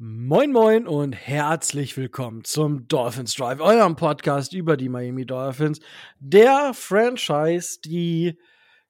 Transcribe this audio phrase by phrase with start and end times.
[0.00, 5.80] Moin Moin und herzlich willkommen zum Dolphins Drive, eurem Podcast über die Miami Dolphins,
[6.20, 8.38] der Franchise, die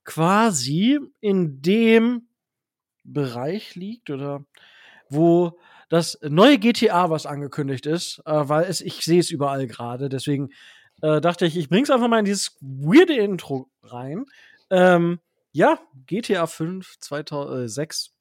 [0.05, 2.29] quasi in dem
[3.05, 4.45] Bereich liegt oder
[5.09, 5.59] wo
[5.89, 10.51] das neue GTA, was angekündigt ist, äh, weil es, ich sehe es überall gerade, deswegen
[11.01, 14.27] äh, dachte ich, ich bring's einfach mal in dieses weirde Intro rein.
[14.69, 15.21] Ähm,
[15.53, 18.18] ja, GTA 5 2006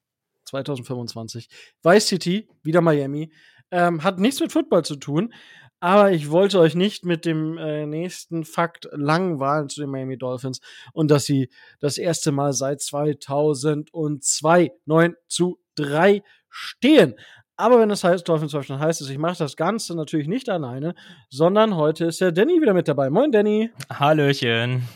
[0.47, 1.49] 2025.
[1.83, 3.31] Vice City, wieder Miami.
[3.69, 5.33] Ähm, hat nichts mit Football zu tun,
[5.79, 10.61] aber ich wollte euch nicht mit dem äh, nächsten Fakt langweilen zu den Miami Dolphins
[10.93, 11.49] und dass sie
[11.79, 17.15] das erste Mal seit 2002 9 zu 3 stehen.
[17.57, 20.93] Aber wenn es heißt Dolphins Deutschland, heißt es, ich mache das Ganze natürlich nicht alleine,
[21.29, 23.09] sondern heute ist der Danny wieder mit dabei.
[23.09, 23.71] Moin, Danny.
[23.91, 24.87] Hallöchen.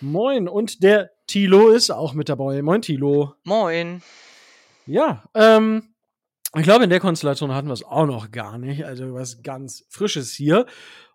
[0.00, 0.48] Moin.
[0.48, 2.60] Und der Tilo ist auch mit dabei.
[2.62, 3.34] Moin, Tilo.
[3.44, 4.02] Moin.
[4.88, 5.94] Ja, ähm,
[6.56, 8.86] ich glaube, in der Konstellation hatten wir es auch noch gar nicht.
[8.86, 10.64] Also was ganz Frisches hier.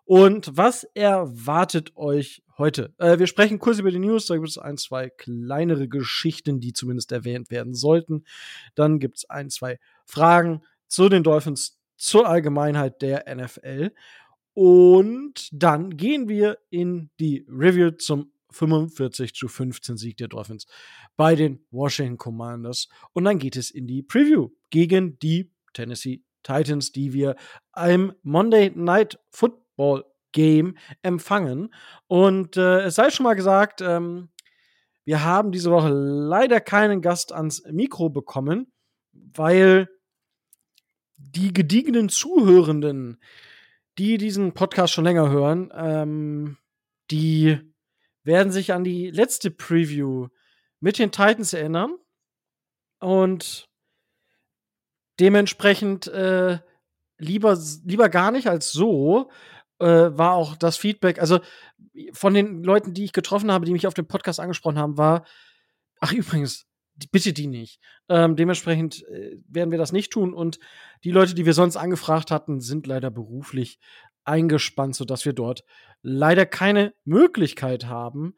[0.04, 2.94] Und was erwartet euch heute?
[2.98, 4.26] Äh, wir sprechen kurz über die News.
[4.26, 8.24] Da gibt es ein, zwei kleinere Geschichten, die zumindest erwähnt werden sollten.
[8.76, 13.90] Dann gibt es ein, zwei Fragen zu den Dolphins, zur Allgemeinheit der NFL.
[14.52, 20.66] Und dann gehen wir in die Review zum 45 zu 15 Sieg der Dolphins
[21.16, 22.88] bei den Washington Commanders.
[23.12, 27.36] Und dann geht es in die Preview gegen die Tennessee Titans, die wir
[27.76, 31.74] im Monday Night Football Game empfangen.
[32.06, 34.28] Und äh, es sei schon mal gesagt, ähm,
[35.04, 38.72] wir haben diese Woche leider keinen Gast ans Mikro bekommen,
[39.12, 39.88] weil
[41.16, 43.20] die gediegenen Zuhörenden,
[43.98, 46.56] die diesen Podcast schon länger hören, ähm,
[47.10, 47.58] die
[48.24, 50.28] werden sich an die letzte Preview
[50.80, 51.96] mit den Titans erinnern.
[53.00, 53.68] Und
[55.20, 56.58] dementsprechend äh,
[57.18, 59.30] lieber, lieber gar nicht als so
[59.78, 61.20] äh, war auch das Feedback.
[61.20, 61.40] Also
[62.12, 65.24] von den Leuten, die ich getroffen habe, die mich auf dem Podcast angesprochen haben, war,
[66.00, 66.66] ach übrigens,
[67.10, 67.80] bitte die nicht.
[68.08, 70.32] Ähm, dementsprechend äh, werden wir das nicht tun.
[70.34, 70.58] Und
[71.02, 73.78] die Leute, die wir sonst angefragt hatten, sind leider beruflich
[74.24, 75.64] eingespannt, sodass wir dort
[76.02, 78.36] leider keine Möglichkeit haben,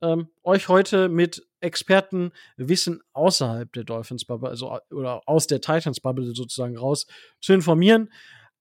[0.00, 6.32] ähm, euch heute mit Expertenwissen außerhalb der Dolphins Bubble, also oder aus der Titans Bubble
[6.34, 7.06] sozusagen raus
[7.40, 8.12] zu informieren.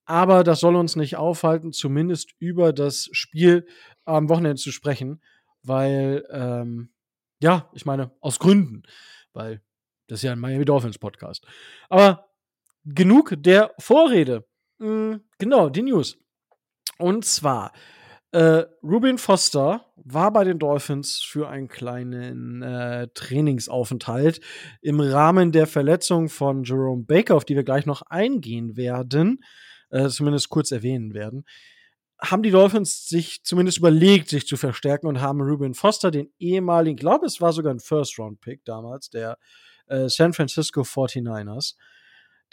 [0.06, 3.68] Aber das soll uns nicht aufhalten, zumindest über das Spiel
[4.06, 5.22] am Wochenende zu sprechen,
[5.64, 6.90] weil ähm,
[7.40, 8.84] ja, ich meine aus Gründen,
[9.34, 9.62] weil
[10.08, 11.46] das ist ja ein Miami Dolphins Podcast.
[11.90, 12.30] Aber
[12.86, 14.48] genug der Vorrede.
[14.80, 16.18] Mhm, genau, die News.
[16.98, 17.72] Und zwar,
[18.32, 24.42] äh, Ruben Foster war bei den Dolphins für einen kleinen äh, Trainingsaufenthalt
[24.82, 29.44] im Rahmen der Verletzung von Jerome Baker, auf die wir gleich noch eingehen werden,
[29.90, 31.46] äh, zumindest kurz erwähnen werden.
[32.20, 36.98] Haben die Dolphins sich zumindest überlegt, sich zu verstärken und haben Ruben Foster, den ehemaligen,
[36.98, 39.38] ich glaube, es war sogar ein First-Round-Pick damals, der
[39.88, 41.76] äh, San Francisco 49ers,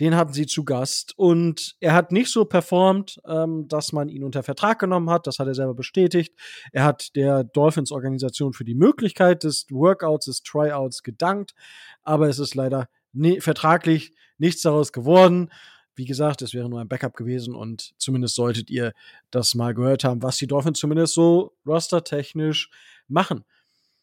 [0.00, 4.25] den hatten sie zu Gast und er hat nicht so performt, ähm, dass man ihn
[4.25, 5.27] unter Vertrag genommen hat.
[5.27, 6.34] Das hat er selber bestätigt.
[6.72, 11.55] Er hat der Dolphins-Organisation für die Möglichkeit des Workouts, des Tryouts gedankt,
[12.03, 15.50] aber es ist leider ne vertraglich nichts daraus geworden.
[15.94, 18.93] Wie gesagt, es wäre nur ein Backup gewesen und zumindest solltet ihr
[19.31, 22.69] das mal gehört haben, was die Dolphins zumindest so rostertechnisch
[23.06, 23.44] machen.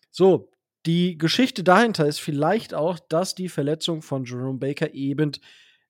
[0.09, 0.49] So,
[0.85, 5.33] die Geschichte dahinter ist vielleicht auch, dass die Verletzung von Jerome Baker eben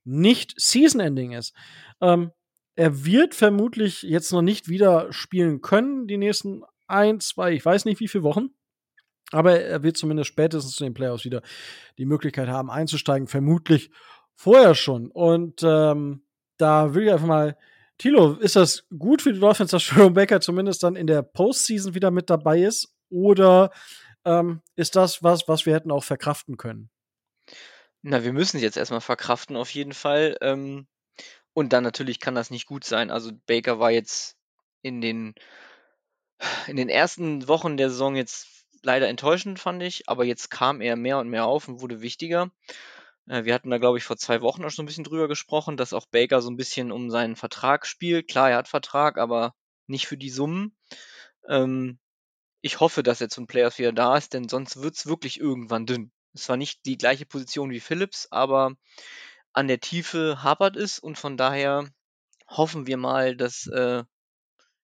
[0.03, 1.53] nicht Season-Ending ist.
[2.01, 2.31] Ähm,
[2.75, 7.85] er wird vermutlich jetzt noch nicht wieder spielen können, die nächsten ein, zwei, ich weiß
[7.85, 8.49] nicht wie viele Wochen.
[9.31, 11.41] Aber er wird zumindest spätestens zu den Playoffs wieder
[11.97, 13.27] die Möglichkeit haben, einzusteigen.
[13.27, 13.91] Vermutlich
[14.35, 15.09] vorher schon.
[15.09, 16.23] Und ähm,
[16.57, 17.57] da will ich einfach mal,
[17.97, 21.93] Tilo, ist das gut für die Dolphins, dass Jerome Baker zumindest dann in der Postseason
[21.93, 22.93] wieder mit dabei ist?
[23.09, 23.71] Oder
[24.25, 26.89] ähm, ist das was, was wir hätten auch verkraften können?
[28.03, 30.37] Na, wir müssen es jetzt erstmal verkraften auf jeden Fall.
[30.41, 30.87] Ähm,
[31.53, 33.11] und dann natürlich kann das nicht gut sein.
[33.11, 34.37] Also Baker war jetzt
[34.81, 35.35] in den
[36.67, 38.47] in den ersten Wochen der Saison jetzt
[38.83, 42.51] leider enttäuschend, fand ich, aber jetzt kam er mehr und mehr auf und wurde wichtiger.
[43.27, 45.77] Äh, wir hatten da, glaube ich, vor zwei Wochen auch schon ein bisschen drüber gesprochen,
[45.77, 48.27] dass auch Baker so ein bisschen um seinen Vertrag spielt.
[48.27, 49.55] Klar, er hat Vertrag, aber
[49.87, 50.75] nicht für die Summen.
[51.47, 51.99] Ähm,
[52.61, 55.85] ich hoffe, dass er zum Playoffs wieder da ist, denn sonst wird es wirklich irgendwann
[55.85, 56.11] dünn.
[56.33, 58.73] Es war nicht die gleiche Position wie Phillips, aber
[59.53, 61.89] an der Tiefe hapert es und von daher
[62.47, 64.03] hoffen wir mal, dass äh,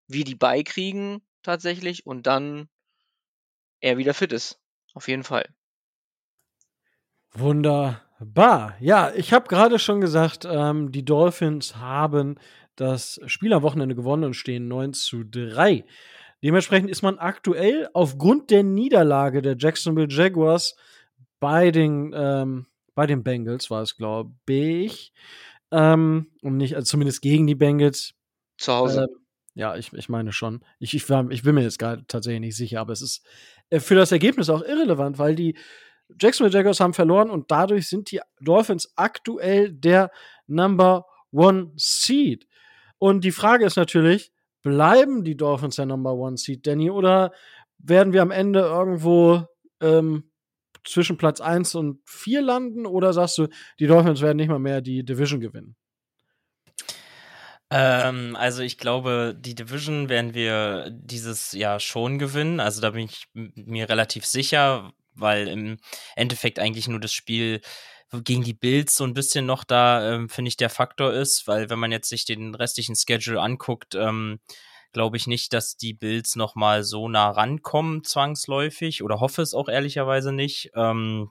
[0.07, 2.69] wir die beikriegen tatsächlich und dann
[3.79, 4.59] er wieder fit ist.
[4.94, 5.47] Auf jeden Fall.
[7.33, 12.39] Wunder, Bah, ja, ich habe gerade schon gesagt, ähm, die Dolphins haben
[12.75, 15.85] das Spiel am Wochenende gewonnen und stehen 9 zu 3.
[16.44, 20.75] Dementsprechend ist man aktuell aufgrund der Niederlage der Jacksonville Jaguars
[21.39, 25.13] bei den, ähm, bei den Bengals, war es, glaube ich,
[25.71, 28.13] ähm, und nicht, also zumindest gegen die Bengals.
[28.57, 29.07] Zu Hause.
[29.09, 29.17] Ähm,
[29.53, 30.61] ja, ich, ich meine schon.
[30.79, 33.25] Ich, ich, war, ich bin mir jetzt gerade tatsächlich nicht sicher, aber es ist
[33.69, 35.57] äh, für das Ergebnis auch irrelevant, weil die
[36.19, 40.11] Jacksonville Jaguars haben verloren und dadurch sind die Dolphins aktuell der
[40.45, 42.47] Number One Seed.
[42.97, 44.31] Und die Frage ist natürlich,
[44.61, 47.33] bleiben die Dolphins der Number One Seed, Danny, oder
[47.79, 49.43] werden wir am Ende irgendwo
[49.81, 50.26] ähm,
[50.87, 52.85] zwischen Platz 1 und 4 landen?
[52.85, 53.47] Oder sagst du,
[53.79, 55.75] die Dolphins werden nicht mal mehr die Division gewinnen?
[57.69, 62.59] Ähm, also ich glaube, die Division werden wir dieses Jahr schon gewinnen.
[62.59, 65.77] Also da bin ich mir relativ sicher, weil im
[66.15, 67.61] Endeffekt eigentlich nur das Spiel
[68.23, 71.69] gegen die Bills so ein bisschen noch da, ähm, finde ich, der Faktor ist, weil
[71.69, 74.39] wenn man jetzt sich den restlichen Schedule anguckt, ähm,
[74.97, 79.53] glaube ich nicht, dass die Bills noch mal so nah rankommen zwangsläufig oder hoffe es
[79.53, 80.71] auch ehrlicherweise nicht.
[80.73, 81.29] Ähm,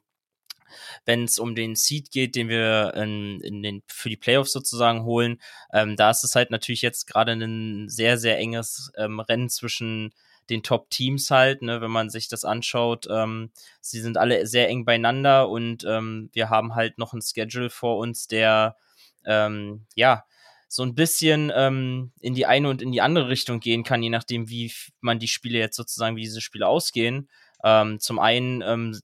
[1.05, 5.03] wenn es um den Seed geht, den wir in, in den, für die Playoffs sozusagen
[5.03, 5.41] holen,
[5.73, 10.15] ähm, da ist es halt natürlich jetzt gerade ein sehr, sehr enges ähm, Rennen zwischen
[10.49, 13.09] den Top-Teams halt, ne, wenn man sich das anschaut.
[13.11, 17.71] Ähm, sie sind alle sehr eng beieinander und ähm, wir haben halt noch ein Schedule
[17.71, 18.77] vor uns, der
[19.25, 20.23] ähm, ja
[20.69, 24.11] so ein bisschen ähm, in die eine und in die andere Richtung gehen kann, je
[24.11, 27.29] nachdem, wie man die Spiele jetzt sozusagen, wie diese Spiele ausgehen.
[27.65, 29.01] Ähm, zum einen ähm,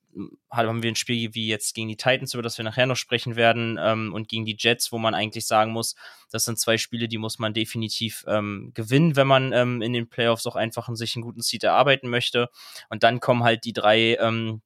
[0.50, 3.34] haben wir ein Spiel wie jetzt gegen die Titans, über das wir nachher noch sprechen
[3.34, 5.94] werden, ähm, und gegen die Jets, wo man eigentlich sagen muss,
[6.30, 10.08] das sind zwei Spiele, die muss man definitiv ähm, gewinnen, wenn man ähm, in den
[10.08, 12.50] Playoffs auch einfach sich einen guten Seed erarbeiten möchte.
[12.90, 14.62] Und dann kommen halt die drei ähm,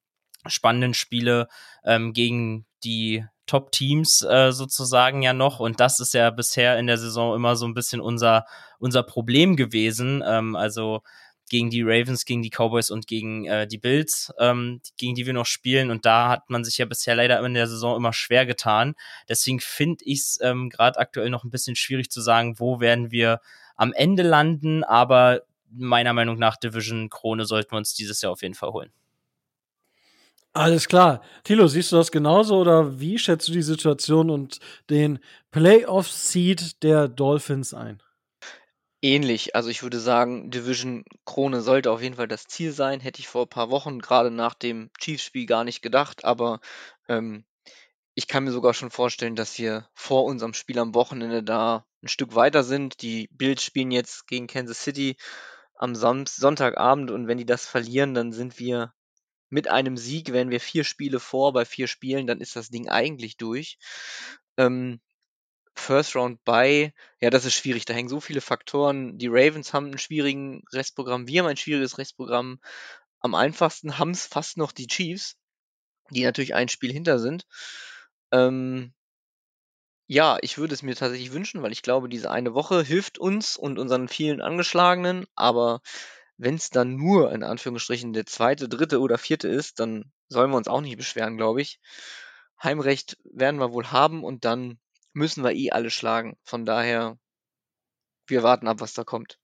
[0.47, 1.49] spannenden Spiele
[2.13, 5.61] gegen die Top-Teams äh, sozusagen ja noch.
[5.61, 8.47] Und das ist ja bisher in der Saison immer so ein bisschen unser,
[8.79, 10.23] unser Problem gewesen.
[10.27, 11.03] Ähm, also
[11.49, 15.33] gegen die Ravens, gegen die Cowboys und gegen äh, die Bills, ähm, gegen die wir
[15.33, 15.91] noch spielen.
[15.91, 18.95] Und da hat man sich ja bisher leider in der Saison immer schwer getan.
[19.29, 23.11] Deswegen finde ich es ähm, gerade aktuell noch ein bisschen schwierig zu sagen, wo werden
[23.11, 23.41] wir
[23.77, 24.83] am Ende landen.
[24.83, 28.93] Aber meiner Meinung nach Division Krone sollten wir uns dieses Jahr auf jeden Fall holen.
[30.57, 31.21] Alles klar.
[31.45, 34.59] Thilo, siehst du das genauso oder wie schätzt du die Situation und
[34.89, 35.19] den
[35.51, 38.03] Playoff-Seed der Dolphins ein?
[39.03, 39.55] Ähnlich.
[39.55, 43.01] Also ich würde sagen, Division Krone sollte auf jeden Fall das Ziel sein.
[43.01, 46.61] Hätte ich vor ein paar Wochen gerade nach dem Chiefs-Spiel gar nicht gedacht, aber
[47.07, 47.45] ähm,
[48.15, 52.09] ich kann mir sogar schon vorstellen, dass wir vor unserem Spiel am Wochenende da ein
[52.09, 53.03] Stück weiter sind.
[53.03, 55.17] Die Bills spielen jetzt gegen Kansas City
[55.75, 58.95] am Son Sonntagabend und wenn die das verlieren, dann sind wir
[59.49, 62.89] mit einem Sieg, wenn wir vier Spiele vor bei vier Spielen, dann ist das Ding
[62.89, 63.79] eigentlich durch.
[64.57, 65.01] Ähm,
[65.77, 67.85] First Round bei, ja, das ist schwierig.
[67.85, 69.19] Da hängen so viele Faktoren.
[69.19, 71.29] Die Ravens haben einen schwierigen Restprogramm.
[71.29, 72.61] Wir haben ein schwieriges Restprogramm.
[73.21, 75.37] Am einfachsten haben es fast noch die Chiefs,
[76.11, 77.47] die natürlich ein Spiel hinter sind.
[78.33, 78.95] Ähm,
[80.09, 83.57] ja, ich würde es mir tatsächlich wünschen, weil ich glaube, diese eine Woche hilft uns
[83.57, 85.27] und unseren vielen Angeschlagenen.
[85.35, 85.81] Aber
[86.39, 90.57] wenn es dann nur in Anführungsstrichen der zweite, dritte oder vierte ist, dann sollen wir
[90.57, 91.81] uns auch nicht beschweren, glaube ich.
[92.63, 94.79] Heimrecht werden wir wohl haben und dann
[95.13, 96.37] müssen wir eh alle schlagen.
[96.43, 97.19] Von daher,
[98.27, 99.39] wir warten ab, was da kommt.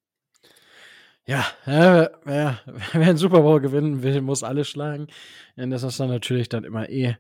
[1.24, 5.08] Ja, äh, wer, wer einen Super Bowl gewinnen will, muss alle schlagen.
[5.56, 7.16] Und das ist dann natürlich dann immer eh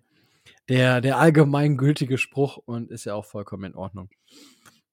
[0.68, 4.10] der, der allgemeingültige Spruch und ist ja auch vollkommen in Ordnung.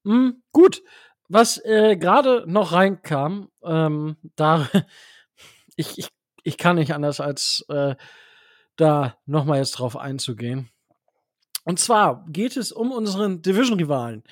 [0.03, 0.81] Mhm, gut,
[1.29, 4.67] was äh, gerade noch reinkam, ähm, da
[5.75, 6.09] ich, ich,
[6.43, 7.95] ich kann nicht anders als äh,
[8.75, 10.69] da nochmal jetzt drauf einzugehen.
[11.63, 14.23] Und zwar geht es um unseren Division-Rivalen.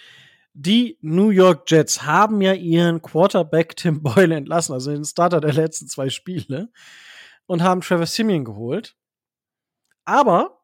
[0.54, 5.54] Die New York Jets haben ja ihren Quarterback Tim Boyle entlassen, also den Starter der
[5.54, 6.70] letzten zwei Spiele,
[7.46, 8.96] und haben Trevor Simeon geholt.
[10.04, 10.57] Aber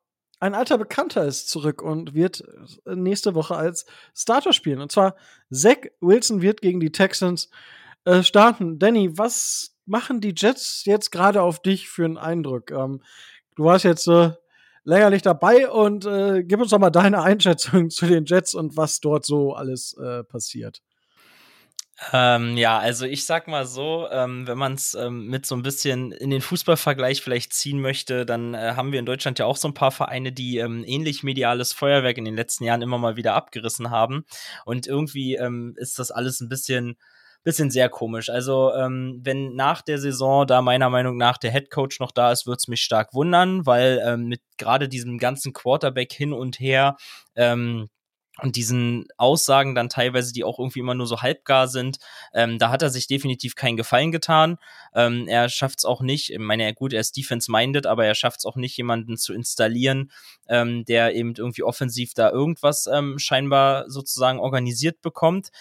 [0.43, 2.43] ein alter Bekannter ist zurück und wird
[2.85, 4.81] nächste Woche als Starter spielen.
[4.81, 5.15] Und zwar
[5.49, 7.49] Zach Wilson wird gegen die Texans
[8.03, 8.77] äh, starten.
[8.77, 12.71] Danny, was machen die Jets jetzt gerade auf dich für einen Eindruck?
[12.71, 13.01] Ähm,
[13.55, 14.31] du warst jetzt äh,
[14.83, 18.99] lächerlich dabei und äh, gib uns doch mal deine Einschätzung zu den Jets und was
[18.99, 20.81] dort so alles äh, passiert.
[22.11, 25.61] Ähm, ja, also ich sag mal so, ähm, wenn man es ähm, mit so ein
[25.61, 29.57] bisschen in den Fußballvergleich vielleicht ziehen möchte, dann äh, haben wir in Deutschland ja auch
[29.57, 33.15] so ein paar Vereine, die ähm, ähnlich mediales Feuerwerk in den letzten Jahren immer mal
[33.15, 34.25] wieder abgerissen haben.
[34.65, 36.97] Und irgendwie ähm, ist das alles ein bisschen
[37.43, 38.29] bisschen sehr komisch.
[38.29, 42.31] Also, ähm, wenn nach der Saison da meiner Meinung nach der Head Coach noch da
[42.31, 46.95] ist, wird's mich stark wundern, weil ähm, mit gerade diesem ganzen Quarterback hin und her,
[47.35, 47.89] ähm,
[48.41, 51.99] und diesen Aussagen dann teilweise, die auch irgendwie immer nur so halbgar sind,
[52.33, 54.57] ähm, da hat er sich definitiv keinen Gefallen getan.
[54.95, 58.39] Ähm, er schafft es auch nicht, ich meine, gut, er ist defense-minded, aber er schafft
[58.39, 60.11] es auch nicht, jemanden zu installieren,
[60.47, 65.51] ähm, der eben irgendwie offensiv da irgendwas ähm, scheinbar sozusagen organisiert bekommt.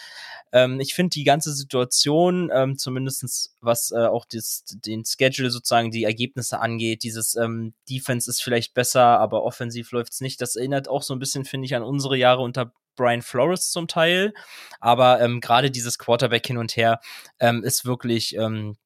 [0.53, 5.91] Ähm, ich finde die ganze Situation, ähm, zumindestens was äh, auch das, den Schedule sozusagen
[5.91, 10.41] die Ergebnisse angeht, dieses ähm, Defense ist vielleicht besser, aber offensiv läuft's nicht.
[10.41, 13.89] Das erinnert auch so ein bisschen, finde ich, an unsere Jahre unter Brian Flores zum
[13.89, 14.33] Teil.
[14.81, 17.01] Aber ähm, gerade dieses Quarterback hin und her
[17.39, 18.77] ähm, ist wirklich ähm,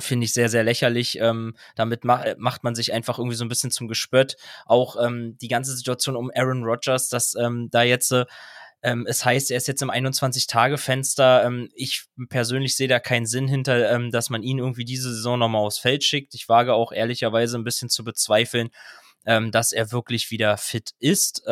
[0.00, 1.18] finde ich sehr, sehr lächerlich.
[1.20, 4.36] Ähm, damit ma macht man sich einfach irgendwie so ein bisschen zum Gespött.
[4.66, 8.26] Auch ähm, die ganze Situation um Aaron Rodgers, dass ähm, da jetzt äh,
[8.82, 11.44] ähm, es heißt, er ist jetzt im 21-Tage-Fenster.
[11.44, 15.38] Ähm, ich persönlich sehe da keinen Sinn hinter, ähm, dass man ihn irgendwie diese Saison
[15.38, 16.34] nochmal aufs Feld schickt.
[16.34, 18.70] Ich wage auch ehrlicherweise ein bisschen zu bezweifeln,
[19.52, 21.42] dass er wirklich wieder fit ist.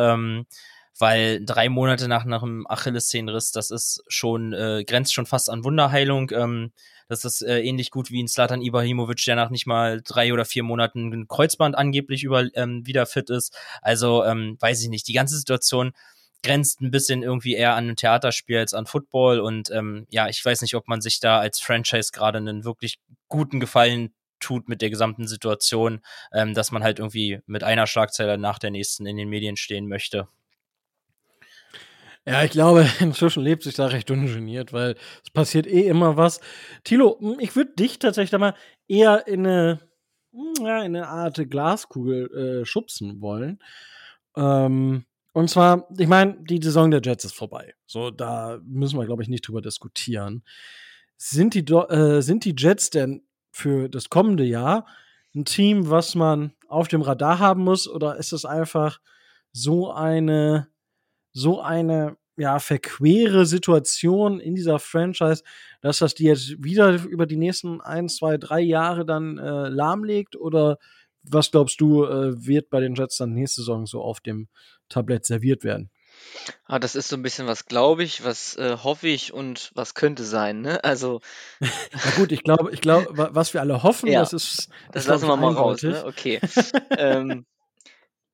[0.99, 5.65] Weil drei Monate nach, nach einem Achillessehnenriss, das ist schon, äh, grenzt schon fast an
[5.65, 6.31] Wunderheilung.
[6.33, 6.73] Ähm,
[7.09, 10.45] das ist äh, ähnlich gut wie ein Slatan Ibrahimovic, der nach nicht mal drei oder
[10.45, 13.57] vier Monaten ein Kreuzband angeblich über, ähm, wieder fit ist.
[13.81, 15.09] Also, ähm, weiß ich nicht.
[15.09, 15.93] Die ganze Situation
[16.43, 19.41] grenzt ein bisschen irgendwie eher an ein Theaterspiel als an Football.
[19.41, 22.99] Und ähm, ja, ich weiß nicht, ob man sich da als Franchise gerade einen wirklich
[23.29, 26.01] guten Gefallen tut mit der gesamten Situation,
[26.33, 29.87] ähm, dass man halt irgendwie mit einer Schlagzeile nach der nächsten in den Medien stehen
[29.87, 30.29] möchte.
[32.27, 36.41] Ja, ich glaube, inzwischen lebt sich da recht ungeniert, weil es passiert eh immer was.
[36.85, 38.55] Tilo, hm, ich würde dich tatsächlich da mal
[38.89, 39.81] eher in eine,
[40.33, 43.59] hm, ja, in eine Art Glaskugel äh, schubsen wollen.
[44.37, 47.75] Ähm, und zwar, ich meine, die Saison der Jets ist vorbei.
[47.87, 50.45] So, da müssen wir, glaube ich, nicht drüber diskutieren.
[51.17, 54.87] Sind die, äh, sind die Jets denn für das kommende Jahr
[55.35, 57.89] ein Team, was man auf dem Radar haben muss?
[57.89, 59.01] Oder ist es einfach
[59.53, 60.69] so eine,
[61.33, 65.43] so eine, ja, verquere Situation in dieser Franchise,
[65.81, 70.37] dass das die jetzt wieder über die nächsten ein, zwei, drei Jahre dann äh, lahmlegt?
[70.37, 70.79] Oder
[71.23, 74.49] was glaubst du, äh, wird bei den Jets dann nächste Saison so auf dem
[74.89, 75.91] Tablett serviert werden?
[76.65, 79.95] Ah, das ist so ein bisschen was glaube ich, was, äh, hoffe ich und was
[79.95, 80.83] könnte sein, ne?
[80.85, 81.21] Also
[81.61, 85.09] Na gut, ich glaube ich glaube, was wir alle hoffen, Ja, das ist das ist,
[85.09, 86.03] lassen wir mal raus, eindeutig.
[86.03, 86.07] ne?
[86.09, 86.41] Okay.
[86.97, 87.47] Ähm,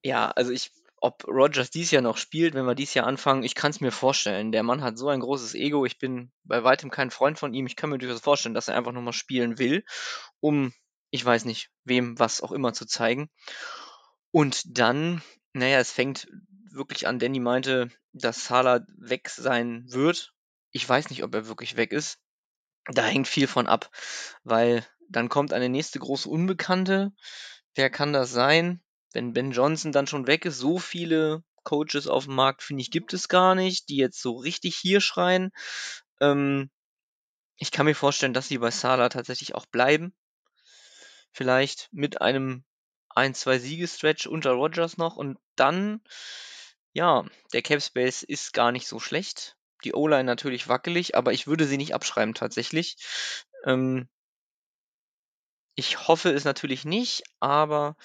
[0.04, 3.54] ja, also ich ob Rodgers dies Jahr noch spielt, wenn wir dies Jahr anfangen, ich
[3.54, 4.52] kann es mir vorstellen.
[4.52, 5.84] Der Mann hat so ein großes Ego.
[5.84, 7.66] Ich bin bei weitem kein Freund von ihm.
[7.66, 9.84] Ich kann mir durchaus vorstellen, dass er einfach noch mal spielen will,
[10.40, 10.72] um,
[11.10, 13.30] ich weiß nicht, wem was auch immer zu zeigen.
[14.30, 16.28] Und dann, naja, es fängt
[16.70, 17.18] wirklich an.
[17.18, 20.32] Danny meinte, dass Salah weg sein wird.
[20.70, 22.18] Ich weiß nicht, ob er wirklich weg ist.
[22.86, 23.90] Da hängt viel von ab,
[24.44, 27.12] weil dann kommt eine nächste große Unbekannte.
[27.74, 28.82] Wer kann das sein?
[29.18, 32.92] Wenn Ben Johnson dann schon weg ist, so viele Coaches auf dem Markt, finde ich,
[32.92, 35.50] gibt es gar nicht, die jetzt so richtig hier schreien.
[36.20, 36.70] Ähm,
[37.56, 40.14] ich kann mir vorstellen, dass sie bei Salah tatsächlich auch bleiben.
[41.32, 42.62] Vielleicht mit einem
[43.08, 46.00] ein, zwei Siegestretch unter Rodgers noch und dann,
[46.92, 49.56] ja, der Cap Space ist gar nicht so schlecht.
[49.82, 52.96] Die O-Line natürlich wackelig, aber ich würde sie nicht abschreiben tatsächlich.
[53.64, 54.08] Ähm,
[55.78, 57.96] ich hoffe es natürlich nicht, aber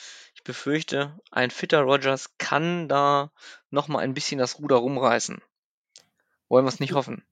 [0.43, 3.31] ich befürchte, ein fitter Rodgers kann da
[3.69, 5.41] noch mal ein bisschen das Ruder rumreißen.
[6.50, 7.23] Wollen wir es nicht hoffen.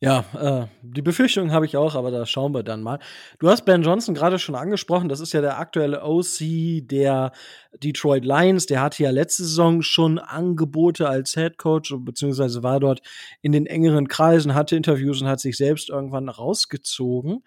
[0.00, 3.00] Ja, äh, die Befürchtung habe ich auch, aber da schauen wir dann mal.
[3.40, 5.08] Du hast Ben Johnson gerade schon angesprochen.
[5.08, 7.32] Das ist ja der aktuelle OC der
[7.72, 8.66] Detroit Lions.
[8.66, 13.00] Der hatte ja letzte Saison schon Angebote als Head Coach, beziehungsweise war dort
[13.42, 17.42] in den engeren Kreisen, hatte Interviews und hat sich selbst irgendwann rausgezogen.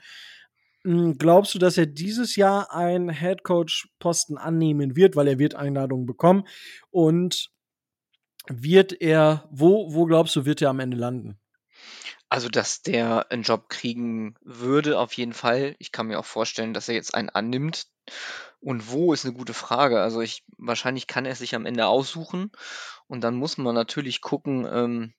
[0.83, 5.39] Hm, Glaubst du, dass er dieses Jahr einen Head Coach Posten annehmen wird, weil er
[5.39, 6.47] wird Einladungen bekommen?
[6.89, 7.51] Und
[8.47, 11.39] wird er, wo, wo glaubst du, wird er am Ende landen?
[12.29, 15.75] Also, dass der einen Job kriegen würde, auf jeden Fall.
[15.79, 17.87] Ich kann mir auch vorstellen, dass er jetzt einen annimmt.
[18.59, 20.01] Und wo, ist eine gute Frage.
[20.01, 22.51] Also, ich wahrscheinlich kann er sich am Ende aussuchen
[23.07, 25.13] und dann muss man natürlich gucken, ähm,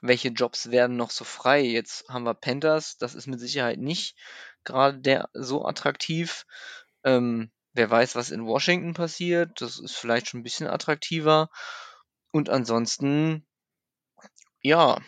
[0.00, 1.62] welche Jobs werden noch so frei.
[1.62, 4.16] Jetzt haben wir Panthers, das ist mit Sicherheit nicht
[4.64, 6.46] gerade der so attraktiv.
[7.04, 11.50] Ähm, wer weiß, was in Washington passiert, das ist vielleicht schon ein bisschen attraktiver.
[12.32, 13.46] Und ansonsten,
[14.60, 14.98] ja,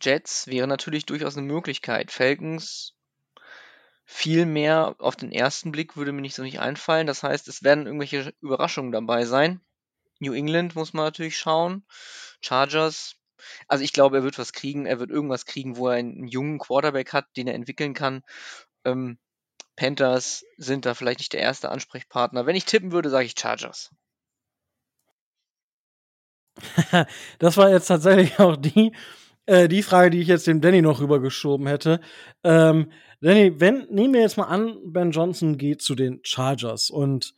[0.00, 2.10] Jets wäre natürlich durchaus eine Möglichkeit.
[2.10, 2.94] Falcons
[4.04, 7.06] viel mehr auf den ersten Blick würde mir nicht so nicht einfallen.
[7.06, 9.60] Das heißt, es werden irgendwelche Überraschungen dabei sein.
[10.20, 11.84] New England muss man natürlich schauen.
[12.40, 13.15] Chargers
[13.68, 14.86] Also ich glaube, er wird was kriegen.
[14.86, 18.22] Er wird irgendwas kriegen, wo er einen jungen Quarterback hat, den er entwickeln kann.
[18.84, 19.18] Ähm,
[19.76, 22.46] Panthers sind da vielleicht nicht der erste Ansprechpartner.
[22.46, 23.90] Wenn ich tippen würde, sage ich Chargers.
[27.38, 28.92] das war jetzt tatsächlich auch die,
[29.44, 32.00] äh, die Frage, die ich jetzt dem Danny noch rübergeschoben hätte.
[32.42, 32.90] Ähm,
[33.20, 37.34] Danny, wenn, nehmen wir jetzt mal an, Ben Johnson geht zu den Chargers und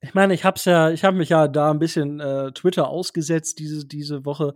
[0.00, 3.58] ich meine, ich hab's ja, ich habe mich ja da ein bisschen äh, Twitter ausgesetzt
[3.58, 4.54] diese, diese Woche,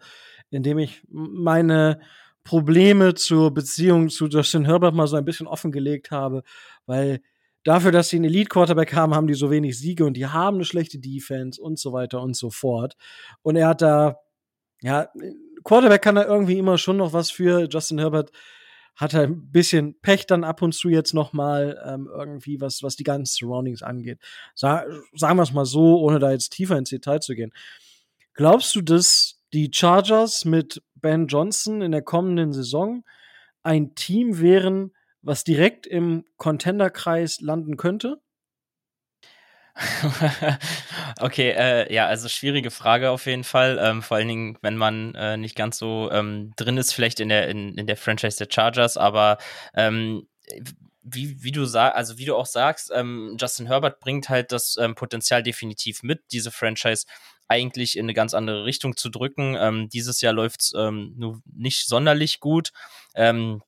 [0.51, 2.01] indem ich meine
[2.45, 6.43] Probleme zur Beziehung zu Justin Herbert mal so ein bisschen offengelegt habe,
[6.87, 7.21] weil
[7.65, 10.65] dafür, dass sie einen Elite-Quarterback haben, haben die so wenig Siege und die haben eine
[10.65, 12.97] schlechte Defense und so weiter und so fort.
[13.43, 14.17] Und er hat da,
[14.83, 15.09] ja,
[15.65, 17.69] Quarterback kann da irgendwie immer schon noch was für.
[17.69, 18.31] Justin Herbert
[18.97, 22.83] hat halt ein bisschen Pech dann ab und zu jetzt noch mal ähm, irgendwie, was,
[22.83, 24.19] was die ganzen Surroundings angeht.
[24.55, 27.53] Sa sagen wir es mal so, ohne da jetzt tiefer ins Detail zu gehen.
[28.35, 33.05] Glaubst du, dass die Chargers mit Ben Johnson in der kommenden Saison
[33.63, 34.93] ein Team wären,
[35.23, 38.21] was direkt im Contender-Kreis landen könnte?
[41.21, 43.79] okay, äh, ja, also schwierige Frage auf jeden Fall.
[43.81, 47.29] Ähm, vor allen Dingen, wenn man äh, nicht ganz so ähm, drin ist, vielleicht in
[47.29, 49.39] der, in, in der Franchise der Chargers, aber
[49.75, 50.27] ähm,
[51.03, 54.77] wie, wie du sag, also wie du auch sagst, ähm, Justin Herbert bringt halt das
[54.79, 57.07] ähm, Potenzial definitiv mit, diese Franchise
[57.49, 59.57] eigentlich in eine ganz andere Richtung zu drücken.
[59.59, 62.71] Ähm, dieses Jahr läuft es nur nicht sonderlich gut.
[63.17, 63.63] Ähm,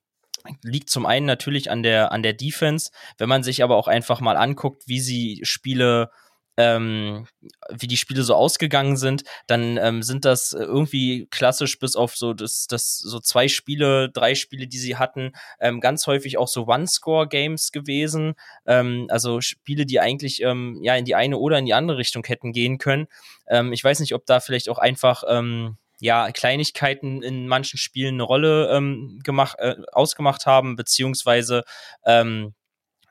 [0.63, 2.91] liegt zum einen natürlich an der, an der Defense.
[3.17, 6.09] Wenn man sich aber auch einfach mal anguckt, wie sie Spiele
[6.57, 7.25] ähm,
[7.69, 12.33] wie die Spiele so ausgegangen sind, dann ähm, sind das irgendwie klassisch bis auf so
[12.33, 16.67] das, das so zwei Spiele, drei Spiele, die sie hatten, ähm, ganz häufig auch so
[16.67, 18.35] One-Score-Games gewesen.
[18.65, 22.23] Ähm, also Spiele, die eigentlich ähm, ja in die eine oder in die andere Richtung
[22.25, 23.07] hätten gehen können.
[23.47, 28.15] Ähm, ich weiß nicht, ob da vielleicht auch einfach ähm, ja, Kleinigkeiten in manchen Spielen
[28.15, 31.63] eine Rolle ähm, gemacht, äh, ausgemacht haben, beziehungsweise
[32.05, 32.53] ähm,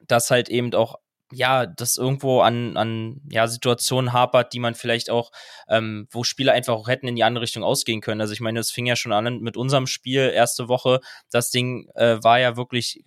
[0.07, 0.97] dass halt eben auch
[1.33, 5.31] ja, das irgendwo an, an ja, Situationen hapert, die man vielleicht auch,
[5.71, 8.21] ähm, wo Spiele einfach auch hätten in die andere Richtung ausgehen können.
[8.21, 11.01] Also ich meine, es fing ja schon an mit unserem Spiel erste Woche.
[11.31, 13.03] Das Ding äh, war ja wirklich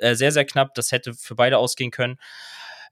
[0.00, 0.74] äh, sehr, sehr knapp.
[0.74, 2.18] Das hätte für beide ausgehen können.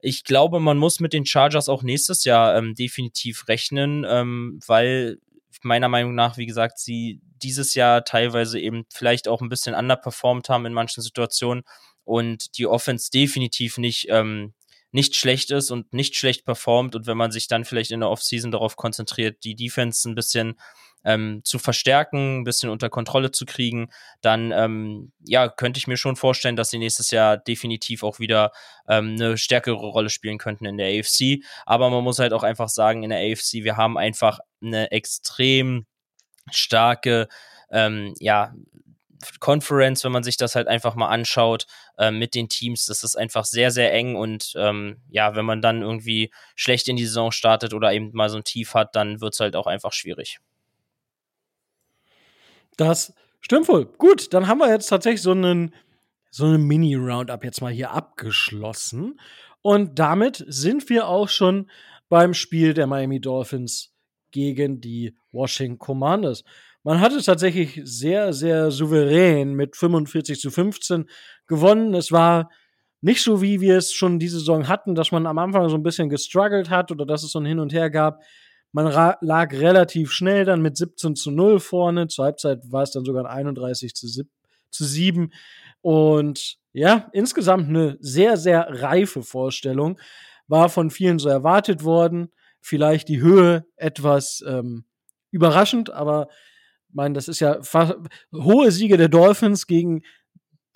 [0.01, 5.19] Ich glaube, man muss mit den Chargers auch nächstes Jahr ähm, definitiv rechnen, ähm, weil
[5.63, 10.49] meiner Meinung nach, wie gesagt, sie dieses Jahr teilweise eben vielleicht auch ein bisschen underperformed
[10.49, 11.65] haben in manchen Situationen
[12.05, 14.55] und die Offense definitiv nicht, ähm,
[14.91, 16.95] nicht schlecht ist und nicht schlecht performt.
[16.95, 20.59] Und wenn man sich dann vielleicht in der Offseason darauf konzentriert, die Defense ein bisschen
[21.05, 25.97] ähm, zu verstärken, ein bisschen unter Kontrolle zu kriegen, dann ähm, ja, könnte ich mir
[25.97, 28.53] schon vorstellen, dass sie nächstes Jahr definitiv auch wieder
[28.89, 31.45] ähm, eine stärkere Rolle spielen könnten in der AFC.
[31.67, 35.87] Aber man muss halt auch einfach sagen, in der AFC, wir haben einfach eine extrem
[36.51, 37.29] starke,
[37.71, 38.53] ähm, ja,
[39.39, 43.17] Conference, wenn man sich das halt einfach mal anschaut äh, mit den Teams, das ist
[43.17, 47.31] einfach sehr, sehr eng und ähm, ja, wenn man dann irgendwie schlecht in die Saison
[47.31, 50.41] startet oder eben mal so ein Tief hat, dann wird es halt auch einfach schwierig.
[52.77, 53.87] Das stimmt wohl.
[53.99, 55.75] Gut, dann haben wir jetzt tatsächlich so einen
[56.31, 59.21] so eine Mini-Roundup jetzt mal hier abgeschlossen.
[59.61, 61.71] Und damit sind wir auch schon
[62.09, 63.93] beim Spiel der Miami Dolphins
[64.31, 66.43] gegen die Washington Commanders.
[66.83, 71.09] Man hatte tatsächlich sehr, sehr souverän mit 45 zu 15
[71.47, 71.95] gewonnen.
[71.95, 72.51] Es war
[73.03, 75.83] nicht so, wie wir es schon diese Saison hatten, dass man am Anfang so ein
[75.83, 78.21] bisschen gestruggelt hat oder dass es so ein Hin und Her gab.
[78.73, 78.87] Man
[79.21, 82.09] lag relativ schnell dann mit 17 zu 0 vorne.
[82.09, 84.07] Zur Halbzeit war es dann sogar 31 zu,
[84.71, 85.31] zu 7.
[85.83, 90.01] Und ja, insgesamt eine sehr, sehr reife Vorstellung.
[90.49, 92.31] War von vielen so erwartet worden.
[92.61, 94.85] Vielleicht die Höhe etwas ähm,
[95.31, 96.29] überraschend, aber
[96.89, 97.59] ich meine, das ist ja
[98.33, 100.03] hohe Siege der Dolphins gegen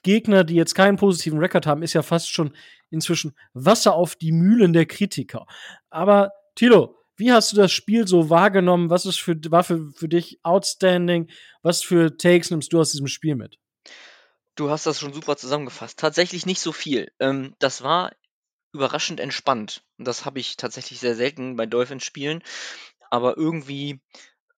[0.03, 2.53] Gegner, die jetzt keinen positiven Rekord haben, ist ja fast schon
[2.91, 5.47] inzwischen Wasser auf die Mühlen der Kritiker.
[5.91, 8.91] Aber Tilo, wie hast du das Spiel so wahrgenommen?
[8.91, 11.31] Was ist für, war für, für dich outstanding?
[11.63, 13.59] Was für Takes nimmst du aus diesem Spiel mit?
[14.55, 15.99] Du hast das schon super zusammengefasst.
[15.99, 17.13] Tatsächlich nicht so viel.
[17.19, 18.13] Ähm, das war
[18.73, 19.83] überraschend entspannt.
[19.99, 22.43] Das habe ich tatsächlich sehr selten bei Dolphins-Spielen.
[23.11, 24.01] Aber irgendwie,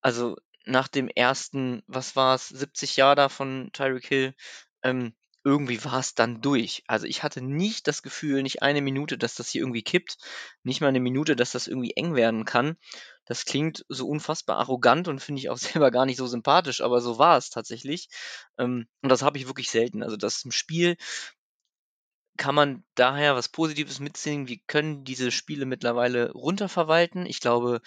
[0.00, 4.34] also nach dem ersten, was war es, 70 Jahre da von Tyreek Hill,
[4.82, 5.14] ähm,
[5.48, 6.84] irgendwie war es dann durch.
[6.86, 10.18] Also ich hatte nicht das Gefühl, nicht eine Minute, dass das hier irgendwie kippt,
[10.62, 12.76] nicht mal eine Minute, dass das irgendwie eng werden kann.
[13.24, 17.00] Das klingt so unfassbar arrogant und finde ich auch selber gar nicht so sympathisch, aber
[17.00, 18.08] so war es tatsächlich.
[18.58, 20.02] Ähm, und das habe ich wirklich selten.
[20.02, 20.96] Also das im Spiel
[22.36, 24.48] kann man daher was Positives mitziehen.
[24.48, 27.26] Wir können diese Spiele mittlerweile runterverwalten.
[27.26, 27.80] Ich glaube,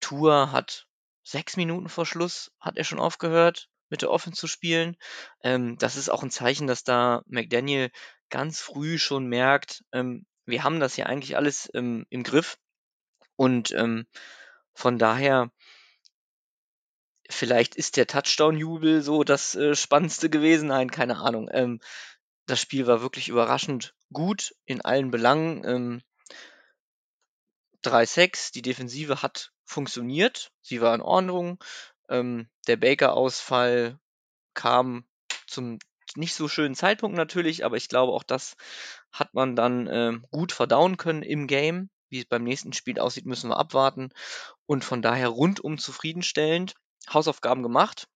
[0.00, 0.88] Tour hat
[1.22, 4.96] sechs Minuten vor Schluss hat er schon aufgehört, mit der Offense zu spielen.
[5.42, 7.90] Ähm, das ist auch ein Zeichen, dass da McDaniel
[8.30, 12.58] ganz früh schon merkt, ähm, wir haben das ja eigentlich alles ähm, im Griff.
[13.36, 14.06] Und ähm,
[14.74, 15.50] von daher,
[17.30, 20.68] vielleicht ist der Touchdown-Jubel so das äh, Spannendste gewesen.
[20.68, 21.48] Nein, keine Ahnung.
[21.52, 21.80] Ähm,
[22.46, 25.64] das Spiel war wirklich überraschend gut in allen Belangen.
[25.64, 26.02] Ähm,
[27.82, 31.62] 3-6, die Defensive hat funktioniert, sie war in Ordnung.
[32.08, 33.98] Ähm, der Baker-Ausfall
[34.54, 35.04] kam
[35.46, 35.78] zum
[36.16, 38.56] nicht so schönen Zeitpunkt natürlich, aber ich glaube, auch das
[39.10, 41.90] hat man dann äh, gut verdauen können im Game.
[42.08, 44.10] Wie es beim nächsten Spiel aussieht, müssen wir abwarten.
[44.66, 46.74] Und von daher rundum zufriedenstellend.
[47.12, 48.06] Hausaufgaben gemacht.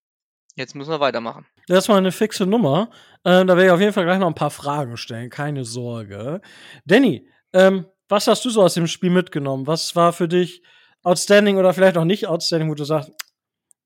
[0.55, 1.46] Jetzt müssen wir weitermachen.
[1.66, 2.90] Das war eine fixe Nummer.
[3.24, 6.40] Ähm, da werde ich auf jeden Fall gleich noch ein paar Fragen stellen, keine Sorge.
[6.85, 9.66] Danny, ähm, was hast du so aus dem Spiel mitgenommen?
[9.66, 10.62] Was war für dich
[11.03, 13.12] outstanding oder vielleicht auch nicht outstanding, wo du sagst,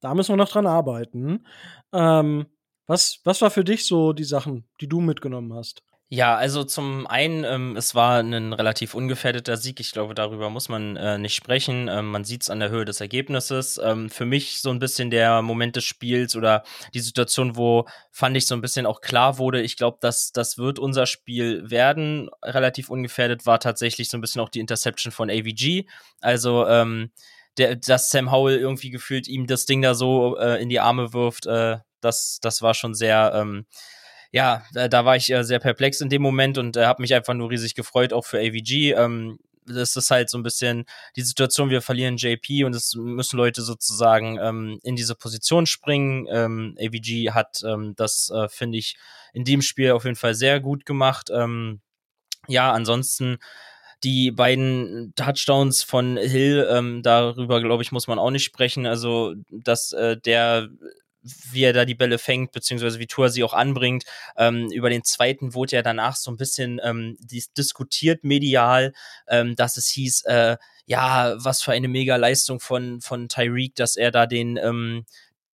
[0.03, 1.47] da müssen wir noch dran arbeiten?
[1.95, 2.47] Ähm,
[2.87, 5.83] was, was war für dich so die Sachen, die du mitgenommen hast?
[6.15, 9.81] Ja, also zum einen, ähm, es war ein relativ ungefährdeter Sieg.
[9.81, 11.89] Ich glaube, darüber muss man äh, nicht sprechen.
[11.89, 13.81] Ähm, man sieht es an der Höhe des Ergebnisses.
[13.83, 18.37] Ähm, für mich so ein bisschen der Moment des Spiels oder die Situation, wo fand
[18.37, 22.29] ich so ein bisschen auch klar wurde, ich glaube, dass das wird unser Spiel werden.
[22.43, 25.87] Relativ ungefährdet war tatsächlich so ein bisschen auch die Interception von AVG.
[26.21, 27.11] Also ähm,
[27.59, 31.13] der, dass Sam Howell irgendwie gefühlt ihm das Ding da so äh, in die Arme
[31.13, 33.67] wirft, äh, das, das war schon sehr ähm,
[34.33, 37.15] ja, da, da war ich äh, sehr perplex in dem Moment und äh, habe mich
[37.15, 38.93] einfach nur riesig gefreut, auch für AVG.
[38.93, 43.37] Ähm, das ist halt so ein bisschen die Situation, wir verlieren JP und es müssen
[43.37, 46.27] Leute sozusagen ähm, in diese Position springen.
[46.31, 48.97] Ähm, AVG hat ähm, das, äh, finde ich,
[49.35, 51.31] in dem Spiel auf jeden Fall sehr gut gemacht.
[51.33, 51.81] Ähm,
[52.49, 53.39] ja, ansonsten
[54.05, 58.87] die beiden Touchdowns von Hill, ähm, darüber glaube ich, muss man auch nicht sprechen.
[58.87, 60.69] Also, dass äh, der
[61.53, 64.05] wie er da die Bälle fängt, beziehungsweise wie Tour sie auch anbringt.
[64.37, 67.17] Ähm, über den zweiten wurde ja danach so ein bisschen ähm,
[67.57, 68.93] diskutiert medial,
[69.29, 73.97] ähm, dass es hieß, äh, ja, was für eine mega Leistung von, von Tyreek, dass
[73.97, 75.05] er da den, ähm,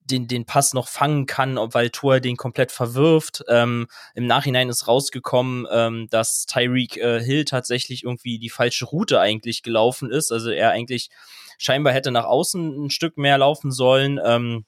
[0.08, 3.43] den, den Pass noch fangen kann, weil Tour den komplett verwirft.
[3.48, 9.20] Ähm, Im Nachhinein ist rausgekommen, ähm, dass Tyreek äh, Hill tatsächlich irgendwie die falsche Route
[9.20, 10.32] eigentlich gelaufen ist.
[10.32, 11.10] Also er eigentlich
[11.58, 14.20] scheinbar hätte nach außen ein Stück mehr laufen sollen.
[14.24, 14.65] Ähm,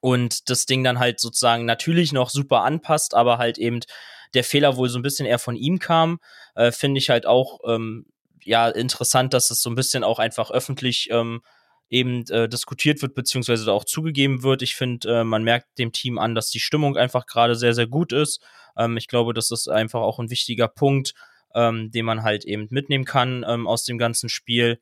[0.00, 3.80] und das Ding dann halt sozusagen natürlich noch super anpasst, aber halt eben
[4.34, 6.20] der Fehler wohl so ein bisschen eher von ihm kam,
[6.54, 8.06] äh, finde ich halt auch ähm,
[8.42, 11.42] ja interessant, dass es so ein bisschen auch einfach öffentlich ähm,
[11.90, 14.62] eben äh, diskutiert wird, beziehungsweise auch zugegeben wird.
[14.62, 17.88] Ich finde, äh, man merkt dem Team an, dass die Stimmung einfach gerade sehr, sehr
[17.88, 18.40] gut ist.
[18.78, 21.14] Ähm, ich glaube, das ist einfach auch ein wichtiger Punkt,
[21.54, 24.80] ähm, den man halt eben mitnehmen kann ähm, aus dem ganzen Spiel.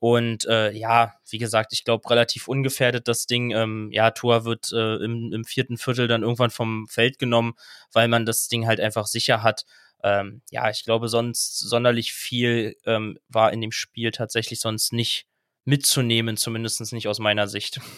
[0.00, 3.50] Und äh, ja, wie gesagt, ich glaube, relativ ungefährdet das Ding.
[3.50, 7.54] Ähm, ja, Tor wird äh, im, im vierten Viertel dann irgendwann vom Feld genommen,
[7.92, 9.64] weil man das Ding halt einfach sicher hat.
[10.04, 15.27] Ähm, ja, ich glaube, sonst sonderlich viel ähm, war in dem Spiel tatsächlich sonst nicht
[15.68, 17.80] mitzunehmen, zumindest nicht aus meiner Sicht.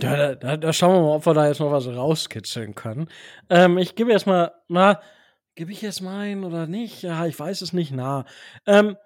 [0.00, 3.08] Da, da, da, schauen wir mal, ob wir da jetzt noch was rauskitzeln können.
[3.50, 5.00] Ähm, ich gebe jetzt mal, na,
[5.56, 7.02] gebe ich jetzt meinen oder nicht?
[7.02, 8.24] Ja, ich weiß es nicht, na.
[8.64, 8.96] Ähm,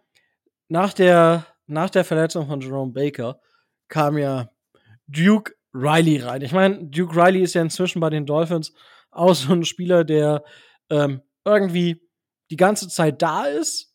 [0.69, 3.41] nach der, nach der Verletzung von Jerome Baker
[3.89, 4.51] kam ja
[5.07, 6.43] Duke Riley rein.
[6.43, 8.75] Ich meine, Duke Riley ist ja inzwischen bei den Dolphins
[9.11, 10.45] auch so ein Spieler, der
[10.91, 12.07] ähm, irgendwie
[12.51, 13.95] die ganze Zeit da ist,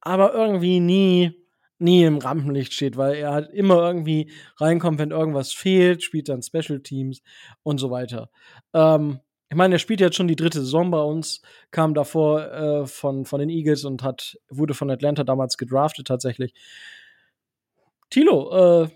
[0.00, 1.45] aber irgendwie nie,
[1.78, 6.42] nie im Rampenlicht steht, weil er halt immer irgendwie reinkommt, wenn irgendwas fehlt, spielt dann
[6.42, 7.22] Special Teams
[7.62, 8.30] und so weiter.
[8.72, 12.86] Ähm, ich meine, er spielt jetzt schon die dritte Saison bei uns, kam davor äh,
[12.86, 16.52] von, von den Eagles und hat, wurde von Atlanta damals gedraftet tatsächlich.
[18.10, 18.88] Tilo, äh,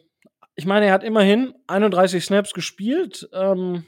[0.57, 3.29] ich meine, er hat immerhin 31 Snaps gespielt.
[3.33, 3.85] Ähm,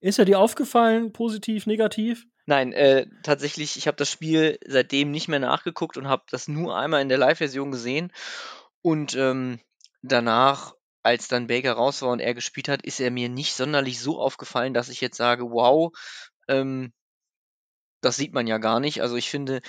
[0.00, 2.26] ist er dir aufgefallen, positiv, negativ?
[2.46, 6.76] Nein, äh, tatsächlich, ich habe das Spiel seitdem nicht mehr nachgeguckt und habe das nur
[6.76, 8.12] einmal in der Live-Version gesehen.
[8.82, 9.60] Und ähm,
[10.02, 14.00] danach als dann Baker raus war und er gespielt hat, ist er mir nicht sonderlich
[14.00, 15.92] so aufgefallen, dass ich jetzt sage, wow,
[16.48, 16.92] ähm,
[18.00, 19.02] das sieht man ja gar nicht.
[19.02, 19.60] Also ich finde,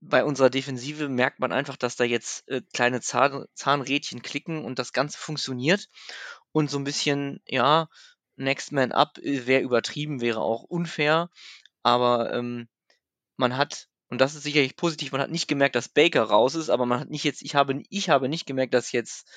[0.00, 4.78] bei unserer Defensive merkt man einfach, dass da jetzt äh, kleine Zahn, Zahnrädchen klicken und
[4.78, 5.88] das Ganze funktioniert.
[6.52, 7.88] Und so ein bisschen, ja,
[8.36, 11.30] Next Man Up äh, wäre übertrieben, wäre auch unfair.
[11.82, 12.68] Aber ähm,
[13.36, 16.70] man hat, und das ist sicherlich positiv, man hat nicht gemerkt, dass Baker raus ist,
[16.70, 19.30] aber man hat nicht jetzt, ich habe, ich habe nicht gemerkt, dass jetzt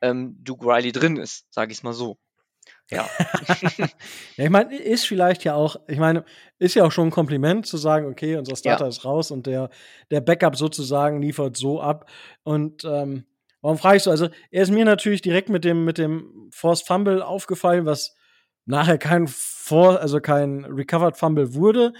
[0.00, 2.18] ähm, Duke Riley drin ist, sage ich es mal so.
[2.90, 3.08] Ja.
[3.78, 3.88] ja,
[4.44, 6.24] ich meine, ist vielleicht ja auch, ich meine,
[6.58, 8.88] ist ja auch schon ein Kompliment zu sagen, okay, unser Starter ja.
[8.88, 9.70] ist raus und der,
[10.10, 12.10] der Backup sozusagen liefert so ab.
[12.42, 13.24] Und ähm,
[13.66, 14.12] Warum frage ich so?
[14.12, 18.14] Also, er ist mir natürlich direkt mit dem, mit dem Forced Fumble aufgefallen, was
[18.66, 21.92] nachher kein For also kein Recovered Fumble wurde.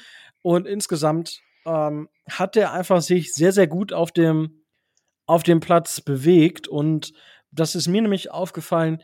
[0.43, 4.65] Und insgesamt ähm, hat er einfach sich sehr, sehr gut auf dem,
[5.27, 6.69] auf dem Platz bewegt.
[6.69, 7.13] Und
[7.51, 9.03] das ist mir nämlich aufgefallen.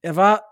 [0.00, 0.42] Er war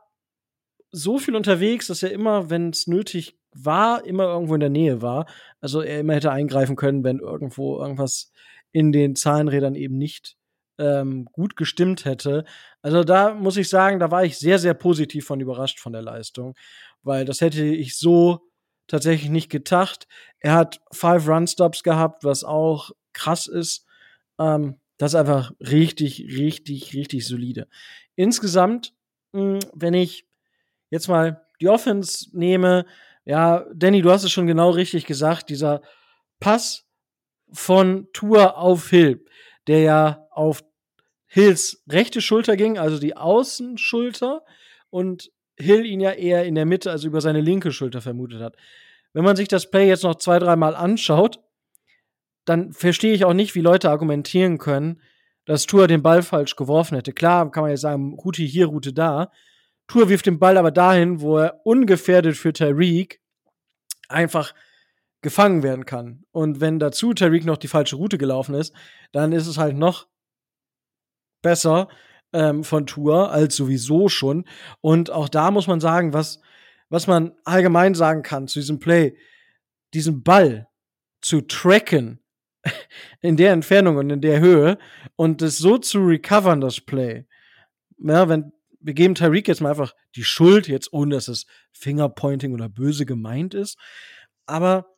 [0.92, 5.02] so viel unterwegs, dass er immer, wenn es nötig war, immer irgendwo in der Nähe
[5.02, 5.26] war.
[5.60, 8.32] Also er immer hätte eingreifen können, wenn irgendwo irgendwas
[8.72, 10.36] in den Zahnrädern eben nicht
[10.80, 12.44] ähm, gut gestimmt hätte.
[12.82, 16.02] Also da muss ich sagen, da war ich sehr, sehr positiv von überrascht von der
[16.02, 16.54] Leistung,
[17.02, 18.40] weil das hätte ich so
[18.88, 20.08] tatsächlich nicht gedacht.
[20.40, 23.86] Er hat five Run-Stops gehabt, was auch krass ist.
[24.38, 27.68] Ähm, das ist einfach richtig, richtig, richtig solide.
[28.16, 28.94] Insgesamt,
[29.32, 30.26] mh, hm, wenn ich
[30.90, 32.86] jetzt mal die Offense nehme,
[33.24, 35.82] ja, Danny, du hast es schon genau richtig gesagt, dieser
[36.40, 36.86] Pass
[37.52, 39.24] von Tour auf Hill,
[39.66, 40.62] der ja auf
[41.32, 44.42] Hills rechte Schulter ging, also die Außenschulter,
[44.90, 48.56] und Hill ihn ja eher in der Mitte, also über seine linke Schulter vermutet hat.
[49.12, 51.40] Wenn man sich das Play jetzt noch zwei, dreimal anschaut,
[52.44, 55.00] dann verstehe ich auch nicht, wie Leute argumentieren können,
[55.44, 57.12] dass Tour den Ball falsch geworfen hätte.
[57.12, 59.30] Klar, kann man jetzt sagen, Route hier, Route da.
[59.86, 63.20] Tour wirft den Ball aber dahin, wo er ungefährdet für Tyreek
[64.08, 64.52] einfach
[65.22, 66.24] gefangen werden kann.
[66.32, 68.74] Und wenn dazu Tyreek noch die falsche Route gelaufen ist,
[69.12, 70.09] dann ist es halt noch
[71.42, 71.88] besser
[72.32, 74.44] ähm, von Tour als sowieso schon.
[74.80, 76.40] Und auch da muss man sagen, was,
[76.88, 79.16] was man allgemein sagen kann zu diesem Play,
[79.94, 80.68] diesen Ball
[81.20, 82.20] zu tracken
[83.20, 84.78] in der Entfernung und in der Höhe
[85.16, 87.26] und es so zu recovern, das Play.
[87.98, 92.54] Ja, wenn wir geben Tyreek jetzt mal einfach die Schuld, jetzt ohne dass es Fingerpointing
[92.54, 93.78] oder böse gemeint ist.
[94.46, 94.96] Aber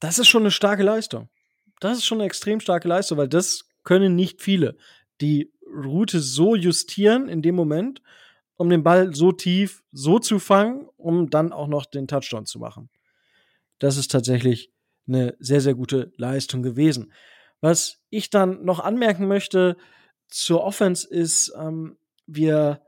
[0.00, 1.28] das ist schon eine starke Leistung.
[1.80, 4.76] Das ist schon eine extrem starke Leistung, weil das können nicht viele.
[5.20, 8.02] Die Route so justieren in dem Moment,
[8.56, 12.58] um den Ball so tief so zu fangen, um dann auch noch den Touchdown zu
[12.58, 12.88] machen.
[13.78, 14.72] Das ist tatsächlich
[15.06, 17.12] eine sehr, sehr gute Leistung gewesen.
[17.60, 19.76] Was ich dann noch anmerken möchte
[20.28, 22.82] zur Offense ist, ähm, wir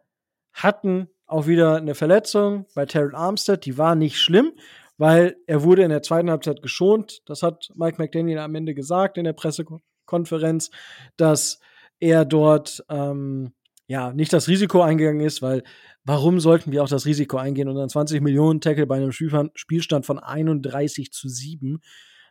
[0.52, 4.52] hatten auch wieder eine Verletzung bei Terrell Armstead, die war nicht schlimm,
[4.96, 7.22] weil er wurde in der zweiten Halbzeit geschont.
[7.26, 10.70] Das hat Mike McDaniel am Ende gesagt in der Pressekonferenz,
[11.16, 11.60] dass
[12.00, 13.52] er dort ähm,
[13.86, 15.62] ja nicht das Risiko eingegangen ist, weil
[16.04, 20.06] warum sollten wir auch das Risiko eingehen und dann 20 Millionen Tackle bei einem Spielstand
[20.06, 21.80] von 31 zu 7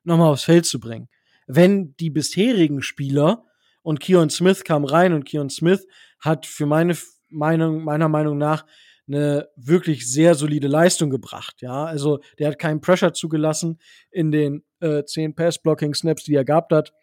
[0.03, 1.09] nochmal aufs Feld zu bringen?
[1.47, 3.45] Wenn die bisherigen Spieler
[3.81, 5.87] und Keon Smith kam rein und Keon Smith
[6.19, 6.95] hat für meine
[7.29, 8.65] Meinung, meiner Meinung nach
[9.07, 11.61] eine wirklich sehr solide Leistung gebracht.
[11.61, 13.79] Ja, also der hat keinen Pressure zugelassen
[14.11, 16.93] in den äh, zehn Pass-Blocking-Snaps, die er gehabt hat.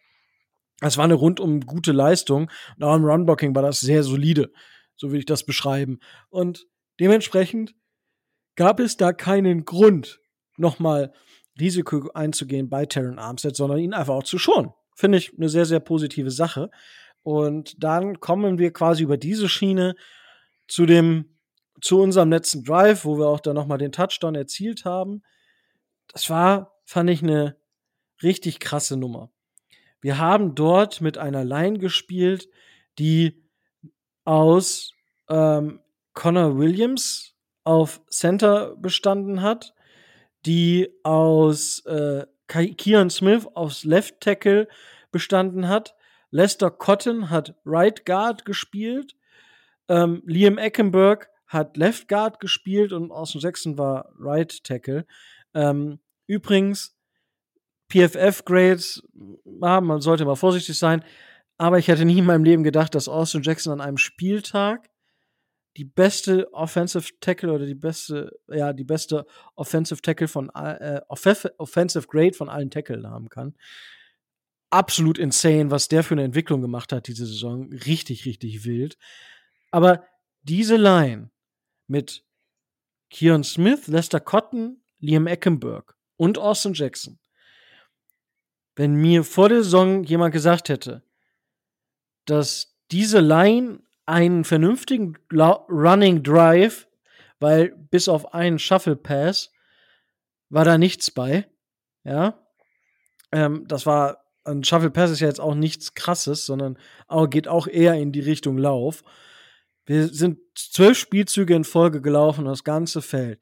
[0.81, 2.49] Es war eine rundum gute Leistung.
[2.75, 4.51] Und auch im Run-Blocking war das sehr solide.
[4.95, 5.99] So will ich das beschreiben.
[6.29, 6.67] Und
[6.99, 7.75] dementsprechend
[8.55, 10.19] gab es da keinen Grund,
[10.57, 11.13] nochmal
[11.59, 14.71] Risiko einzugehen bei Terran Armstead, sondern ihn einfach auch zu schonen.
[14.95, 16.69] Finde ich eine sehr, sehr positive Sache.
[17.23, 19.95] Und dann kommen wir quasi über diese Schiene
[20.67, 21.37] zu dem,
[21.81, 25.23] zu unserem letzten Drive, wo wir auch dann nochmal den Touchdown erzielt haben.
[26.07, 27.57] Das war, fand ich, eine
[28.21, 29.31] richtig krasse Nummer.
[30.05, 32.47] Wir haben dort mit einer Line gespielt,
[32.99, 33.43] die
[34.23, 34.93] aus
[35.29, 35.79] ähm,
[36.13, 39.73] Connor Williams auf Center bestanden hat,
[40.45, 44.67] die aus äh, Kian Smith aufs Left Tackle
[45.11, 45.95] bestanden hat,
[46.29, 49.15] Lester Cotton hat Right Guard gespielt.
[49.87, 55.07] Ähm, Liam Eckenberg hat Left Guard gespielt und aus dem sechsten war Right Tackle.
[55.55, 56.94] Ähm, übrigens,
[57.89, 59.03] PFF-Grades,
[59.61, 61.03] ah, man sollte mal vorsichtig sein,
[61.57, 64.89] aber ich hätte nie in meinem Leben gedacht, dass Austin Jackson an einem Spieltag
[65.77, 72.07] die beste Offensive Tackle oder die beste, ja, die beste Offensive Tackle von äh, Offensive
[72.07, 73.55] Grade von allen Tackle haben kann
[74.75, 77.71] absolut insane, was der für eine Entwicklung gemacht hat diese Saison.
[77.71, 78.97] Richtig, richtig wild.
[79.71, 80.05] Aber
[80.43, 81.31] diese Line
[81.87, 82.25] mit
[83.09, 87.19] Keon Smith, Lester Cotton, Liam Eckenberg und Austin Jackson.
[88.75, 91.03] Wenn mir vor der Saison jemand gesagt hätte,
[92.25, 96.87] dass diese Line einen vernünftigen Running Drive,
[97.39, 99.51] weil bis auf einen Shuffle Pass
[100.49, 101.47] war da nichts bei,
[102.03, 102.39] ja,
[103.31, 107.47] ähm, das war ein Shuffle Pass ist ja jetzt auch nichts krasses, sondern auch, geht
[107.47, 109.03] auch eher in die Richtung Lauf.
[109.85, 113.39] Wir sind zwölf Spielzüge in Folge gelaufen, das ganze Feld.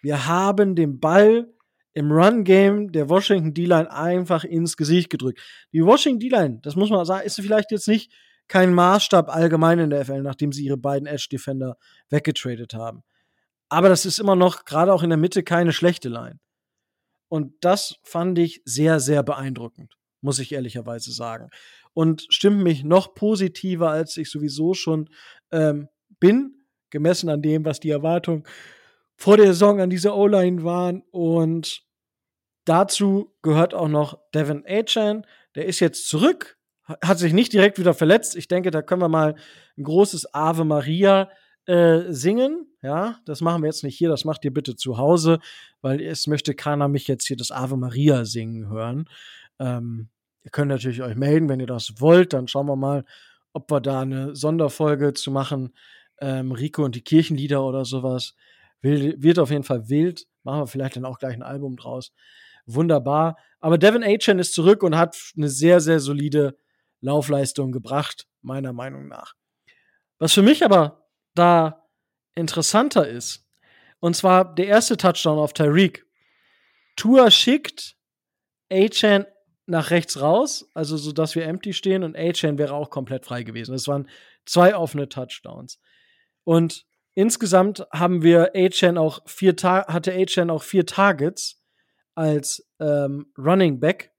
[0.00, 1.48] Wir haben den Ball
[1.96, 5.40] im Run-Game der Washington D-Line einfach ins Gesicht gedrückt.
[5.72, 8.12] Die Washington D-Line, das muss man sagen, ist vielleicht jetzt nicht
[8.48, 11.78] kein Maßstab allgemein in der FL, nachdem sie ihre beiden Edge-Defender
[12.10, 13.02] weggetradet haben.
[13.70, 16.38] Aber das ist immer noch, gerade auch in der Mitte, keine schlechte Line.
[17.28, 21.48] Und das fand ich sehr, sehr beeindruckend, muss ich ehrlicherweise sagen.
[21.94, 25.08] Und stimmt mich noch positiver, als ich sowieso schon
[25.50, 25.88] ähm,
[26.20, 28.44] bin, gemessen an dem, was die Erwartungen
[29.16, 31.02] vor der Saison an dieser O-Line waren.
[31.10, 31.85] Und
[32.66, 35.26] dazu gehört auch noch Devin Achan.
[35.54, 36.58] Der ist jetzt zurück,
[37.02, 38.36] hat sich nicht direkt wieder verletzt.
[38.36, 39.34] Ich denke, da können wir mal
[39.76, 41.30] ein großes Ave Maria
[41.66, 42.66] äh, singen.
[42.82, 45.40] Ja, das machen wir jetzt nicht hier, das macht ihr bitte zu Hause,
[45.80, 49.08] weil es möchte keiner mich jetzt hier das Ave Maria singen hören.
[49.58, 50.08] Ähm,
[50.44, 52.32] ihr könnt natürlich euch melden, wenn ihr das wollt.
[52.32, 53.04] Dann schauen wir mal,
[53.52, 55.72] ob wir da eine Sonderfolge zu machen.
[56.20, 58.34] Ähm, Rico und die Kirchenlieder oder sowas.
[58.80, 60.26] Will, wird auf jeden Fall wild.
[60.44, 62.12] Machen wir vielleicht dann auch gleich ein Album draus.
[62.66, 63.36] Wunderbar.
[63.60, 66.56] Aber Devin Achan ist zurück und hat eine sehr, sehr solide
[67.00, 69.34] Laufleistung gebracht, meiner Meinung nach.
[70.18, 71.86] Was für mich aber da
[72.34, 73.44] interessanter ist,
[74.00, 76.04] und zwar der erste Touchdown auf Tyreek.
[76.96, 77.96] Tua schickt
[78.70, 79.26] A-Chan
[79.66, 83.42] nach rechts raus, also so dass wir empty stehen und A-Chan wäre auch komplett frei
[83.42, 83.72] gewesen.
[83.72, 84.08] Das waren
[84.44, 85.80] zwei offene Touchdowns.
[86.44, 91.60] Und insgesamt haben wir A-Chan auch vier Ta hatte A-Chan auch vier Targets
[92.16, 94.12] als ähm, Running Back.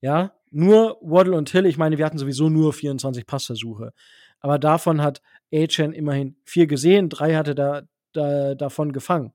[0.00, 1.66] Ja, nur Waddle und Hill.
[1.66, 3.92] Ich meine, wir hatten sowieso nur 24 Passversuche.
[4.40, 5.22] Aber davon hat
[5.52, 9.32] A-Chan immerhin vier gesehen, drei hatte da, da davon gefangen.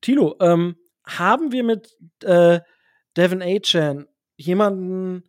[0.00, 2.60] Tilo, ähm, haben wir mit äh,
[3.16, 5.24] Devin A-Chan jemanden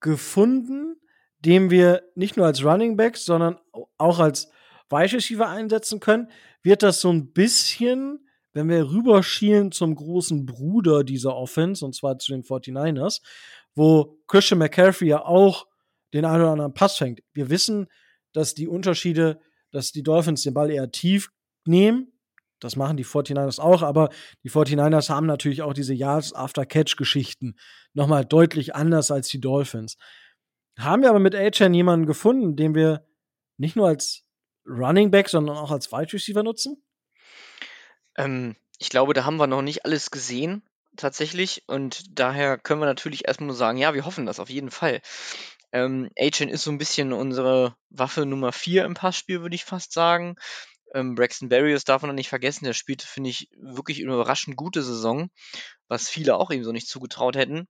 [0.00, 0.96] gefunden,
[1.40, 3.58] den wir nicht nur als Running Back, sondern
[3.98, 4.50] auch als
[4.90, 6.30] Wide einsetzen können?
[6.62, 12.18] Wird das so ein bisschen, wenn wir rüberschielen zum großen Bruder dieser Offense, und zwar
[12.18, 13.20] zu den 49ers,
[13.74, 15.66] wo Christian McCaffrey ja auch
[16.14, 17.20] den einen oder anderen Pass fängt.
[17.32, 17.88] Wir wissen,
[18.32, 19.40] dass die Unterschiede,
[19.72, 21.30] dass die Dolphins den Ball eher tief
[21.66, 22.12] nehmen.
[22.60, 24.10] Das machen die 49ers auch, aber
[24.44, 27.56] die 49ers haben natürlich auch diese Yards-After-Catch-Geschichten
[27.92, 29.96] nochmal deutlich anders als die Dolphins.
[30.78, 33.04] Haben wir aber mit A-Chan jemanden gefunden, den wir
[33.56, 34.24] nicht nur als
[34.66, 36.83] Running Back, sondern auch als Wide Receiver nutzen?
[38.16, 40.62] Ähm, ich glaube, da haben wir noch nicht alles gesehen,
[40.96, 41.64] tatsächlich.
[41.66, 45.00] Und daher können wir natürlich erstmal nur sagen, ja, wir hoffen das auf jeden Fall.
[45.72, 49.92] Ähm, Agent ist so ein bisschen unsere Waffe Nummer 4 im Passspiel, würde ich fast
[49.92, 50.36] sagen.
[50.94, 54.82] Ähm, Braxton Berrios darf man nicht vergessen, der spielte, finde ich, wirklich eine überraschend gute
[54.84, 55.30] Saison,
[55.88, 57.66] was viele auch ihm so nicht zugetraut hätten.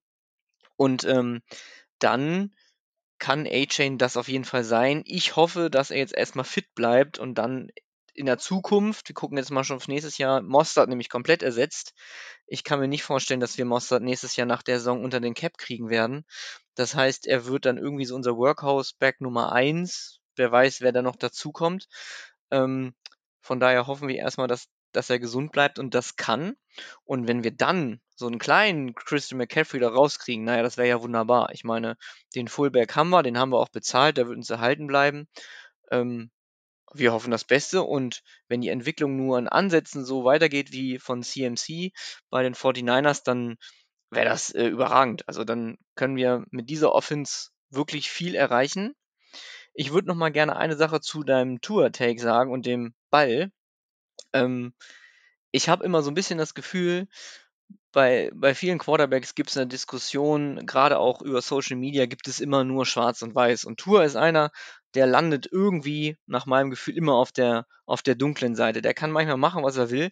[0.76, 1.40] Und ähm,
[1.98, 2.54] dann
[3.18, 5.02] kann A-Chain das auf jeden Fall sein.
[5.07, 7.70] Ich hoffe, dass er jetzt erstmal fit bleibt und dann
[8.14, 11.94] in der Zukunft, wir gucken jetzt mal schon auf nächstes Jahr, Mostert nämlich komplett ersetzt.
[12.46, 15.35] Ich kann mir nicht vorstellen, dass wir Mostert nächstes Jahr nach der Saison unter den
[15.35, 16.24] Cap kriegen werden.
[16.74, 20.20] Das heißt, er wird dann irgendwie so unser Workhouse-Back Nummer 1.
[20.37, 21.88] Wer weiß, wer da noch dazukommt.
[22.50, 22.94] Ähm,
[23.40, 26.57] von daher hoffen wir erstmal, dass, dass er gesund bleibt und das kann.
[27.05, 31.03] Und wenn wir dann so einen kleinen Christian McCaffrey da rauskriegen, naja, das wäre ja
[31.03, 31.50] wunderbar.
[31.53, 31.96] Ich meine,
[32.35, 35.29] den Fullback haben wir, den haben wir auch bezahlt, der wird uns erhalten bleiben.
[35.90, 36.31] Ähm,
[36.94, 41.22] wir hoffen das Beste und wenn die Entwicklung nur in Ansätzen so weitergeht wie von
[41.22, 41.92] CMC
[42.30, 43.57] bei den 49ers, dann
[44.11, 45.26] wäre das äh, überragend.
[45.28, 48.94] Also dann können wir mit dieser Offense wirklich viel erreichen.
[49.74, 53.50] Ich würde noch mal gerne eine Sache zu deinem Tour-Take sagen und dem Ball.
[54.33, 54.72] Ähm,
[55.50, 57.09] ich habe immer so ein bisschen das Gefühl,
[57.94, 62.40] bei, bei vielen Quarterbacks gibt es eine Diskussion, gerade auch über Social Media gibt es
[62.40, 63.64] immer nur Schwarz und Weiß.
[63.64, 64.50] Und Tour ist einer,
[64.94, 68.83] der landet irgendwie, nach meinem Gefühl, immer auf der, auf der dunklen Seite.
[68.83, 70.11] Der kann manchmal machen, was er will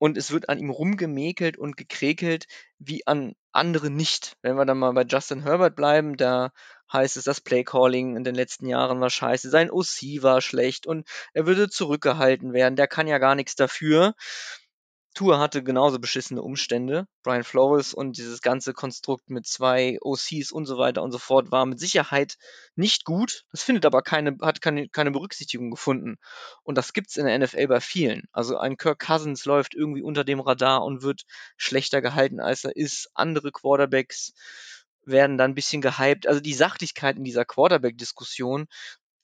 [0.00, 2.46] und es wird an ihm rumgemäkelt und gekrekelt
[2.78, 4.34] wie an andere nicht.
[4.40, 6.52] Wenn wir dann mal bei Justin Herbert bleiben, da
[6.90, 11.06] heißt es, das Playcalling in den letzten Jahren war scheiße, sein OC war schlecht und
[11.34, 14.14] er würde zurückgehalten werden, der kann ja gar nichts dafür.
[15.14, 17.06] Tour hatte genauso beschissene Umstände.
[17.22, 21.50] Brian Flores und dieses ganze Konstrukt mit zwei OCs und so weiter und so fort
[21.50, 22.38] war mit Sicherheit
[22.76, 23.44] nicht gut.
[23.50, 26.16] Das findet aber keine, hat keine, keine Berücksichtigung gefunden.
[26.62, 28.28] Und das gibt's in der NFL bei vielen.
[28.32, 31.22] Also ein Kirk Cousins läuft irgendwie unter dem Radar und wird
[31.56, 33.10] schlechter gehalten, als er ist.
[33.14, 34.32] Andere Quarterbacks
[35.04, 36.26] werden dann ein bisschen gehypt.
[36.26, 38.66] Also die Sachlichkeit in dieser Quarterback-Diskussion,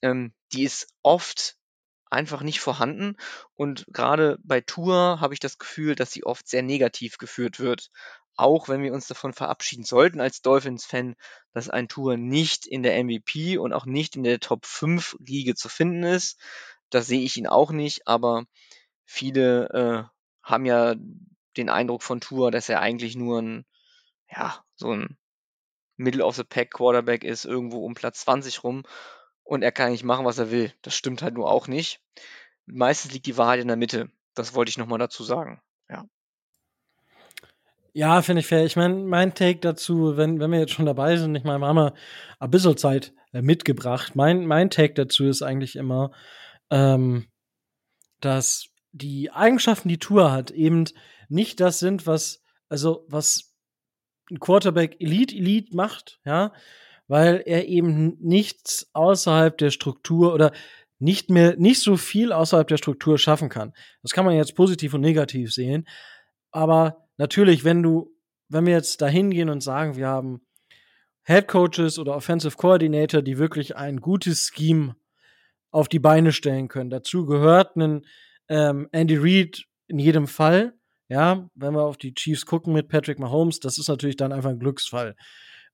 [0.01, 1.56] ähm, die ist oft
[2.09, 3.15] einfach nicht vorhanden.
[3.55, 7.89] Und gerade bei Tour habe ich das Gefühl, dass sie oft sehr negativ geführt wird.
[8.35, 11.15] Auch wenn wir uns davon verabschieden sollten als Dolphins-Fan,
[11.53, 15.55] dass ein Tour nicht in der MVP und auch nicht in der Top 5 Liga
[15.55, 16.39] zu finden ist.
[16.89, 18.45] Das sehe ich ihn auch nicht, aber
[19.05, 20.95] viele äh, haben ja
[21.57, 23.65] den Eindruck von Tour, dass er eigentlich nur ein,
[24.29, 25.17] ja, so ein
[25.97, 28.83] Middle of the Pack Quarterback ist, irgendwo um Platz 20 rum.
[29.47, 30.73] Und er kann eigentlich machen, was er will.
[30.81, 32.01] Das stimmt halt nur auch nicht.
[32.65, 34.11] Meistens liegt die Wahrheit in der Mitte.
[34.35, 35.61] Das wollte ich nochmal dazu sagen.
[35.89, 36.05] Ja.
[37.93, 38.65] Ja, finde ich fair.
[38.65, 41.67] Ich meine, mein Take dazu, wenn, wenn wir jetzt schon dabei sind, ich meine, wir
[41.67, 41.93] haben ja
[42.39, 44.15] ein bisschen Zeit äh, mitgebracht.
[44.15, 46.11] Mein, mein Take dazu ist eigentlich immer,
[46.69, 47.27] ähm,
[48.19, 50.85] dass die Eigenschaften, die Tour hat, eben
[51.29, 53.55] nicht das sind, was, also was
[54.29, 56.51] ein Quarterback Elite Elite macht, ja,
[57.07, 60.51] weil er eben nichts außerhalb der Struktur oder
[60.99, 63.73] nicht mehr, nicht so viel außerhalb der Struktur schaffen kann.
[64.01, 65.87] Das kann man jetzt positiv und negativ sehen.
[66.51, 68.11] Aber natürlich, wenn du,
[68.49, 70.41] wenn wir jetzt da hingehen und sagen, wir haben
[71.25, 74.95] Head Coaches oder Offensive Coordinator, die wirklich ein gutes Scheme
[75.71, 76.89] auf die Beine stellen können.
[76.89, 78.05] Dazu gehört ein
[78.47, 80.73] ähm, Andy Reid in jedem Fall.
[81.09, 84.49] Ja, wenn wir auf die Chiefs gucken mit Patrick Mahomes, das ist natürlich dann einfach
[84.49, 85.15] ein Glücksfall.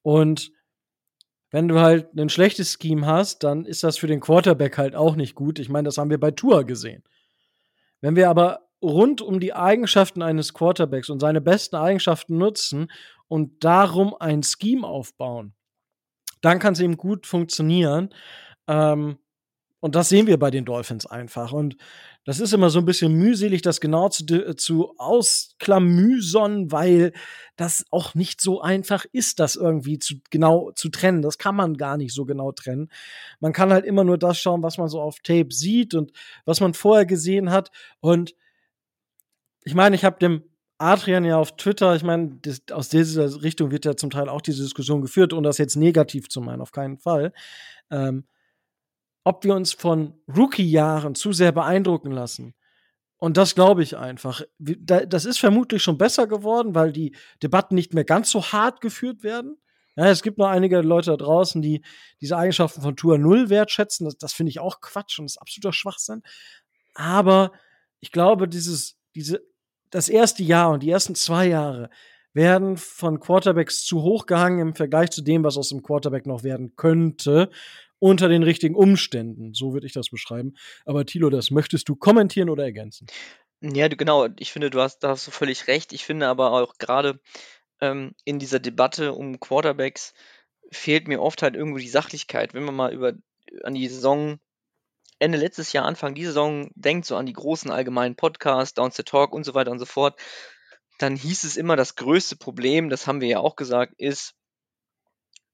[0.01, 0.51] Und
[1.53, 5.15] wenn du halt ein schlechtes Scheme hast, dann ist das für den Quarterback halt auch
[5.15, 5.59] nicht gut.
[5.59, 7.03] Ich meine, das haben wir bei Tour gesehen.
[8.01, 12.91] Wenn wir aber rund um die Eigenschaften eines Quarterbacks und seine besten Eigenschaften nutzen
[13.27, 15.53] und darum ein Scheme aufbauen,
[16.41, 18.09] dann kann es eben gut funktionieren.
[18.67, 19.19] Ähm,
[19.83, 21.51] und das sehen wir bei den Dolphins einfach.
[21.51, 21.75] Und
[22.23, 27.11] das ist immer so ein bisschen mühselig, das genau zu, zu ausklamüsern, weil
[27.57, 31.21] das auch nicht so einfach ist, das irgendwie zu, genau zu trennen.
[31.21, 32.87] Das kann man gar nicht so genau trennen.
[33.41, 36.13] Man kann halt immer nur das schauen, was man so auf Tape sieht und
[36.45, 37.69] was man vorher gesehen hat.
[37.99, 38.35] Und
[39.65, 40.43] ich meine, ich habe dem
[40.77, 42.39] Adrian ja auf Twitter, ich meine,
[42.71, 46.29] aus dieser Richtung wird ja zum Teil auch diese Diskussion geführt, um das jetzt negativ
[46.29, 47.33] zu meinen, auf keinen Fall.
[47.91, 48.23] Ähm,
[49.23, 52.53] ob wir uns von Rookie-Jahren zu sehr beeindrucken lassen.
[53.17, 54.41] Und das glaube ich einfach.
[54.59, 59.23] Das ist vermutlich schon besser geworden, weil die Debatten nicht mehr ganz so hart geführt
[59.23, 59.57] werden.
[59.95, 61.83] Ja, es gibt noch einige Leute da draußen, die
[62.19, 64.05] diese Eigenschaften von Tour Null wertschätzen.
[64.05, 66.21] Das, das finde ich auch Quatsch und ist absoluter Schwachsinn.
[66.95, 67.53] Aber
[68.01, 69.41] ich glaube, dieses, diese,
[69.89, 71.89] das erste Jahr und die ersten zwei Jahre
[72.33, 76.43] werden von Quarterbacks zu hoch gehangen im Vergleich zu dem, was aus dem Quarterback noch
[76.43, 77.51] werden könnte
[78.03, 79.53] unter den richtigen Umständen.
[79.53, 80.55] So würde ich das beschreiben.
[80.85, 83.07] Aber Thilo, das möchtest du kommentieren oder ergänzen?
[83.61, 84.27] Ja, du, genau.
[84.39, 85.93] Ich finde, du hast, da hast du völlig recht.
[85.93, 87.21] Ich finde aber auch gerade
[87.79, 90.13] ähm, in dieser Debatte um Quarterbacks
[90.69, 92.53] fehlt mir oft halt irgendwo die Sachlichkeit.
[92.53, 93.13] Wenn man mal über
[93.63, 94.37] an die Saison
[95.19, 99.03] Ende letztes Jahr, Anfang dieser Saison denkt, so an die großen allgemeinen Podcasts, Downs the
[99.03, 100.19] Talk und so weiter und so fort,
[100.99, 104.35] dann hieß es immer, das größte Problem, das haben wir ja auch gesagt, ist,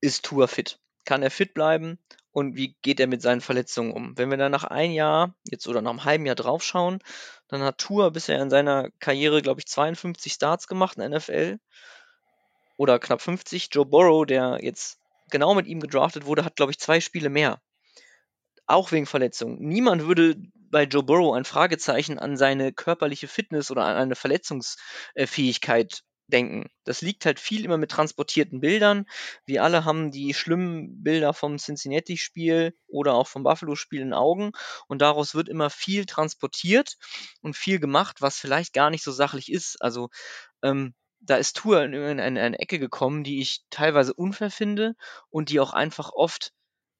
[0.02, 0.80] ist Tour fit?
[1.06, 2.00] Kann er fit bleiben?
[2.32, 4.18] Und wie geht er mit seinen Verletzungen um.
[4.18, 7.00] Wenn wir dann nach einem Jahr, jetzt oder nach einem halben Jahr draufschauen,
[7.48, 11.60] dann hat Tour bisher in seiner Karriere, glaube ich, 52 Starts gemacht in der NFL
[12.78, 13.70] oder knapp 50.
[13.72, 15.00] Joe Burrow, der jetzt
[15.30, 17.62] genau mit ihm gedraftet wurde, hat, glaube ich, zwei Spiele mehr.
[18.68, 19.58] Auch wegen Verletzungen.
[19.60, 20.36] Niemand würde
[20.70, 26.70] bei Joe Burrow ein Fragezeichen an seine körperliche Fitness oder an eine Verletzungsfähigkeit denken.
[26.84, 29.06] Das liegt halt viel immer mit transportierten Bildern.
[29.46, 34.52] Wir alle haben die schlimmen Bilder vom Cincinnati-Spiel oder auch vom Buffalo-Spiel in Augen
[34.88, 36.98] und daraus wird immer viel transportiert
[37.42, 39.82] und viel gemacht, was vielleicht gar nicht so sachlich ist.
[39.82, 40.10] Also
[40.64, 44.96] ähm, da ist Tour in, in, in eine Ecke gekommen, die ich teilweise unfair finde
[45.30, 46.54] und die auch einfach oft,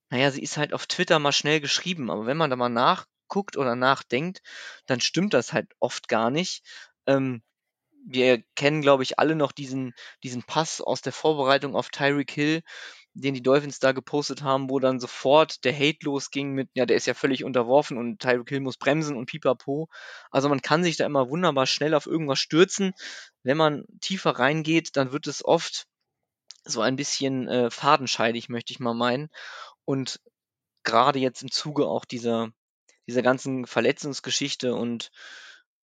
[0.10, 3.58] naja, sie ist halt auf Twitter mal schnell geschrieben, aber wenn man da mal nachguckt
[3.58, 4.42] oder nachdenkt,
[4.86, 6.64] dann stimmt das halt oft gar nicht.
[7.08, 7.44] Ähm,
[8.12, 9.94] wir kennen, glaube ich, alle noch diesen,
[10.24, 12.62] diesen Pass aus der Vorbereitung auf Tyreek Hill,
[13.14, 16.98] den die Dolphins da gepostet haben, wo dann sofort der Hate losging mit, ja, der
[16.98, 19.90] ist ja völlig unterworfen und Tyreek Hill muss bremsen und pipapo.
[20.32, 22.94] Also man kann sich da immer wunderbar schnell auf irgendwas stürzen.
[23.44, 25.86] Wenn man tiefer reingeht, dann wird es oft
[26.64, 29.30] so ein bisschen äh, fadenscheidig, möchte ich mal meinen.
[29.86, 30.20] Und
[30.84, 32.50] gerade jetzt im Zuge auch dieser,
[33.08, 35.12] dieser ganzen Verletzungsgeschichte und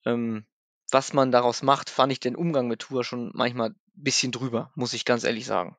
[0.04, 0.44] ähm,
[0.90, 4.70] was man daraus macht, fand ich den Umgang mit Tour schon manchmal ein bisschen drüber,
[4.74, 5.76] muss ich ganz ehrlich sagen.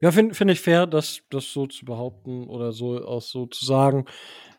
[0.00, 3.64] Ja, finde find ich fair, das, das so zu behaupten oder so auch so zu
[3.64, 4.04] sagen.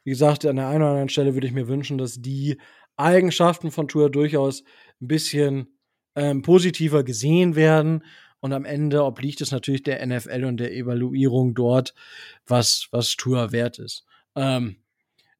[0.03, 2.59] Wie gesagt, an der einen oder anderen Stelle würde ich mir wünschen, dass die
[2.95, 4.63] Eigenschaften von Tour durchaus
[4.99, 5.77] ein bisschen
[6.15, 8.03] ähm, positiver gesehen werden.
[8.39, 11.93] Und am Ende obliegt es natürlich der NFL und der Evaluierung dort,
[12.45, 14.05] was, was Tour wert ist.
[14.35, 14.77] Ähm,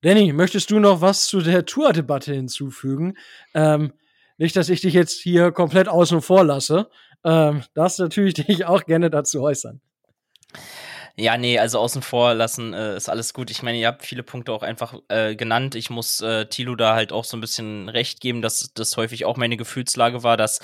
[0.02, 3.18] Danny, möchtest du noch was zu der Tour-Debatte hinzufügen?
[3.54, 3.94] Ähm,
[4.38, 6.90] nicht, dass ich dich jetzt hier komplett außen vor lasse.
[7.24, 9.82] Ähm, darfst natürlich dich auch gerne dazu äußern.
[11.20, 13.50] Ja, nee, also außen vor lassen äh, ist alles gut.
[13.50, 15.74] Ich meine, ihr habt viele Punkte auch einfach äh, genannt.
[15.74, 19.26] Ich muss äh, Tilo da halt auch so ein bisschen recht geben, dass das häufig
[19.26, 20.60] auch meine Gefühlslage war, dass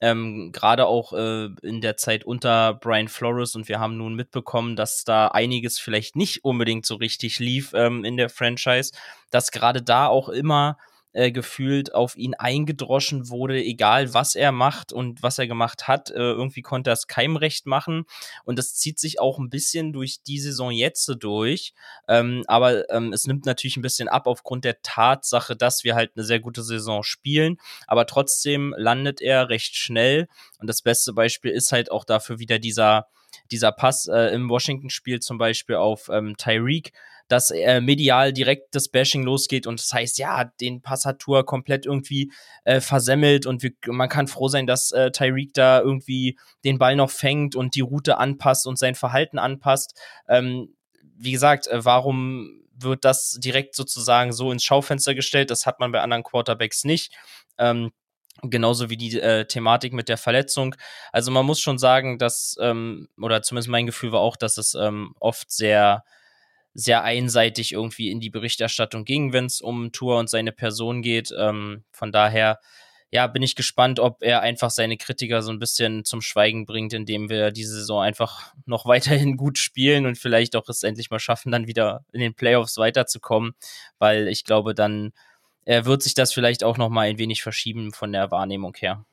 [0.00, 4.76] ähm, gerade auch äh, in der Zeit unter Brian Flores und wir haben nun mitbekommen,
[4.76, 8.92] dass da einiges vielleicht nicht unbedingt so richtig lief ähm, in der Franchise,
[9.30, 10.78] dass gerade da auch immer
[11.16, 16.10] äh, gefühlt auf ihn eingedroschen wurde, egal was er macht und was er gemacht hat.
[16.10, 18.04] Äh, irgendwie konnte er es keinem recht machen.
[18.44, 21.72] Und das zieht sich auch ein bisschen durch die Saison jetzt durch.
[22.06, 26.12] Ähm, aber ähm, es nimmt natürlich ein bisschen ab aufgrund der Tatsache, dass wir halt
[26.16, 27.56] eine sehr gute Saison spielen.
[27.86, 30.28] Aber trotzdem landet er recht schnell.
[30.58, 33.08] Und das beste Beispiel ist halt auch dafür wieder dieser
[33.50, 36.92] dieser Pass äh, im Washington-Spiel zum Beispiel auf ähm, Tyreek,
[37.28, 41.44] dass äh, medial direkt das Bashing losgeht und das heißt, ja, den Pass hat Tour
[41.44, 42.32] komplett irgendwie
[42.64, 46.96] äh, versemmelt und wir, man kann froh sein, dass äh, Tyreek da irgendwie den Ball
[46.96, 49.98] noch fängt und die Route anpasst und sein Verhalten anpasst.
[50.28, 50.74] Ähm,
[51.16, 55.50] wie gesagt, äh, warum wird das direkt sozusagen so ins Schaufenster gestellt?
[55.50, 57.12] Das hat man bei anderen Quarterbacks nicht.
[57.58, 57.90] Ähm,
[58.42, 60.74] Genauso wie die äh, Thematik mit der Verletzung.
[61.10, 64.74] Also man muss schon sagen, dass, ähm, oder zumindest mein Gefühl war auch, dass es
[64.74, 66.04] ähm, oft sehr,
[66.76, 71.32] sehr einseitig irgendwie in die Berichterstattung ging, wenn es um Tour und seine Person geht.
[71.36, 72.60] Ähm, von daher,
[73.10, 76.92] ja, bin ich gespannt, ob er einfach seine Kritiker so ein bisschen zum Schweigen bringt,
[76.92, 81.18] indem wir diese Saison einfach noch weiterhin gut spielen und vielleicht auch es endlich mal
[81.18, 83.54] schaffen, dann wieder in den Playoffs weiterzukommen,
[83.98, 85.12] weil ich glaube, dann
[85.64, 89.06] äh, wird sich das vielleicht auch noch mal ein wenig verschieben von der Wahrnehmung her.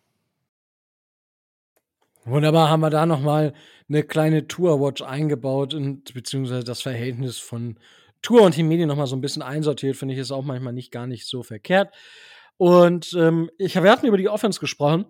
[2.26, 3.54] Wunderbar, haben wir da noch mal
[3.90, 7.78] eine kleine Tour-Watch eingebaut und beziehungsweise das Verhältnis von
[8.22, 10.92] Tour und Medien noch mal so ein bisschen einsortiert, finde ich, ist auch manchmal nicht
[10.92, 11.94] gar nicht so verkehrt.
[12.58, 15.06] Und ähm, ich, wir hatten über die Offense gesprochen.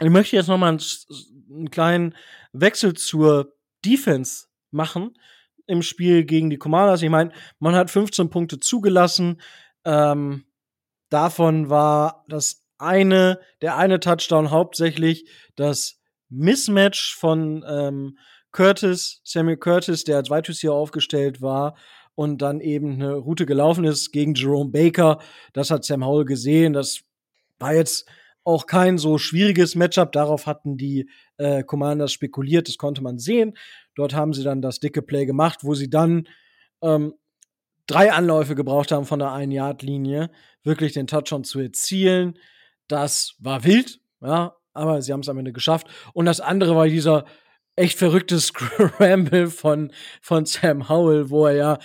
[0.00, 0.80] Ich möchte jetzt noch mal einen,
[1.50, 2.14] einen kleinen
[2.52, 3.54] Wechsel zur
[3.84, 5.18] Defense machen
[5.66, 7.02] im Spiel gegen die Commanders.
[7.02, 9.40] Ich meine, man hat 15 Punkte zugelassen.
[9.84, 10.44] Ähm,
[11.10, 15.99] Davon war das eine, der eine Touchdown hauptsächlich das
[16.30, 18.18] Mismatch von ähm,
[18.52, 21.76] Curtis, Samuel Curtis, der als Wide hier aufgestellt war
[22.14, 25.20] und dann eben eine Route gelaufen ist gegen Jerome Baker.
[25.52, 26.72] Das hat Sam Howell gesehen.
[26.72, 27.02] Das
[27.58, 28.08] war jetzt
[28.44, 30.12] auch kein so schwieriges Matchup.
[30.12, 32.68] Darauf hatten die äh, Commanders spekuliert.
[32.68, 33.56] Das konnte man sehen.
[33.94, 36.26] Dort haben sie dann das dicke Play gemacht, wo sie dann
[36.82, 37.14] ähm,
[37.86, 40.30] drei Anläufe gebraucht haben von der Ein-Yard-Linie,
[40.62, 42.38] wirklich den Touchdown zu erzielen.
[42.88, 45.86] Das war wild, ja, aber sie haben es am Ende geschafft.
[46.12, 47.24] Und das andere war dieser
[47.76, 51.78] echt verrückte Scramble von, von Sam Howell, wo er ja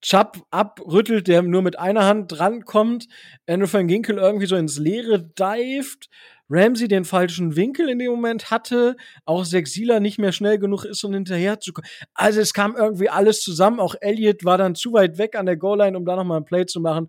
[0.00, 3.08] Chubb abrüttelt, der nur mit einer Hand drankommt,
[3.48, 6.08] Andrew van Ginkel irgendwie so ins Leere dived,
[6.48, 11.04] Ramsey den falschen Winkel in dem Moment hatte, auch Sexila nicht mehr schnell genug ist,
[11.04, 11.86] um hinterher zu kommen.
[12.14, 13.80] Also es kam irgendwie alles zusammen.
[13.80, 16.64] Auch Elliott war dann zu weit weg an der Goal-Line, um da nochmal ein Play
[16.64, 17.08] zu machen.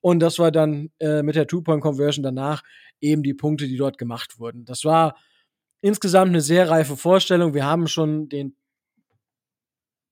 [0.00, 2.62] Und das war dann äh, mit der Two-Point-Conversion danach
[3.00, 4.64] eben die Punkte, die dort gemacht wurden.
[4.64, 5.16] Das war
[5.80, 7.54] insgesamt eine sehr reife Vorstellung.
[7.54, 8.56] Wir haben schon den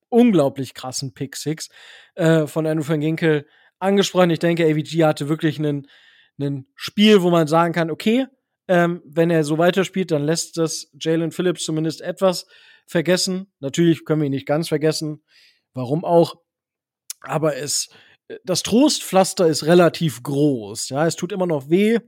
[0.08, 1.68] unglaublich krassen Pick Six
[2.14, 3.46] äh, von Andrew van Ginkel
[3.78, 4.30] angesprochen.
[4.30, 5.86] Ich denke, AVG hatte wirklich einen,
[6.38, 8.26] einen Spiel, wo man sagen kann, okay,
[8.68, 12.46] ähm, wenn er so weiterspielt, dann lässt das Jalen Phillips zumindest etwas
[12.86, 13.52] vergessen.
[13.60, 15.22] Natürlich können wir ihn nicht ganz vergessen.
[15.74, 16.36] Warum auch?
[17.20, 17.88] Aber es,
[18.44, 20.90] das Trostpflaster ist relativ groß.
[20.90, 21.98] Ja, es tut immer noch weh,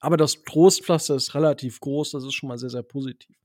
[0.00, 2.12] aber das Trostpflaster ist relativ groß.
[2.12, 3.36] Das ist schon mal sehr, sehr positiv.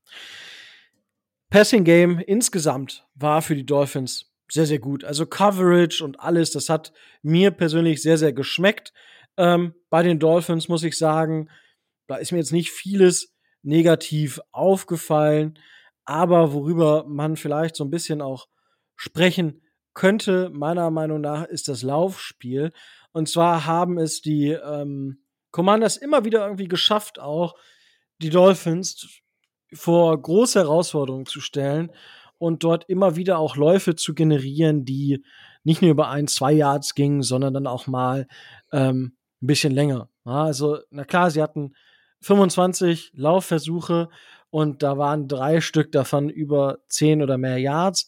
[1.49, 5.03] Passing Game insgesamt war für die Dolphins sehr, sehr gut.
[5.03, 8.93] Also Coverage und alles, das hat mir persönlich sehr, sehr geschmeckt.
[9.37, 11.49] Ähm, bei den Dolphins muss ich sagen,
[12.07, 15.57] da ist mir jetzt nicht vieles negativ aufgefallen,
[16.05, 18.47] aber worüber man vielleicht so ein bisschen auch
[18.95, 19.61] sprechen
[19.93, 22.71] könnte, meiner Meinung nach, ist das Laufspiel.
[23.11, 25.22] Und zwar haben es die ähm,
[25.53, 27.55] Commanders immer wieder irgendwie geschafft, auch
[28.21, 29.21] die Dolphins
[29.73, 31.91] vor große Herausforderungen zu stellen
[32.37, 35.23] und dort immer wieder auch Läufe zu generieren, die
[35.63, 38.27] nicht nur über ein, zwei Yards gingen, sondern dann auch mal
[38.71, 40.09] ähm, ein bisschen länger.
[40.25, 41.73] Ja, also, na klar, sie hatten
[42.21, 44.09] 25 Laufversuche
[44.49, 48.07] und da waren drei Stück davon über 10 oder mehr Yards.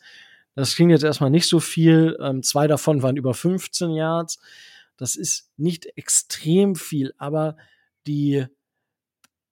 [0.56, 2.18] Das klingt jetzt erstmal nicht so viel.
[2.22, 4.40] Ähm, zwei davon waren über 15 Yards.
[4.98, 7.58] Das ist nicht extrem viel, aber
[8.08, 8.46] die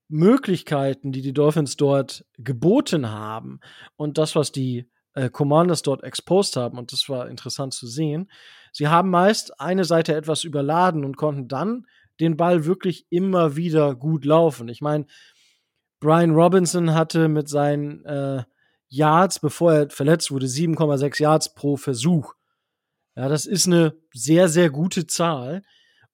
[0.07, 3.59] Möglichkeiten, die die Dolphins dort geboten haben
[3.95, 8.29] und das, was die äh, Commanders dort exposed haben, und das war interessant zu sehen,
[8.71, 11.87] sie haben meist eine Seite etwas überladen und konnten dann
[12.19, 14.67] den Ball wirklich immer wieder gut laufen.
[14.67, 15.07] Ich meine,
[15.99, 18.43] Brian Robinson hatte mit seinen äh,
[18.89, 22.33] Yards, bevor er verletzt wurde, 7,6 Yards pro Versuch.
[23.15, 25.63] Ja, das ist eine sehr, sehr gute Zahl.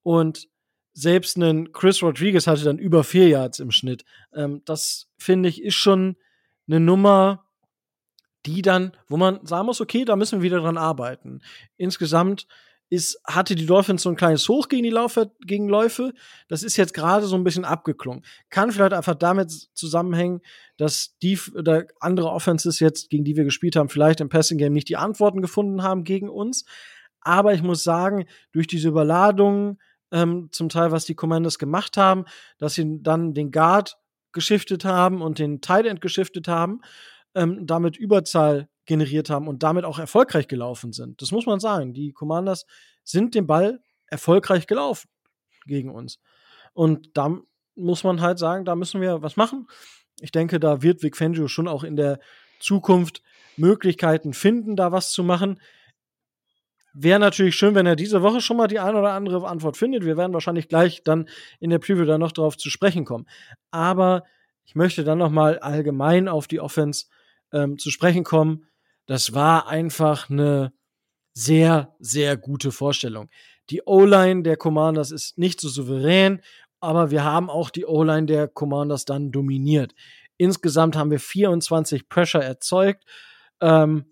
[0.02, 0.48] Und
[0.92, 4.04] selbst ein Chris Rodriguez hatte dann über vier Yards im Schnitt.
[4.34, 6.16] Ähm, das finde ich ist schon
[6.66, 7.46] eine Nummer,
[8.46, 11.40] die dann, wo man sagen muss, okay, da müssen wir wieder dran arbeiten.
[11.76, 12.46] Insgesamt
[12.90, 16.12] ist, hatte die Dolphins so ein kleines Hoch gegen die Laufe, gegen Läufe.
[16.48, 18.24] Das ist jetzt gerade so ein bisschen abgeklungen.
[18.50, 20.40] Kann vielleicht einfach damit zusammenhängen,
[20.76, 24.72] dass die oder andere Offenses jetzt, gegen die wir gespielt haben, vielleicht im Passing Game
[24.72, 26.64] nicht die Antworten gefunden haben gegen uns.
[27.20, 29.78] Aber ich muss sagen, durch diese Überladung,
[30.10, 32.24] ähm, zum Teil, was die Commanders gemacht haben,
[32.58, 33.98] dass sie dann den Guard
[34.32, 36.80] geschiftet haben und den Tight End geschiftet haben,
[37.36, 41.22] ähm, damit Überzahl generiert haben und damit auch erfolgreich gelaufen sind.
[41.22, 41.94] Das muss man sagen.
[41.94, 42.66] Die Commanders
[43.04, 45.08] sind den Ball erfolgreich gelaufen
[45.64, 46.18] gegen uns.
[46.72, 47.38] Und da
[47.76, 49.68] muss man halt sagen, da müssen wir was machen.
[50.20, 52.18] Ich denke, da wird Vic Fangio schon auch in der
[52.58, 53.22] Zukunft
[53.56, 55.60] Möglichkeiten finden, da was zu machen.
[56.92, 60.04] Wäre natürlich schön, wenn er diese Woche schon mal die eine oder andere Antwort findet.
[60.04, 61.28] Wir werden wahrscheinlich gleich dann
[61.60, 63.28] in der Preview da noch drauf zu sprechen kommen.
[63.70, 64.24] Aber
[64.64, 67.06] ich möchte dann noch mal allgemein auf die Offense
[67.52, 68.66] ähm, zu sprechen kommen.
[69.10, 70.72] Das war einfach eine
[71.34, 73.28] sehr, sehr gute Vorstellung.
[73.68, 76.42] Die O-Line der Commanders ist nicht so souverän,
[76.78, 79.96] aber wir haben auch die O-Line der Commanders dann dominiert.
[80.36, 83.02] Insgesamt haben wir 24 Pressure erzeugt.
[83.60, 84.04] Ähm,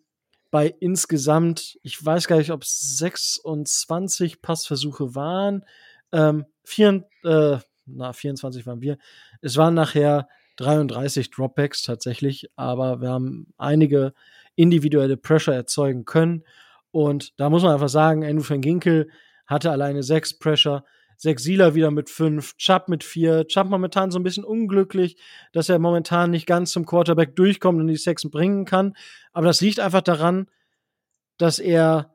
[0.51, 5.65] bei insgesamt, ich weiß gar nicht, ob es 26 Passversuche waren.
[6.11, 8.99] Ähm, vier, äh, na, 24 waren wir.
[9.43, 10.27] Es waren nachher
[10.57, 14.13] 33 Dropbacks tatsächlich, aber wir haben einige
[14.59, 16.45] individuelle Pressure erzeugen können.
[16.91, 19.09] Und da muss man einfach sagen, Andrew van Ginkel
[19.47, 20.85] hatte alleine sechs Pressure,
[21.17, 23.47] sechs Sieler wieder mit fünf, Chubb mit vier.
[23.47, 25.17] Chubb momentan so ein bisschen unglücklich,
[25.53, 28.97] dass er momentan nicht ganz zum Quarterback durchkommt und die Sechsen bringen kann.
[29.33, 30.49] Aber das liegt einfach daran,
[31.37, 32.15] dass er,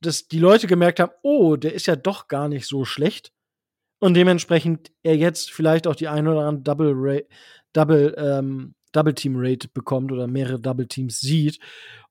[0.00, 3.32] dass die Leute gemerkt haben, oh, der ist ja doch gar nicht so schlecht.
[3.98, 7.26] Und dementsprechend er jetzt vielleicht auch die ein oder andere Double,
[7.74, 11.58] Double, ähm, Double Team Rate bekommt oder mehrere Double Teams sieht.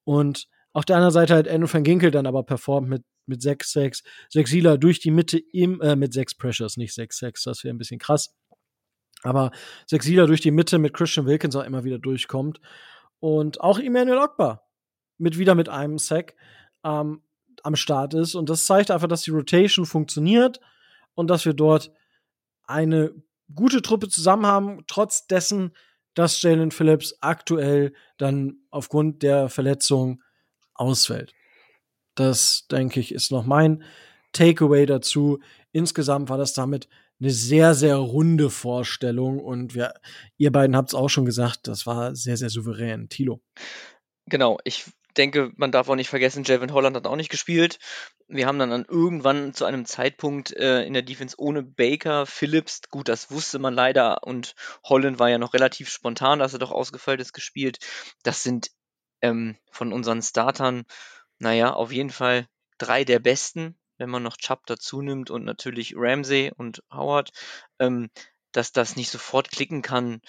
[0.04, 3.72] Und auf der anderen Seite halt Andrew van Ginkel dann aber performt mit, mit 6
[3.72, 7.64] 6 6 Sealer durch die Mitte im, äh, mit 6 Pressures, nicht 6 6 das
[7.64, 8.34] wäre ein bisschen krass.
[9.24, 9.52] Aber
[9.88, 12.60] 6 Sealer durch die Mitte mit Christian Wilkins auch immer wieder durchkommt.
[13.20, 14.64] Und auch Emmanuel Ogba
[15.18, 16.36] mit wieder mit einem Sack
[16.84, 17.22] ähm,
[17.64, 18.36] am Start ist.
[18.36, 20.60] Und das zeigt einfach, dass die Rotation funktioniert
[21.14, 21.92] und dass wir dort
[22.64, 23.14] eine
[23.54, 25.74] gute Truppe zusammen haben, trotz dessen,
[26.14, 30.22] dass Jalen Phillips aktuell dann aufgrund der Verletzung
[30.74, 31.34] ausfällt.
[32.16, 33.84] Das, denke ich, ist noch mein
[34.34, 35.40] Takeaway dazu.
[35.72, 36.88] Insgesamt war das damit
[37.20, 39.94] eine sehr, sehr runde Vorstellung und wir,
[40.38, 43.10] ihr beiden habt es auch schon gesagt, das war sehr, sehr souverän.
[43.10, 43.42] Tilo.
[44.26, 47.80] Genau, ich denke, man darf auch nicht vergessen, Javin Holland hat auch nicht gespielt.
[48.28, 53.10] Wir haben dann, irgendwann zu einem Zeitpunkt äh, in der Defense ohne Baker, Phillips, gut,
[53.10, 57.20] das wusste man leider und Holland war ja noch relativ spontan, dass er doch ausgefallen
[57.20, 57.80] ist, gespielt.
[58.24, 58.72] Das sind
[59.22, 60.84] ähm, von unseren Startern,
[61.40, 62.48] naja, auf jeden Fall
[62.78, 67.32] drei der besten, wenn man noch Chubb dazu nimmt und natürlich Ramsey und Howard,
[67.80, 68.10] ähm,
[68.52, 70.22] dass das nicht sofort klicken kann,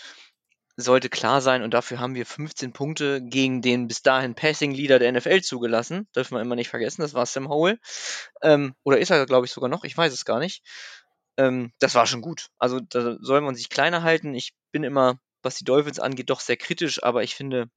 [0.77, 4.99] sollte klar sein und dafür haben wir 15 Punkte gegen den bis dahin Passing Leader
[4.99, 6.09] der NFL zugelassen.
[6.17, 7.79] Dürfen wir immer nicht vergessen, das war Sam Howell.
[8.43, 10.63] Ähm, oder ist er, glaube ich, sogar noch, ich weiß es gar nicht.
[11.37, 12.49] Ähm, das war schon gut.
[12.59, 14.35] Also da soll man sich kleiner halten.
[14.35, 17.69] Ich bin immer, was die Dolphins angeht, doch sehr kritisch, aber ich finde,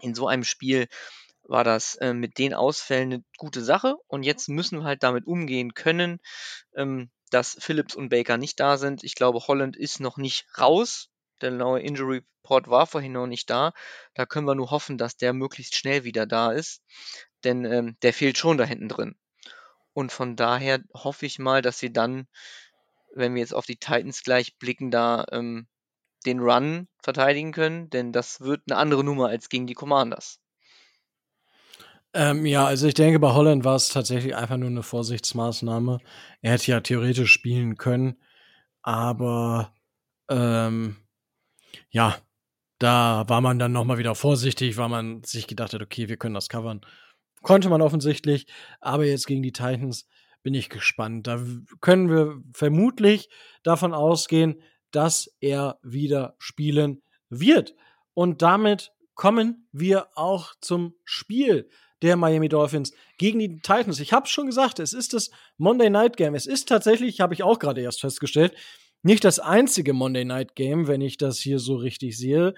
[0.00, 0.86] in so einem Spiel
[1.42, 5.26] war das äh, mit den Ausfällen eine gute Sache und jetzt müssen wir halt damit
[5.26, 6.20] umgehen können,
[6.76, 9.02] ähm, dass Phillips und Baker nicht da sind.
[9.04, 11.09] Ich glaube, Holland ist noch nicht raus
[11.42, 13.72] der neue Injury Report war vorhin noch nicht da.
[14.14, 16.82] Da können wir nur hoffen, dass der möglichst schnell wieder da ist,
[17.44, 19.16] denn ähm, der fehlt schon da hinten drin.
[19.92, 22.26] Und von daher hoffe ich mal, dass sie dann,
[23.14, 25.68] wenn wir jetzt auf die Titans gleich blicken, da ähm,
[26.26, 30.40] den Run verteidigen können, denn das wird eine andere Nummer als gegen die Commanders.
[32.12, 36.00] Ähm, ja, also ich denke, bei Holland war es tatsächlich einfach nur eine Vorsichtsmaßnahme.
[36.42, 38.20] Er hätte ja theoretisch spielen können,
[38.82, 39.72] aber
[40.28, 40.96] ähm,
[41.90, 42.16] ja,
[42.78, 46.34] da war man dann nochmal wieder vorsichtig, weil man sich gedacht hat, okay, wir können
[46.34, 46.80] das covern.
[47.42, 48.46] Konnte man offensichtlich,
[48.80, 50.06] aber jetzt gegen die Titans
[50.42, 51.26] bin ich gespannt.
[51.26, 51.44] Da
[51.80, 53.28] können wir vermutlich
[53.62, 57.74] davon ausgehen, dass er wieder spielen wird.
[58.14, 61.68] Und damit kommen wir auch zum Spiel
[62.02, 64.00] der Miami Dolphins gegen die Titans.
[64.00, 66.34] Ich habe schon gesagt, es ist das Monday Night Game.
[66.34, 68.54] Es ist tatsächlich, habe ich auch gerade erst festgestellt,
[69.02, 72.54] nicht das einzige Monday Night Game, wenn ich das hier so richtig sehe.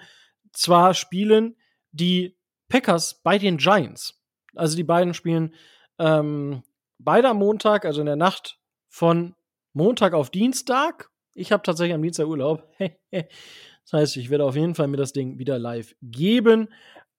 [0.51, 1.55] Zwar spielen
[1.91, 2.37] die
[2.67, 4.21] Packers bei den Giants.
[4.55, 5.53] Also die beiden spielen
[5.99, 6.63] ähm,
[6.99, 9.35] beide am Montag, also in der Nacht von
[9.73, 11.09] Montag auf Dienstag.
[11.33, 12.67] Ich habe tatsächlich am Dienstag Urlaub.
[13.11, 16.69] das heißt, ich werde auf jeden Fall mir das Ding wieder live geben.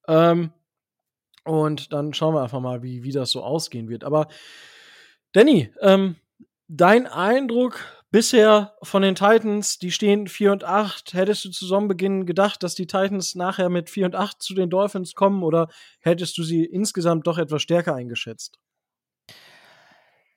[0.06, 0.52] Ähm,
[1.44, 4.04] und dann schauen wir einfach mal, wie, wie das so ausgehen wird.
[4.04, 4.28] Aber
[5.32, 6.16] Danny, ähm,
[6.68, 7.80] dein Eindruck
[8.14, 11.14] bisher von den Titans, die stehen 4 und 8.
[11.14, 14.70] Hättest du zu Saisonbeginn gedacht, dass die Titans nachher mit 4 und 8 zu den
[14.70, 18.60] Dolphins kommen oder hättest du sie insgesamt doch etwas stärker eingeschätzt?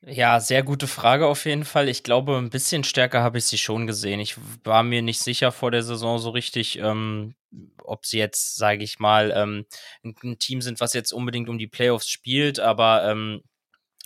[0.01, 1.87] Ja, sehr gute Frage auf jeden Fall.
[1.87, 4.19] Ich glaube, ein bisschen stärker habe ich sie schon gesehen.
[4.21, 7.35] Ich war mir nicht sicher vor der Saison so richtig, ähm,
[7.83, 9.65] ob sie jetzt, sage ich mal, ähm,
[10.03, 13.43] ein, Team sind, was jetzt unbedingt um die Playoffs spielt, aber ähm,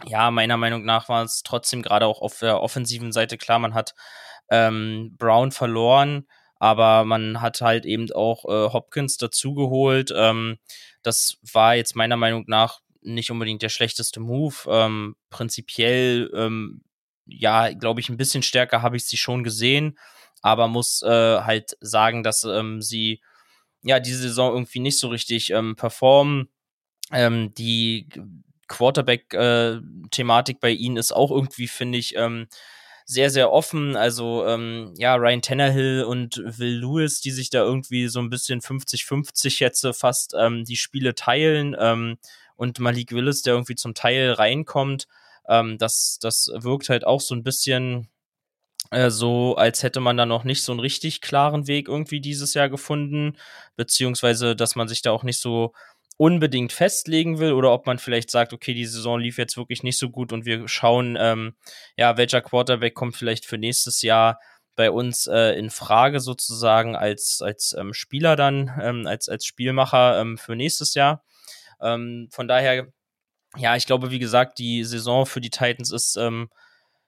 [0.06, 3.74] ja, meiner Meinung nach war es trotzdem gerade auch auf der offensiven Seite klar, man
[3.74, 3.94] hat
[4.50, 6.28] ähm, Brown verloren,
[6.60, 10.14] aber man hat halt eben auch äh, Hopkins dazugeholt.
[10.16, 10.58] Ähm,
[11.04, 14.56] das war jetzt meiner Meinung nach nicht unbedingt der schlechteste Move.
[14.68, 16.84] Ähm, prinzipiell, ähm,
[17.26, 19.98] ja, glaube ich, ein bisschen stärker habe ich sie schon gesehen,
[20.42, 23.22] aber muss äh, halt sagen, dass ähm, sie
[23.84, 26.50] ja diese Saison irgendwie nicht so richtig ähm, performen.
[27.12, 28.08] Ähm, die
[28.72, 32.48] Quarterback-Thematik äh, bei ihnen ist auch irgendwie, finde ich, ähm,
[33.06, 33.96] sehr, sehr offen.
[33.96, 38.62] Also, ähm, ja, Ryan Tannehill und Will Lewis, die sich da irgendwie so ein bisschen
[38.62, 41.76] 50-50 jetzt fast ähm, die Spiele teilen.
[41.78, 42.18] Ähm,
[42.56, 45.08] und Malik Willis, der irgendwie zum Teil reinkommt.
[45.48, 48.08] Ähm, das, das wirkt halt auch so ein bisschen
[48.92, 52.54] äh, so, als hätte man da noch nicht so einen richtig klaren Weg irgendwie dieses
[52.54, 53.38] Jahr gefunden,
[53.76, 55.74] beziehungsweise, dass man sich da auch nicht so
[56.22, 59.98] unbedingt festlegen will oder ob man vielleicht sagt, okay, die Saison lief jetzt wirklich nicht
[59.98, 61.56] so gut und wir schauen, ähm,
[61.98, 64.40] ja, welcher Quarterback kommt vielleicht für nächstes Jahr
[64.76, 70.22] bei uns äh, in Frage sozusagen als, als ähm, Spieler dann, ähm, als, als Spielmacher
[70.22, 71.24] ähm, für nächstes Jahr.
[71.82, 72.86] Ähm, von daher,
[73.58, 76.52] ja, ich glaube, wie gesagt, die Saison für die Titans ist ähm,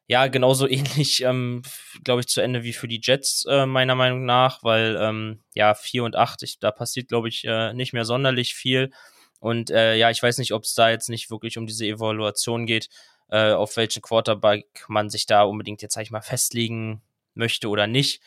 [0.07, 1.61] ja genauso ähnlich, ähm,
[2.03, 5.73] glaube ich, zu Ende wie für die Jets, äh, meiner Meinung nach, weil ähm, ja,
[5.73, 8.91] 4 und 8, ich, da passiert, glaube ich, äh, nicht mehr sonderlich viel.
[9.39, 12.65] Und äh, ja, ich weiß nicht, ob es da jetzt nicht wirklich um diese Evaluation
[12.65, 12.89] geht,
[13.29, 17.01] äh, auf welchen Quarterback man sich da unbedingt jetzt, sag ich mal, festlegen
[17.33, 18.21] möchte oder nicht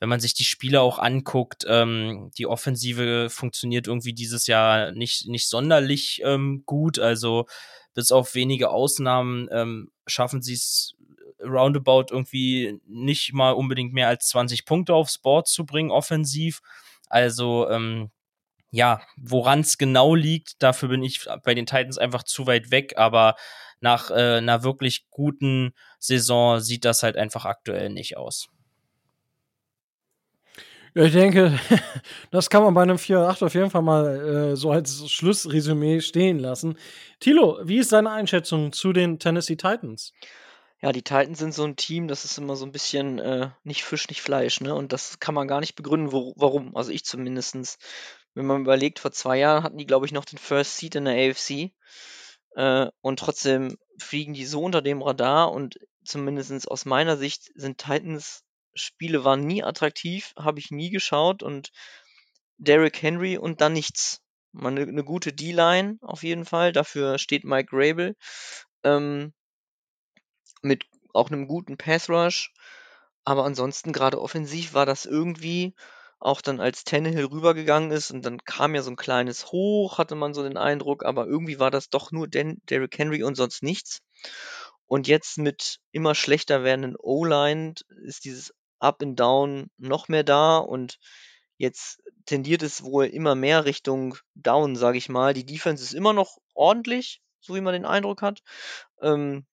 [0.00, 5.26] wenn man sich die Spiele auch anguckt, ähm, die Offensive funktioniert irgendwie dieses Jahr nicht,
[5.26, 6.98] nicht sonderlich ähm, gut.
[6.98, 7.46] Also
[7.94, 10.94] bis auf wenige Ausnahmen ähm, schaffen sie es
[11.42, 16.60] roundabout irgendwie nicht mal unbedingt mehr als 20 Punkte aufs Board zu bringen, offensiv.
[17.08, 18.10] Also, ähm,
[18.70, 22.94] ja, woran es genau liegt, dafür bin ich bei den Titans einfach zu weit weg,
[22.96, 23.34] aber
[23.80, 28.48] nach äh, einer wirklich guten Saison sieht das halt einfach aktuell nicht aus.
[30.94, 31.58] Ich denke,
[32.30, 36.38] das kann man bei einem 4-8 auf jeden Fall mal äh, so als Schlussresümee stehen
[36.38, 36.76] lassen.
[37.20, 40.12] Tilo, wie ist deine Einschätzung zu den Tennessee Titans?
[40.80, 43.84] Ja, die Titans sind so ein Team, das ist immer so ein bisschen äh, nicht
[43.84, 44.74] Fisch, nicht Fleisch, ne?
[44.74, 46.76] Und das kann man gar nicht begründen, wo, warum.
[46.76, 47.78] Also ich zumindestens.
[48.34, 51.06] Wenn man überlegt, vor zwei Jahren hatten die, glaube ich, noch den First Seed in
[51.06, 51.72] der AFC.
[52.54, 57.78] Äh, und trotzdem fliegen die so unter dem Radar und zumindest aus meiner Sicht sind
[57.78, 61.70] Titans Spiele waren nie attraktiv, habe ich nie geschaut und
[62.58, 64.20] Derrick Henry und dann nichts.
[64.52, 68.16] Mal eine, eine gute D-Line auf jeden Fall, dafür steht Mike Rabel.
[68.84, 69.32] Ähm,
[70.62, 72.52] mit auch einem guten Pass Rush.
[73.24, 75.74] Aber ansonsten gerade offensiv war das irgendwie
[76.20, 80.14] auch dann als Tannehill rübergegangen ist und dann kam ja so ein kleines Hoch, hatte
[80.14, 83.62] man so den Eindruck, aber irgendwie war das doch nur Den Derrick Henry und sonst
[83.62, 84.00] nichts.
[84.86, 90.58] Und jetzt mit immer schlechter werdenden O-Line ist dieses Up and Down noch mehr da
[90.58, 90.98] und
[91.56, 95.34] jetzt tendiert es wohl immer mehr Richtung Down, sage ich mal.
[95.34, 98.42] Die Defense ist immer noch ordentlich, so wie man den Eindruck hat.
[99.02, 99.46] Ähm,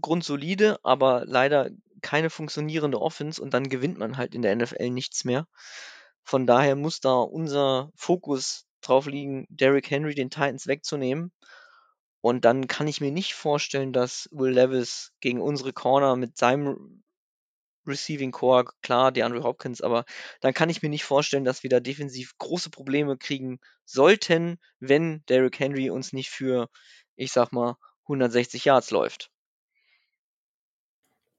[0.00, 1.70] grundsolide, aber leider
[2.02, 5.46] keine funktionierende Offense und dann gewinnt man halt in der NFL nichts mehr.
[6.22, 11.32] Von daher muss da unser Fokus drauf liegen, Derrick Henry den Titans wegzunehmen.
[12.20, 17.02] Und dann kann ich mir nicht vorstellen, dass Will Levis gegen unsere Corner mit seinem
[17.86, 20.04] Receiving Core, klar, DeAndre Hopkins, aber
[20.40, 25.22] dann kann ich mir nicht vorstellen, dass wir da defensiv große Probleme kriegen sollten, wenn
[25.28, 26.68] Derrick Henry uns nicht für,
[27.16, 29.30] ich sag mal, 160 Yards läuft.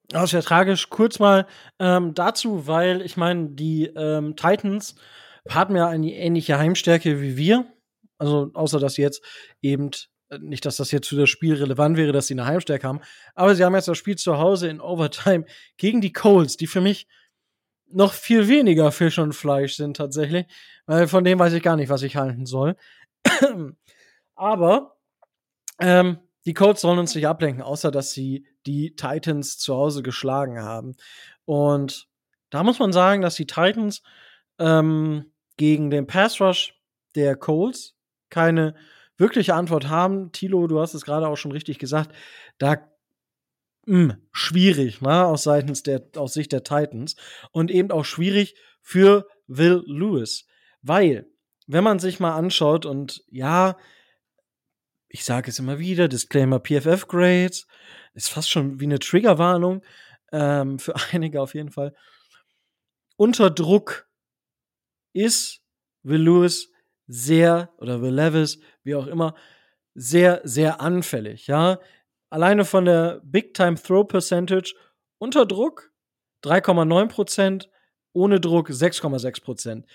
[0.10, 0.89] Das ist ja tragisch.
[0.89, 1.47] Kurz mal
[1.80, 4.95] ähm, dazu, weil ich meine, die ähm, Titans
[5.49, 7.66] haben ja eine ähnliche Heimstärke wie wir.
[8.18, 9.22] Also, außer dass jetzt
[9.62, 9.91] eben
[10.30, 13.01] äh, nicht, dass das jetzt für das Spiel relevant wäre, dass sie eine Heimstärke haben,
[13.34, 15.45] aber sie haben jetzt das Spiel zu Hause in Overtime
[15.78, 17.08] gegen die Colts, die für mich
[17.88, 20.45] noch viel weniger Fisch und Fleisch sind tatsächlich,
[20.86, 22.76] weil von dem weiß ich gar nicht, was ich halten soll.
[24.36, 24.97] Aber
[25.80, 30.62] ähm, die Colts sollen uns nicht ablenken, außer dass sie die Titans zu Hause geschlagen
[30.62, 30.96] haben.
[31.46, 32.08] Und
[32.50, 34.02] da muss man sagen, dass die Titans
[34.60, 36.74] ähm, gegen den Pass Rush
[37.16, 37.96] der Colts
[38.30, 38.76] keine
[39.18, 40.32] wirkliche Antwort haben.
[40.32, 42.14] Tilo, du hast es gerade auch schon richtig gesagt,
[42.58, 42.78] da
[43.86, 47.16] mh, hm, schwierig, ne, aus seitens der aus Sicht der Titans
[47.52, 50.46] und eben auch schwierig für Will Lewis,
[50.82, 51.28] weil
[51.68, 53.78] wenn man sich mal anschaut und ja,
[55.16, 57.68] ich sage es immer wieder, Disclaimer PFF Grades,
[58.16, 59.82] ist fast schon wie eine Triggerwarnung
[60.34, 61.95] ähm, für einige auf jeden Fall.
[63.16, 64.09] Unter Druck
[65.13, 65.61] ist
[66.03, 66.70] Will Lewis
[67.07, 69.36] sehr oder Will Levis, wie auch immer,
[69.93, 71.47] sehr, sehr anfällig.
[71.47, 71.80] Ja,
[72.30, 74.76] alleine von der Big Time Throw Percentage
[75.18, 75.93] unter Druck
[76.43, 77.70] 3,9 Prozent,
[78.11, 79.86] ohne Druck 6,6 Prozent.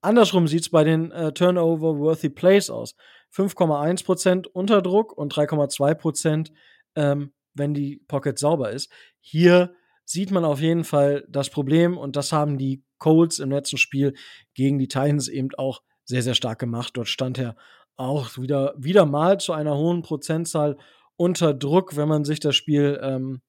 [0.00, 2.96] Andersrum sieht es bei den äh, Turnover-Worthy Plays aus.
[3.34, 6.52] 5,1 Prozent unter Druck und 3,2 Prozent,
[6.94, 8.90] ähm, wenn die Pocket sauber ist.
[9.20, 9.74] Hier
[10.04, 14.14] sieht man auf jeden Fall das Problem und das haben die Colts im letzten Spiel
[14.54, 16.92] gegen die Titans eben auch sehr, sehr stark gemacht.
[16.96, 17.56] Dort stand er
[17.96, 20.76] auch wieder, wieder mal zu einer hohen Prozentzahl
[21.16, 23.40] unter Druck, wenn man sich das Spiel ähm,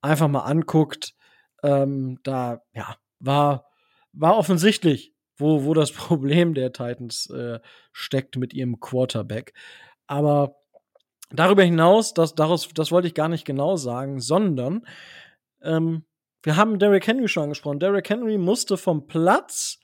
[0.00, 1.14] einfach mal anguckt.
[1.62, 3.66] Ähm, da ja, war,
[4.12, 7.60] war offensichtlich, wo, wo das Problem der Titans äh,
[7.92, 9.54] steckt mit ihrem Quarterback.
[10.06, 10.56] Aber
[11.30, 14.86] darüber hinaus, das, daraus, das wollte ich gar nicht genau sagen, sondern
[15.62, 16.04] ähm,
[16.42, 17.80] wir haben Derrick Henry schon angesprochen.
[17.80, 19.80] Derrick Henry musste vom Platz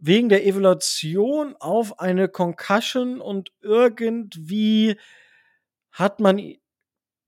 [0.00, 4.98] wegen der Evaluation auf eine Concussion und irgendwie
[5.92, 6.54] hat man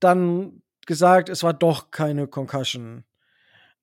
[0.01, 3.05] dann gesagt, es war doch keine Concussion.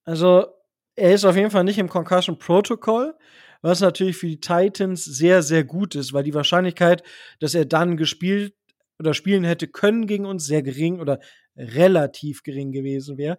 [0.03, 0.47] Also
[0.95, 3.15] er ist auf jeden Fall nicht im Concussion Protocol,
[3.61, 7.03] was natürlich für die Titans sehr, sehr gut ist, weil die Wahrscheinlichkeit,
[7.39, 8.53] dass er dann gespielt
[8.99, 11.19] oder spielen hätte können gegen uns, sehr gering oder
[11.55, 13.37] relativ gering gewesen wäre.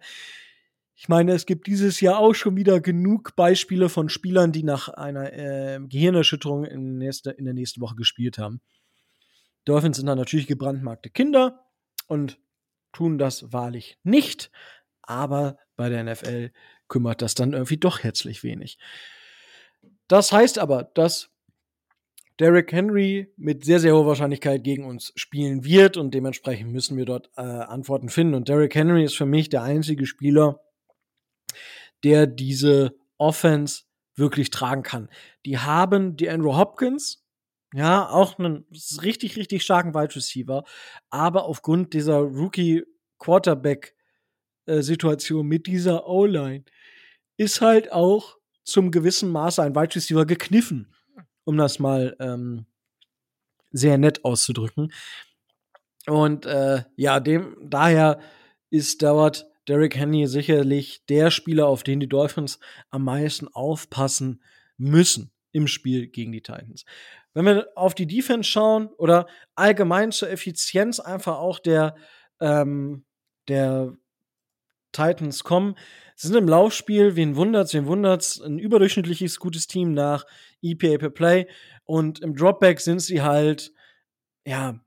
[0.95, 4.87] Ich meine, es gibt dieses Jahr auch schon wieder genug Beispiele von Spielern, die nach
[4.87, 8.61] einer äh, Gehirnerschütterung in, nächste, in der nächsten Woche gespielt haben.
[9.65, 11.65] Dolphins sind dann natürlich gebrandmarkte Kinder
[12.07, 12.39] und
[12.93, 14.51] tun das wahrlich nicht.
[15.01, 16.51] Aber bei der NFL
[16.87, 18.77] kümmert das dann irgendwie doch herzlich wenig.
[20.07, 21.31] Das heißt aber, dass
[22.39, 27.05] Derrick Henry mit sehr, sehr hoher Wahrscheinlichkeit gegen uns spielen wird und dementsprechend müssen wir
[27.05, 28.35] dort äh, Antworten finden.
[28.35, 30.61] Und Derrick Henry ist für mich der einzige Spieler,
[32.03, 33.83] der diese Offense
[34.15, 35.09] wirklich tragen kann.
[35.45, 37.25] Die haben die Andrew Hopkins,
[37.73, 38.65] ja, auch einen
[39.01, 40.63] richtig, richtig starken Wide Receiver,
[41.09, 42.83] aber aufgrund dieser Rookie
[43.17, 43.94] Quarterback
[44.65, 46.63] äh, Situation mit dieser O-Line
[47.37, 50.93] ist halt auch zum gewissen Maße ein Wide Receiver gekniffen,
[51.43, 52.65] um das mal ähm,
[53.71, 54.91] sehr nett auszudrücken.
[56.07, 58.19] Und äh, ja, dem daher
[58.69, 62.59] ist dort Derrick Henry sicherlich der Spieler, auf den die Dolphins
[62.89, 64.41] am meisten aufpassen
[64.77, 66.85] müssen im Spiel gegen die Titans.
[67.33, 71.95] Wenn wir auf die Defense schauen oder allgemein zur Effizienz einfach auch der,
[72.39, 73.05] ähm,
[73.47, 73.97] der
[74.95, 75.75] Titans kommen,
[76.15, 80.25] sie sind im Laufspiel, wen wundert's, wen wundert's, ein überdurchschnittliches gutes Team nach
[80.61, 81.47] EPA per Play
[81.83, 83.73] und im Dropback sind sie halt,
[84.45, 84.79] ja,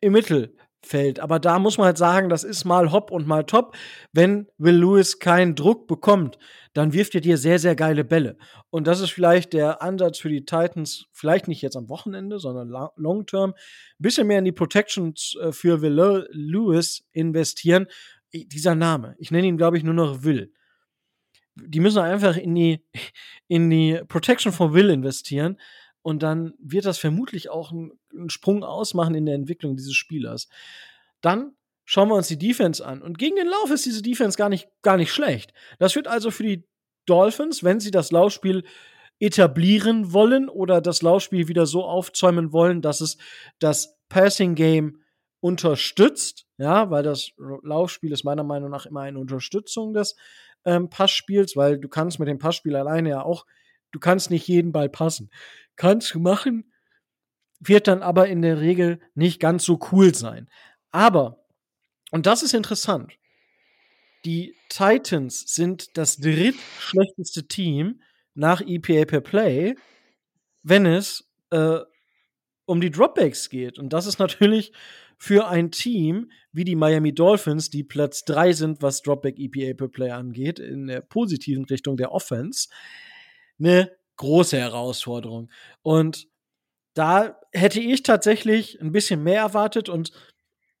[0.00, 0.54] im Mittel
[0.84, 1.20] fällt.
[1.20, 3.76] Aber da muss man halt sagen, das ist mal hopp und mal top.
[4.12, 6.38] Wenn Will Lewis keinen Druck bekommt,
[6.72, 8.38] dann wirft er dir sehr, sehr geile Bälle.
[8.70, 12.68] Und das ist vielleicht der Ansatz für die Titans, vielleicht nicht jetzt am Wochenende, sondern
[12.96, 13.54] long term, ein
[13.98, 17.86] bisschen mehr in die Protections äh, für Will Lewis investieren.
[18.32, 20.52] Dieser Name, ich nenne ihn, glaube ich, nur noch Will.
[21.54, 22.84] Die müssen einfach in die,
[23.48, 25.58] in die Protection for Will investieren
[26.02, 30.48] und dann wird das vermutlich auch einen Sprung ausmachen in der Entwicklung dieses Spielers.
[31.20, 33.02] Dann schauen wir uns die Defense an.
[33.02, 35.52] Und gegen den Lauf ist diese Defense gar nicht, gar nicht schlecht.
[35.78, 36.64] Das wird also für die
[37.06, 38.64] Dolphins, wenn sie das Laufspiel
[39.18, 43.16] etablieren wollen oder das Laufspiel wieder so aufzäumen wollen, dass es
[43.58, 45.02] das Passing Game
[45.40, 47.30] unterstützt, ja, weil das
[47.62, 50.16] Laufspiel ist meiner Meinung nach immer eine Unterstützung des
[50.64, 53.46] ähm, Passspiels, weil du kannst mit dem Passspiel alleine ja auch,
[53.92, 55.30] du kannst nicht jeden Ball passen
[55.78, 56.70] kannst du machen,
[57.60, 60.50] wird dann aber in der Regel nicht ganz so cool sein.
[60.90, 61.46] Aber,
[62.10, 63.14] und das ist interessant,
[64.24, 68.02] die Titans sind das drittschlechteste Team
[68.34, 69.74] nach EPA per Play,
[70.62, 71.78] wenn es äh,
[72.66, 73.78] um die Dropbacks geht.
[73.78, 74.72] Und das ist natürlich
[75.18, 79.88] für ein Team wie die Miami Dolphins, die Platz 3 sind, was Dropback EPA per
[79.88, 82.68] Play angeht, in der positiven Richtung der Offense,
[83.58, 85.50] eine große Herausforderung.
[85.82, 86.28] Und
[86.94, 90.12] da hätte ich tatsächlich ein bisschen mehr erwartet und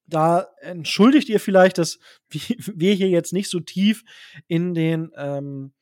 [0.06, 1.98] da entschuldigt ihr vielleicht, dass
[2.30, 4.04] wir hier jetzt nicht so tief
[4.46, 5.72] in den ähm,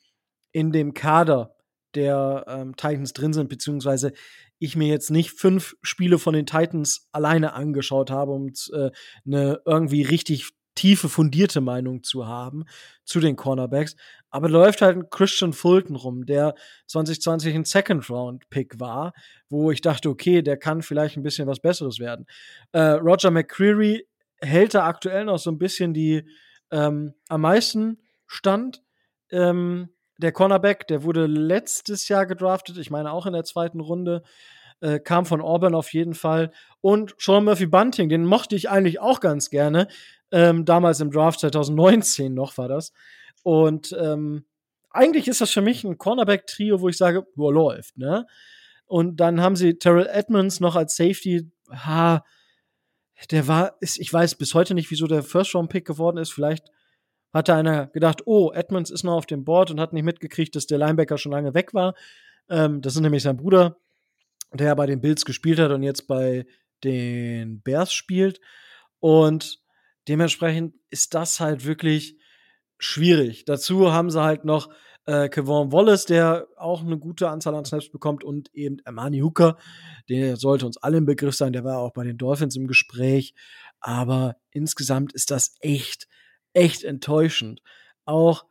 [0.53, 1.55] in dem Kader
[1.95, 4.13] der ähm, Titans drin sind, beziehungsweise
[4.59, 8.91] ich mir jetzt nicht fünf Spiele von den Titans alleine angeschaut habe, um äh,
[9.27, 12.65] eine irgendwie richtig tiefe, fundierte Meinung zu haben
[13.05, 13.97] zu den Cornerbacks.
[14.31, 16.55] Aber da läuft halt ein Christian Fulton rum, der
[16.87, 19.13] 2020 ein Second-Round-Pick war,
[19.49, 22.27] wo ich dachte, okay, der kann vielleicht ein bisschen was Besseres werden.
[22.73, 24.07] Äh, Roger McCreary
[24.39, 26.29] hält da aktuell noch so ein bisschen die
[26.71, 28.83] ähm, am meisten stand.
[29.31, 29.89] Ähm,
[30.19, 34.23] der Cornerback, der wurde letztes Jahr gedraftet, ich meine auch in der zweiten Runde,
[34.81, 36.53] äh, kam von Auburn auf jeden Fall.
[36.81, 39.89] Und Sean Murphy Bunting, den mochte ich eigentlich auch ganz gerne.
[40.31, 42.93] Ähm, damals im Draft 2019 noch war das.
[43.43, 44.45] Und ähm,
[44.91, 48.27] eigentlich ist das für mich ein Cornerback-Trio, wo ich sage, wo läuft, ne?
[48.87, 51.51] Und dann haben sie Terrell Edmonds noch als Safety.
[51.71, 52.25] Ha,
[53.31, 56.33] der war, ist, ich weiß bis heute nicht, wieso der First-Round-Pick geworden ist.
[56.33, 56.71] Vielleicht
[57.37, 60.67] hatte einer gedacht, oh, Edmonds ist noch auf dem Board und hat nicht mitgekriegt, dass
[60.67, 61.95] der Linebacker schon lange weg war.
[62.49, 63.77] Ähm, das ist nämlich sein Bruder,
[64.53, 66.47] der bei den Bills gespielt hat und jetzt bei
[66.83, 68.41] den Bears spielt.
[69.01, 69.61] Und
[70.09, 72.19] dementsprechend ist das halt wirklich
[72.79, 73.45] schwierig.
[73.45, 74.71] Dazu haben sie halt noch
[75.07, 79.57] äh, Kevon Wallace, der auch eine gute Anzahl an Snaps bekommt und eben Amani Hooker,
[80.09, 83.35] der sollte uns alle im Begriff sein, der war auch bei den Dolphins im Gespräch.
[83.81, 86.09] Aber insgesamt ist das echt
[86.57, 87.63] echt enttäuschend.
[88.05, 88.47] Auch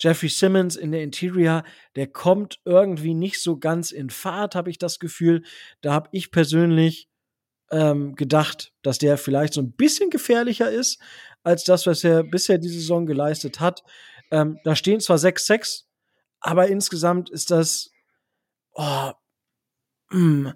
[0.00, 1.64] Jeffrey Simmons in der Interior,
[1.96, 5.42] der kommt irgendwie nicht so ganz in Fahrt, habe ich das Gefühl.
[5.80, 7.08] Da habe ich persönlich
[7.70, 11.00] ähm, gedacht, dass der vielleicht so ein bisschen gefährlicher ist
[11.42, 13.82] als das, was er bisher die Saison geleistet hat.
[14.30, 15.84] Ähm, da stehen zwar 6-6,
[16.40, 17.90] aber insgesamt ist das,
[18.74, 19.10] oh,
[20.10, 20.48] mm,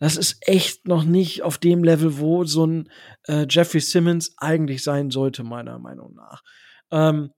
[0.00, 2.90] das ist echt noch nicht auf dem Level, wo so ein
[3.28, 6.42] äh, Jeffrey Simmons eigentlich sein sollte, meiner Meinung nach.
[6.90, 7.32] Ähm,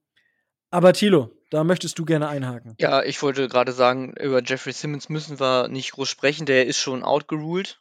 [0.71, 2.75] aber Thilo, da möchtest du gerne einhaken.
[2.79, 6.45] Ja, ich wollte gerade sagen, über Jeffrey Simmons müssen wir nicht groß sprechen.
[6.45, 7.79] Der ist schon outgeruled.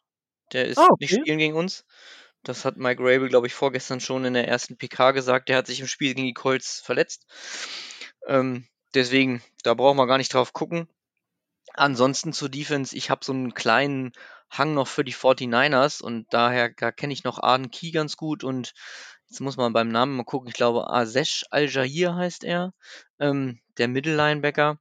[0.52, 0.96] Der ist ah, okay.
[1.00, 1.86] nicht spielen gegen uns.
[2.42, 5.48] Das hat Mike Rabel, glaube ich, vorgestern schon in der ersten PK gesagt.
[5.48, 7.24] Der hat sich im Spiel gegen die Colts verletzt.
[8.26, 10.88] Ähm, deswegen, da brauchen wir gar nicht drauf gucken.
[11.74, 14.12] Ansonsten zur Defense, ich habe so einen kleinen
[14.50, 18.44] Hang noch für die 49ers und daher da kenne ich noch Arden Key ganz gut
[18.44, 18.74] und
[19.28, 22.74] jetzt muss man beim Namen mal gucken, ich glaube Azesh Al-Jahir heißt er,
[23.18, 24.78] ähm, der Mittellinebacker.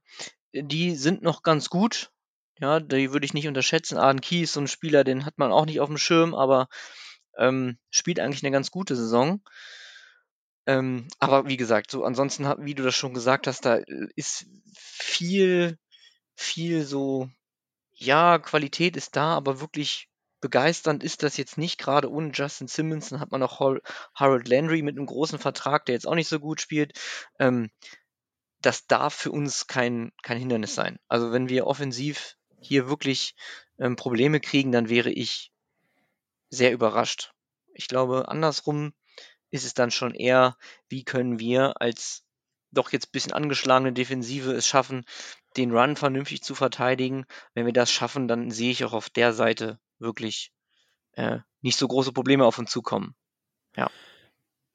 [0.52, 2.10] Die sind noch ganz gut,
[2.58, 3.96] ja, die würde ich nicht unterschätzen.
[3.96, 6.68] Arden Key ist so ein Spieler, den hat man auch nicht auf dem Schirm, aber
[7.38, 9.42] ähm, spielt eigentlich eine ganz gute Saison.
[10.66, 13.80] Ähm, aber wie gesagt, so ansonsten, wie du das schon gesagt hast, da
[14.14, 15.78] ist viel,
[16.34, 17.28] viel so
[17.94, 20.08] ja, Qualität ist da, aber wirklich
[20.40, 21.78] begeisternd ist das jetzt nicht.
[21.78, 23.60] Gerade ohne Justin Simmons, hat man noch
[24.14, 26.98] Harold Landry mit einem großen Vertrag, der jetzt auch nicht so gut spielt.
[27.38, 27.70] Ähm,
[28.60, 30.98] das darf für uns kein, kein Hindernis sein.
[31.08, 33.34] Also wenn wir offensiv hier wirklich
[33.78, 35.52] ähm, Probleme kriegen, dann wäre ich
[36.48, 37.32] sehr überrascht.
[37.74, 38.92] Ich glaube, andersrum
[39.50, 40.56] ist es dann schon eher,
[40.88, 42.24] wie können wir als
[42.72, 45.04] doch jetzt ein bisschen angeschlagene Defensive es schaffen,
[45.56, 47.24] den Run vernünftig zu verteidigen.
[47.54, 50.52] Wenn wir das schaffen, dann sehe ich auch auf der Seite wirklich
[51.12, 53.14] äh, nicht so große Probleme auf uns zukommen.
[53.76, 53.90] Ja.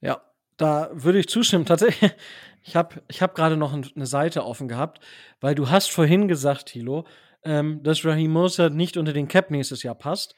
[0.02, 0.22] Ja,
[0.58, 1.66] da würde ich zustimmen.
[1.66, 2.12] Tatsächlich,
[2.64, 5.04] ich habe ich hab gerade noch eine Seite offen gehabt,
[5.40, 7.06] weil du hast vorhin gesagt, Thilo,
[7.44, 10.36] ähm, dass Raheem Moser nicht unter den Cap nächstes Jahr passt.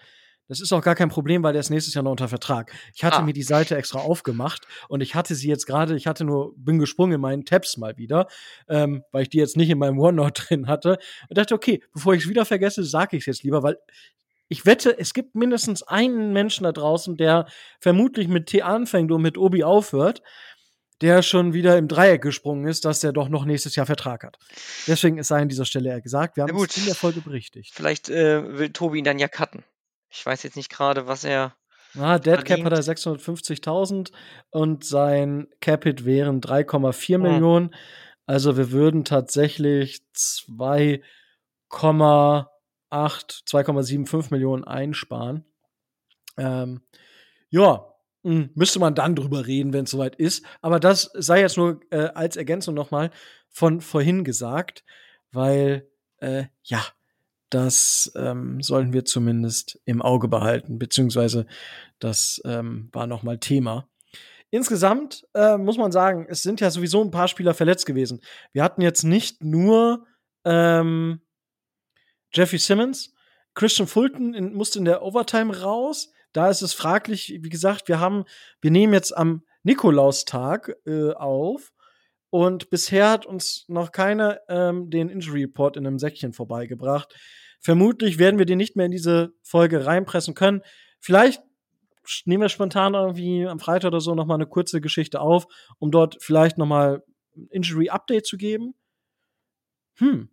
[0.50, 2.74] Das ist auch gar kein Problem, weil der ist nächstes Jahr noch unter Vertrag.
[2.96, 3.22] Ich hatte ah.
[3.22, 6.80] mir die Seite extra aufgemacht und ich hatte sie jetzt gerade, ich hatte nur, bin
[6.80, 8.28] gesprungen in meinen Tabs mal wieder,
[8.68, 10.98] ähm, weil ich die jetzt nicht in meinem OneNote drin hatte.
[11.30, 13.78] Und dachte, okay, bevor ich es wieder vergesse, sage ich es jetzt lieber, weil
[14.48, 17.46] ich wette, es gibt mindestens einen Menschen da draußen, der
[17.80, 20.24] vermutlich mit T anfängt und mit Obi aufhört,
[21.02, 24.40] der schon wieder im Dreieck gesprungen ist, dass der doch noch nächstes Jahr Vertrag hat.
[24.88, 26.36] Deswegen ist sei an dieser Stelle er gesagt.
[26.36, 27.72] Wir haben es in der Folge berichtigt.
[27.74, 29.64] Vielleicht äh, will Tobi ihn dann ja cutten.
[30.10, 31.56] Ich weiß jetzt nicht gerade, was er.
[31.98, 34.12] Ah, Dead Cap hat er 650.000
[34.52, 37.22] und sein Capit wären 3,4 hm.
[37.22, 37.76] Millionen.
[38.26, 41.02] Also wir würden tatsächlich 2,8,
[42.92, 45.46] 2,75 Millionen einsparen.
[46.38, 46.82] Ähm,
[47.50, 47.90] ja,
[48.24, 50.46] hm, müsste man dann drüber reden, wenn es soweit ist.
[50.62, 53.12] Aber das sei jetzt nur äh, als Ergänzung nochmal
[53.50, 54.84] von vorhin gesagt,
[55.32, 56.86] weil äh, ja,
[57.50, 61.46] das ähm, sollten wir zumindest im Auge behalten, beziehungsweise
[62.00, 63.88] das ähm, war nochmal Thema.
[64.52, 68.22] Insgesamt äh, muss man sagen, es sind ja sowieso ein paar Spieler verletzt gewesen.
[68.52, 70.06] Wir hatten jetzt nicht nur
[70.44, 71.22] ähm,
[72.34, 73.14] Jeffrey Simmons,
[73.54, 76.12] Christian Fulton in, musste in der Overtime raus.
[76.34, 78.26] Da ist es fraglich, wie gesagt, wir haben,
[78.62, 81.72] wir nehmen jetzt am Nikolaustag äh, auf
[82.30, 87.14] und bisher hat uns noch keiner ähm, den Injury Report in einem Säckchen vorbeigebracht.
[87.60, 90.62] Vermutlich werden wir den nicht mehr in diese Folge reinpressen können.
[91.00, 91.42] Vielleicht
[92.26, 95.46] nehmen wir spontan irgendwie am Freitag oder so noch mal eine kurze Geschichte auf,
[95.78, 97.04] um dort vielleicht noch mal
[97.36, 98.76] ein Injury Update zu geben.
[99.98, 100.30] Hm.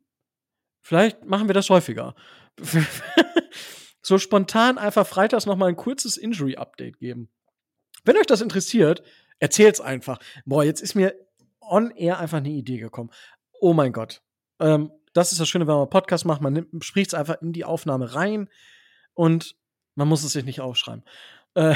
[0.83, 2.15] Vielleicht machen wir das häufiger.
[4.03, 7.29] so spontan einfach freitags noch mal ein kurzes Injury Update geben.
[8.05, 9.03] Wenn euch das interessiert,
[9.41, 10.19] erzählt's einfach.
[10.45, 11.15] Boah, jetzt ist mir
[11.69, 13.11] on air einfach eine Idee gekommen.
[13.61, 14.23] Oh mein Gott.
[14.61, 17.53] Ähm, das ist das Schöne, wenn man einen Podcast macht, man spricht es einfach in
[17.53, 18.49] die Aufnahme rein
[19.14, 19.57] und
[19.95, 21.05] man muss es sich nicht aufschreiben.
[21.55, 21.75] Äh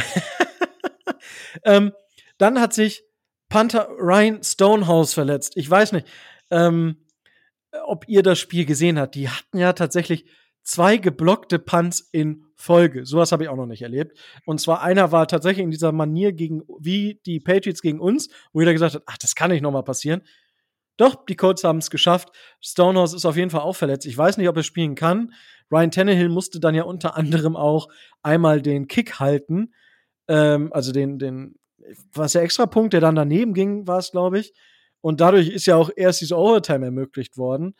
[1.64, 1.92] ähm,
[2.38, 3.04] dann hat sich
[3.48, 5.56] Panther Ryan Stonehouse verletzt.
[5.56, 6.06] Ich weiß nicht,
[6.50, 7.06] ähm,
[7.84, 9.14] ob ihr das Spiel gesehen habt.
[9.14, 10.26] Die hatten ja tatsächlich
[10.62, 13.06] zwei geblockte Punts in Folge.
[13.06, 14.18] Sowas habe ich auch noch nicht erlebt.
[14.44, 18.60] Und zwar einer war tatsächlich in dieser Manier gegen wie die Patriots gegen uns, wo
[18.60, 20.22] jeder gesagt hat, ach, das kann nicht nochmal passieren.
[20.96, 22.28] Doch, die Colts haben es geschafft.
[22.60, 24.04] Stonehouse ist auf jeden Fall auch verletzt.
[24.04, 25.32] Ich weiß nicht, ob er spielen kann.
[25.72, 27.88] Ryan Tannehill musste dann ja unter anderem auch
[28.22, 29.72] einmal den Kick halten.
[30.28, 31.54] Ähm, also den, den,
[32.12, 34.52] was der extra Punkt, der dann daneben ging, war es, glaube ich.
[35.00, 37.74] Und dadurch ist ja auch erst diese Overtime ermöglicht worden.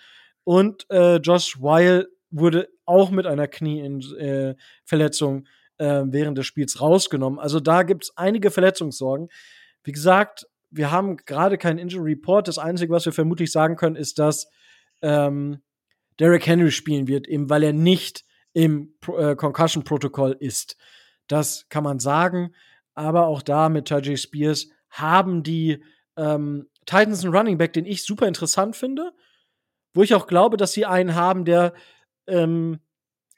[0.44, 5.46] Und äh, Josh Weil wurde auch mit einer Knieverletzung
[5.78, 7.38] äh, äh, während des Spiels rausgenommen.
[7.38, 9.28] Also da gibt es einige Verletzungssorgen.
[9.82, 12.46] Wie gesagt, wir haben gerade keinen Injury Report.
[12.46, 14.48] Das Einzige, was wir vermutlich sagen können, ist, dass
[15.02, 15.62] ähm,
[16.18, 20.76] Derrick Henry spielen wird, eben weil er nicht im äh, Concussion Protokoll ist.
[21.26, 22.54] Das kann man sagen.
[22.94, 25.82] Aber auch da mit Tajay Spears haben die
[26.16, 29.12] ähm, Titans einen Running Back, den ich super interessant finde,
[29.94, 31.72] wo ich auch glaube, dass sie einen haben, der
[32.30, 32.80] ähm,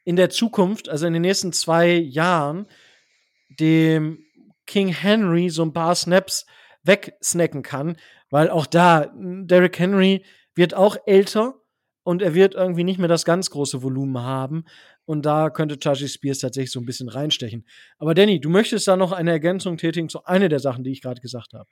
[0.05, 2.66] in der Zukunft, also in den nächsten zwei Jahren,
[3.61, 4.24] dem
[4.66, 6.47] King Henry so ein paar Snaps
[6.82, 7.97] wegsnacken kann,
[8.30, 10.24] weil auch da, Derrick Henry
[10.55, 11.55] wird auch älter
[12.03, 14.64] und er wird irgendwie nicht mehr das ganz große Volumen haben.
[15.05, 17.67] Und da könnte Chachi Spears tatsächlich so ein bisschen reinstechen.
[17.99, 21.03] Aber Danny, du möchtest da noch eine Ergänzung tätigen zu einer der Sachen, die ich
[21.03, 21.69] gerade gesagt habe.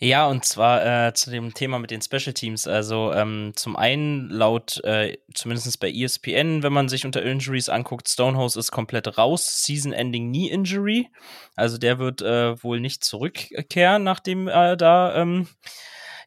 [0.00, 2.66] Ja, und zwar äh, zu dem Thema mit den Special Teams.
[2.66, 8.08] Also ähm, zum einen laut, äh, zumindest bei ESPN, wenn man sich unter Injuries anguckt,
[8.08, 9.64] Stonehouse ist komplett raus.
[9.64, 11.08] Season-Ending Knee Injury.
[11.56, 15.48] Also der wird äh, wohl nicht zurückkehren, nachdem er da ähm,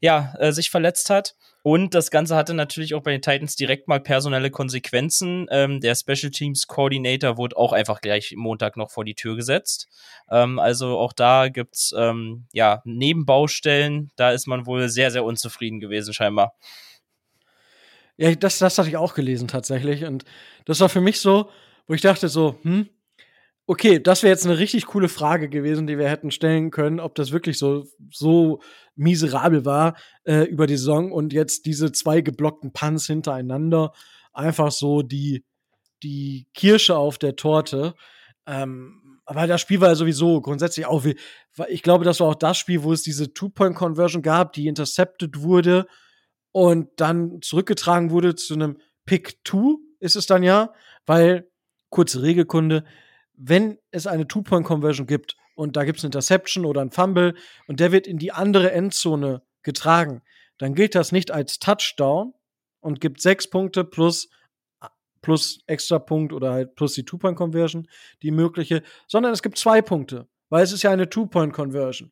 [0.01, 1.35] ja, äh, sich verletzt hat.
[1.63, 5.47] Und das Ganze hatte natürlich auch bei den Titans direkt mal personelle Konsequenzen.
[5.51, 9.89] Ähm, der Special Teams Coordinator wurde auch einfach gleich Montag noch vor die Tür gesetzt.
[10.31, 14.11] Ähm, also auch da gibt's ähm, ja Nebenbaustellen.
[14.15, 16.53] Da ist man wohl sehr, sehr unzufrieden gewesen, scheinbar.
[18.15, 20.05] Ja, das, das hatte ich auch gelesen tatsächlich.
[20.05, 20.25] Und
[20.65, 21.49] das war für mich so,
[21.87, 22.89] wo ich dachte so, hm,
[23.69, 27.15] Okay, das wäre jetzt eine richtig coole Frage gewesen, die wir hätten stellen können, ob
[27.15, 28.61] das wirklich so, so
[28.95, 33.91] miserabel war äh, über die Saison und jetzt diese zwei geblockten Punts hintereinander
[34.31, 35.43] einfach so die,
[36.01, 37.93] die Kirsche auf der Torte.
[38.45, 41.17] Ähm, aber das Spiel war ja sowieso grundsätzlich auch wie,
[41.67, 45.87] ich glaube, das war auch das Spiel, wo es diese Two-Point-Conversion gab, die intercepted wurde
[46.53, 50.71] und dann zurückgetragen wurde zu einem Pick-Two, ist es dann ja,
[51.05, 51.49] weil,
[51.89, 52.85] kurze Regelkunde,
[53.37, 57.35] wenn es eine Two-Point-Conversion gibt und da gibt es eine Interception oder ein Fumble
[57.67, 60.21] und der wird in die andere Endzone getragen,
[60.57, 62.33] dann gilt das nicht als Touchdown
[62.81, 64.29] und gibt sechs Punkte plus
[65.21, 67.87] plus extra Punkt oder halt plus die Two-Point-Conversion,
[68.21, 72.11] die mögliche, sondern es gibt zwei Punkte, weil es ist ja eine Two-Point-Conversion.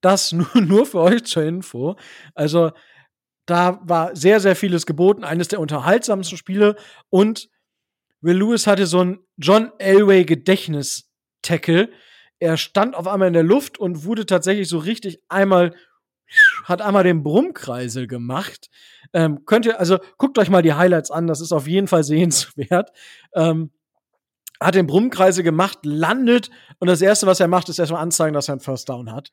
[0.00, 1.96] Das nur, nur für euch zur Info.
[2.34, 2.72] Also
[3.44, 6.76] da war sehr, sehr vieles geboten, eines der unterhaltsamsten Spiele
[7.10, 7.50] und
[8.22, 11.90] Will Lewis hatte so ein John Elway Gedächtnis-Tackle.
[12.38, 15.74] Er stand auf einmal in der Luft und wurde tatsächlich so richtig einmal,
[16.64, 18.70] hat einmal den Brummkreisel gemacht.
[19.12, 22.04] Ähm, könnt ihr, also guckt euch mal die Highlights an, das ist auf jeden Fall
[22.04, 22.90] sehenswert.
[23.34, 23.70] Ähm,
[24.60, 28.48] hat den Brummkreisel gemacht, landet und das erste, was er macht, ist erstmal anzeigen, dass
[28.48, 29.32] er einen First Down hat.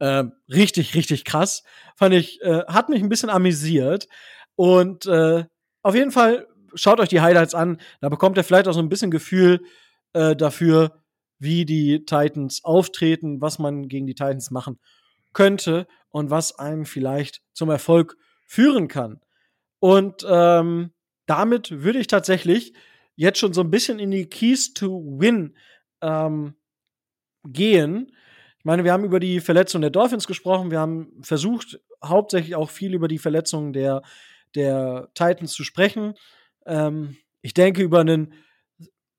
[0.00, 1.64] Ähm, richtig, richtig krass.
[1.96, 4.06] Fand ich, äh, hat mich ein bisschen amüsiert.
[4.54, 5.44] Und äh,
[5.82, 6.46] auf jeden Fall
[6.78, 7.80] schaut euch die Highlights an.
[8.00, 9.62] Da bekommt ihr vielleicht auch so ein bisschen Gefühl
[10.12, 11.02] äh, dafür,
[11.38, 14.78] wie die Titans auftreten, was man gegen die Titans machen
[15.32, 19.20] könnte und was einem vielleicht zum Erfolg führen kann.
[19.78, 20.92] Und ähm,
[21.26, 22.72] damit würde ich tatsächlich
[23.14, 25.56] jetzt schon so ein bisschen in die Keys to Win
[26.00, 26.54] ähm,
[27.44, 28.12] gehen.
[28.58, 30.70] Ich meine, wir haben über die Verletzung der Dolphins gesprochen.
[30.70, 34.02] Wir haben versucht, hauptsächlich auch viel über die Verletzung der,
[34.54, 36.14] der Titans zu sprechen.
[36.68, 38.34] Ähm, ich denke, über einen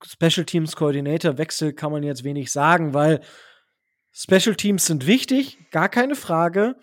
[0.04, 3.22] Special Teams Coordinator Wechsel kann man jetzt wenig sagen, weil
[4.12, 6.76] Special Teams sind wichtig, gar keine Frage,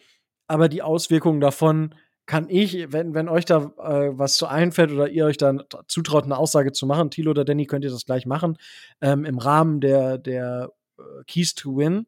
[0.46, 1.94] aber die Auswirkungen davon
[2.26, 6.24] kann ich, wenn, wenn euch da äh, was zu einfällt oder ihr euch dann zutraut,
[6.24, 8.58] eine Aussage zu machen, Thilo oder Danny, könnt ihr das gleich machen,
[9.00, 12.06] ähm, im Rahmen der, der äh, Keys to Win.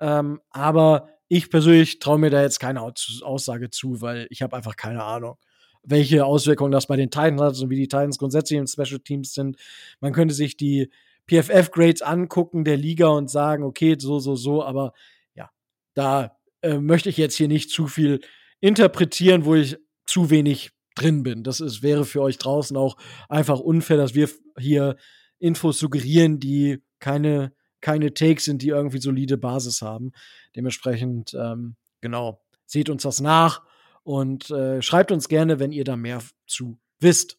[0.00, 4.76] Ähm, aber ich persönlich traue mir da jetzt keine Aussage zu, weil ich habe einfach
[4.76, 5.36] keine Ahnung,
[5.82, 9.34] welche Auswirkungen das bei den Titans hat und wie die Titans grundsätzlich im Special Teams
[9.34, 9.56] sind.
[10.00, 10.90] Man könnte sich die
[11.28, 14.92] PFF-Grades angucken der Liga und sagen, okay, so, so, so, aber
[15.34, 15.50] ja,
[15.94, 18.20] da äh, möchte ich jetzt hier nicht zu viel
[18.60, 19.76] interpretieren, wo ich
[20.06, 21.44] zu wenig drin bin.
[21.44, 22.96] Das ist, wäre für euch draußen auch
[23.28, 24.28] einfach unfair, dass wir
[24.58, 24.96] hier
[25.38, 30.12] Infos suggerieren, die keine, keine Takes sind, die irgendwie solide Basis haben.
[30.56, 33.62] Dementsprechend, ähm, genau, seht uns das nach
[34.08, 37.36] und äh, schreibt uns gerne, wenn ihr da mehr zu wisst.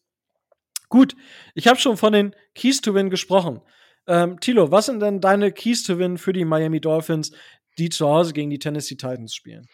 [0.88, 1.16] Gut,
[1.56, 3.60] ich habe schon von den Keys to Win gesprochen.
[4.06, 7.32] Ähm, Tilo, was sind denn deine Keys to Win für die Miami Dolphins,
[7.76, 9.66] die zu Hause gegen die Tennessee Titans spielen?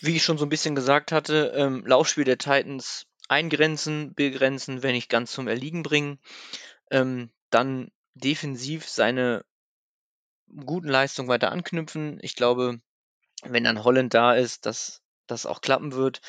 [0.00, 4.94] Wie ich schon so ein bisschen gesagt hatte, ähm, Laufspiel der Titans eingrenzen, begrenzen, wenn
[4.94, 6.18] nicht ganz zum Erliegen bringen.
[6.90, 9.44] Ähm, dann defensiv seine
[10.64, 12.18] guten Leistungen weiter anknüpfen.
[12.22, 12.80] Ich glaube,
[13.42, 16.20] wenn dann Holland da ist, dass das auch klappen wird.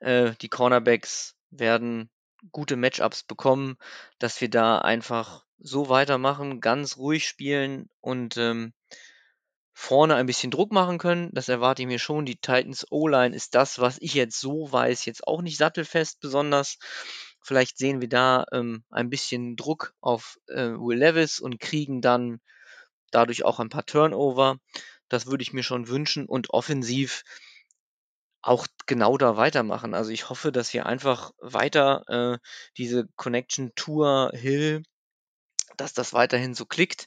[0.00, 2.10] Äh, die Cornerbacks werden
[2.52, 3.76] gute Matchups bekommen,
[4.18, 8.72] dass wir da einfach so weitermachen, ganz ruhig spielen und ähm,
[9.72, 11.30] vorne ein bisschen Druck machen können.
[11.32, 12.26] Das erwarte ich mir schon.
[12.26, 16.78] Die Titans O-Line ist das, was ich jetzt so weiß, jetzt auch nicht sattelfest besonders.
[17.42, 22.40] Vielleicht sehen wir da ähm, ein bisschen Druck auf äh, Will Levis und kriegen dann
[23.10, 24.58] dadurch auch ein paar Turnover.
[25.08, 26.26] Das würde ich mir schon wünschen.
[26.26, 27.24] Und offensiv
[28.42, 29.94] auch genau da weitermachen.
[29.94, 32.38] Also ich hoffe, dass wir einfach weiter äh,
[32.76, 34.82] diese Connection Tour Hill,
[35.76, 37.06] dass das weiterhin so klickt.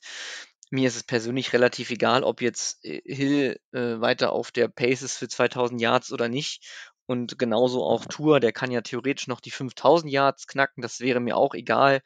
[0.70, 5.02] Mir ist es persönlich relativ egal, ob jetzt äh, Hill äh, weiter auf der Pace
[5.02, 6.68] ist für 2000 Yards oder nicht.
[7.06, 11.20] Und genauso auch Tour, der kann ja theoretisch noch die 5000 Yards knacken, das wäre
[11.20, 12.02] mir auch egal.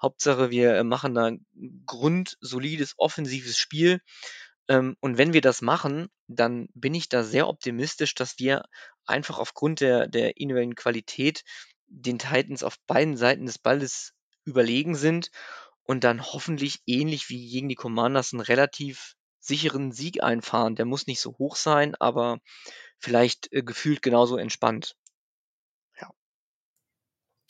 [0.00, 1.46] Hauptsache, wir äh, machen da ein
[1.86, 4.00] grundsolides offensives Spiel.
[4.68, 8.64] Ähm, und wenn wir das machen, dann bin ich da sehr optimistisch, dass wir
[9.06, 11.42] einfach aufgrund der, der individuellen Qualität
[11.86, 14.12] den Titans auf beiden Seiten des Balles
[14.44, 15.30] überlegen sind
[15.82, 20.76] und dann hoffentlich ähnlich wie gegen die Commanders einen relativ sicheren Sieg einfahren.
[20.76, 22.38] Der muss nicht so hoch sein, aber
[22.98, 24.94] vielleicht äh, gefühlt genauso entspannt.
[26.00, 26.10] Ja.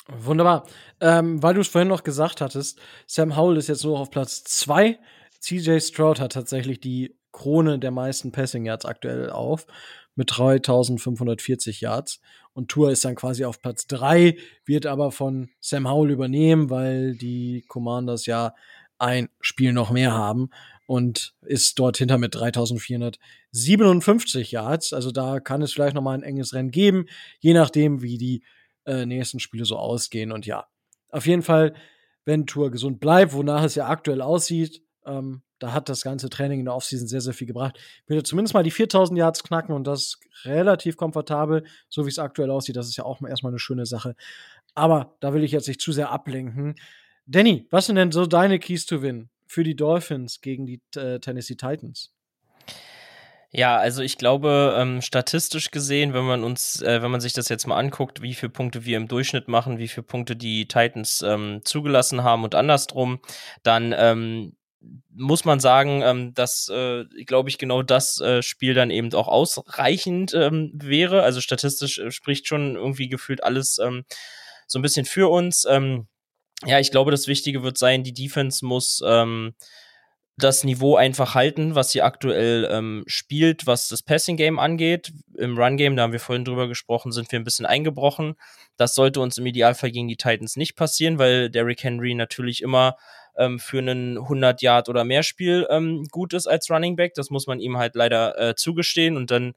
[0.08, 0.66] Wunderbar.
[1.00, 4.42] Ähm, weil du es vorhin noch gesagt hattest, Sam Howell ist jetzt nur auf Platz
[4.44, 4.98] 2.
[5.42, 9.66] CJ Stroud hat tatsächlich die Krone der meisten Passing Yards aktuell auf
[10.14, 12.20] mit 3540 Yards.
[12.52, 17.16] Und Tour ist dann quasi auf Platz 3, wird aber von Sam Howell übernehmen, weil
[17.16, 18.54] die Commanders ja
[18.98, 20.50] ein Spiel noch mehr haben
[20.86, 24.92] und ist dort hinter mit 3457 Yards.
[24.92, 27.06] Also da kann es vielleicht noch mal ein enges Rennen geben,
[27.40, 28.44] je nachdem, wie die
[28.84, 30.30] äh, nächsten Spiele so ausgehen.
[30.30, 30.66] Und ja,
[31.10, 31.74] auf jeden Fall,
[32.24, 36.58] wenn Tour gesund bleibt, wonach es ja aktuell aussieht, ähm, da hat das ganze Training
[36.58, 37.78] in der Offseason sehr, sehr viel gebracht.
[38.06, 42.18] Will er zumindest mal die 4000 Yards knacken und das relativ komfortabel, so wie es
[42.18, 42.76] aktuell aussieht.
[42.76, 44.16] Das ist ja auch erstmal eine schöne Sache.
[44.74, 46.74] Aber da will ich jetzt nicht zu sehr ablenken.
[47.26, 51.20] Danny, was sind denn so deine Keys to Win für die Dolphins gegen die äh,
[51.20, 52.12] Tennessee Titans?
[53.54, 57.50] Ja, also ich glaube, ähm, statistisch gesehen, wenn man uns, äh, wenn man sich das
[57.50, 61.20] jetzt mal anguckt, wie viele Punkte wir im Durchschnitt machen, wie viele Punkte die Titans
[61.20, 63.20] ähm, zugelassen haben und andersrum,
[63.62, 64.56] dann ähm,
[65.14, 69.28] muss man sagen, ähm, dass, äh, glaube ich, genau das äh, Spiel dann eben auch
[69.28, 71.22] ausreichend ähm, wäre.
[71.22, 74.04] Also statistisch äh, spricht schon irgendwie gefühlt alles ähm,
[74.66, 75.66] so ein bisschen für uns.
[75.68, 76.08] Ähm,
[76.64, 79.54] ja, ich glaube, das Wichtige wird sein, die Defense muss ähm,
[80.38, 85.12] das Niveau einfach halten, was sie aktuell ähm, spielt, was das Passing Game angeht.
[85.36, 88.34] Im Run Game, da haben wir vorhin drüber gesprochen, sind wir ein bisschen eingebrochen.
[88.76, 92.96] Das sollte uns im Idealfall gegen die Titans nicht passieren, weil Derrick Henry natürlich immer
[93.36, 97.14] ähm, für einen 100 Yard oder mehr Spiel ähm, gut ist als Running Back.
[97.14, 99.54] Das muss man ihm halt leider äh, zugestehen und dann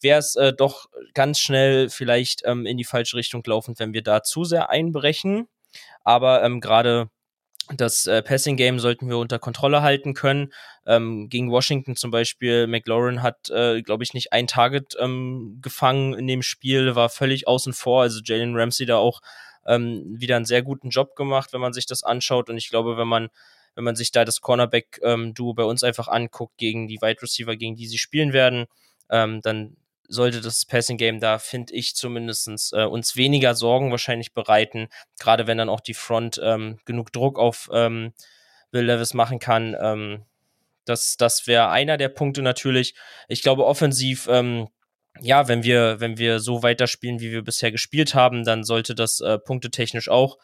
[0.00, 4.02] wäre es äh, doch ganz schnell vielleicht ähm, in die falsche Richtung laufend, wenn wir
[4.02, 5.48] da zu sehr einbrechen.
[6.04, 7.10] Aber ähm, gerade
[7.76, 10.52] das äh, Passing Game sollten wir unter Kontrolle halten können.
[10.86, 16.14] Ähm, gegen Washington zum Beispiel, McLaurin hat, äh, glaube ich, nicht ein Target ähm, gefangen
[16.14, 18.02] in dem Spiel, war völlig außen vor.
[18.02, 19.20] Also Jalen Ramsey da auch
[19.66, 22.50] ähm, wieder einen sehr guten Job gemacht, wenn man sich das anschaut.
[22.50, 23.28] Und ich glaube, wenn man,
[23.74, 27.76] wenn man sich da das Cornerback-Duo bei uns einfach anguckt gegen die Wide Receiver, gegen
[27.76, 28.66] die sie spielen werden,
[29.10, 29.76] ähm, dann
[30.08, 34.88] sollte das Passing Game da, finde ich zumindest, äh, uns weniger Sorgen wahrscheinlich bereiten,
[35.18, 38.12] gerade wenn dann auch die Front ähm, genug Druck auf ähm,
[38.72, 39.76] Will Levis machen kann.
[39.80, 40.24] Ähm,
[40.84, 42.94] das das wäre einer der Punkte natürlich.
[43.28, 44.68] Ich glaube, offensiv, ähm,
[45.20, 49.20] ja, wenn wir, wenn wir so weiterspielen, wie wir bisher gespielt haben, dann sollte das
[49.20, 50.38] äh, punktetechnisch auch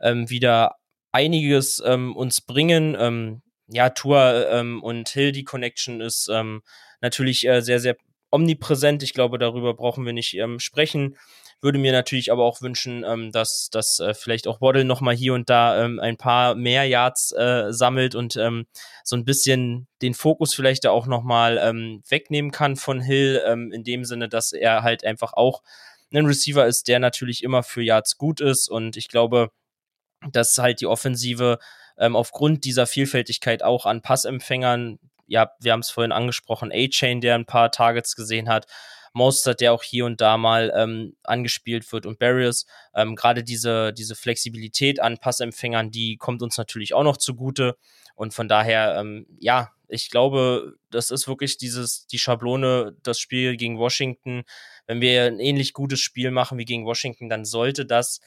[0.00, 0.76] ähm, wieder
[1.12, 2.96] einiges ähm, uns bringen.
[2.98, 6.62] Ähm, ja, Tour ähm, und Hill, die Connection ist ähm,
[7.00, 7.96] natürlich äh, sehr, sehr
[8.30, 9.02] omnipräsent.
[9.02, 11.16] Ich glaube, darüber brauchen wir nicht ähm, sprechen.
[11.60, 15.14] Würde mir natürlich aber auch wünschen, ähm, dass, dass äh, vielleicht auch Waddle noch mal
[15.14, 18.66] hier und da ähm, ein paar mehr Yards äh, sammelt und ähm,
[19.02, 23.42] so ein bisschen den Fokus vielleicht da auch noch mal ähm, wegnehmen kann von Hill,
[23.44, 25.62] ähm, in dem Sinne, dass er halt einfach auch
[26.12, 28.68] ein Receiver ist, der natürlich immer für Yards gut ist.
[28.68, 29.50] Und ich glaube,
[30.32, 31.58] dass halt die Offensive
[31.98, 37.34] ähm, aufgrund dieser Vielfältigkeit auch an Passempfängern, ja, wir haben es vorhin angesprochen, A-Chain, der
[37.34, 38.66] ein paar Targets gesehen hat,
[39.12, 42.66] Mostert, der auch hier und da mal ähm, angespielt wird und Barriers.
[42.94, 47.76] Ähm, Gerade diese, diese Flexibilität an Passempfängern, die kommt uns natürlich auch noch zugute.
[48.14, 53.56] Und von daher, ähm, ja, ich glaube, das ist wirklich dieses, die Schablone, das Spiel
[53.56, 54.42] gegen Washington.
[54.86, 58.20] Wenn wir ein ähnlich gutes Spiel machen wie gegen Washington, dann sollte das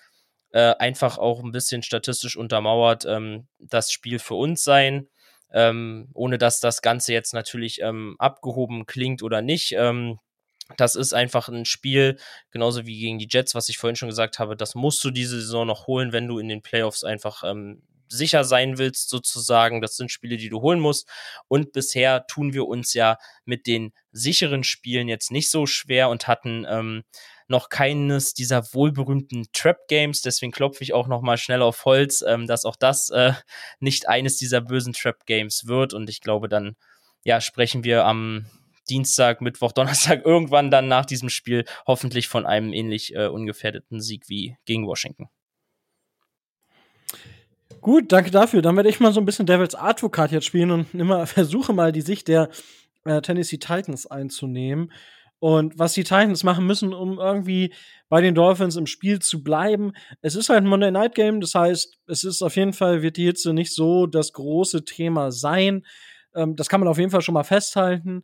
[0.52, 5.08] äh, einfach auch ein bisschen statistisch untermauert ähm, das Spiel für uns sein.
[5.54, 9.74] Ähm, ohne dass das Ganze jetzt natürlich ähm, abgehoben klingt oder nicht.
[9.74, 10.20] Ähm,
[10.78, 12.18] das ist einfach ein Spiel,
[12.52, 15.40] genauso wie gegen die Jets, was ich vorhin schon gesagt habe, das musst du diese
[15.40, 17.82] Saison noch holen, wenn du in den Playoffs einfach ähm,
[18.12, 19.82] sicher sein willst, sozusagen.
[19.82, 21.08] Das sind Spiele, die du holen musst.
[21.48, 26.28] Und bisher tun wir uns ja mit den sicheren Spielen jetzt nicht so schwer und
[26.28, 27.04] hatten ähm,
[27.48, 30.22] noch keines dieser wohlberühmten Trap-Games.
[30.22, 33.34] Deswegen klopfe ich auch noch mal schnell auf Holz, ähm, dass auch das äh,
[33.80, 35.94] nicht eines dieser bösen Trap-Games wird.
[35.94, 36.76] Und ich glaube, dann
[37.24, 38.46] ja, sprechen wir am
[38.90, 44.28] Dienstag, Mittwoch, Donnerstag irgendwann dann nach diesem Spiel hoffentlich von einem ähnlich äh, ungefährdeten Sieg
[44.28, 45.30] wie gegen Washington.
[47.82, 48.62] Gut, danke dafür.
[48.62, 51.92] Dann werde ich mal so ein bisschen Devils Advokat jetzt spielen und immer versuche mal
[51.92, 52.50] die Sicht der
[53.06, 54.92] äh, Tennessee Titans einzunehmen.
[55.40, 57.74] Und was die Titans machen müssen, um irgendwie
[58.10, 59.94] bei den Dolphins im Spiel zu bleiben.
[60.22, 63.18] Es ist halt ein Monday Night Game, das heißt, es ist auf jeden Fall, wird
[63.18, 65.84] die Hitze nicht so das große Thema sein.
[66.36, 68.24] Ähm, das kann man auf jeden Fall schon mal festhalten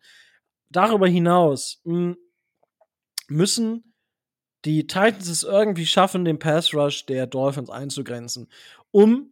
[0.70, 2.18] darüber hinaus hm,
[3.28, 3.94] müssen
[4.66, 8.50] die Titans es irgendwie schaffen, den Pass Rush der Dolphins einzugrenzen,
[8.92, 9.32] um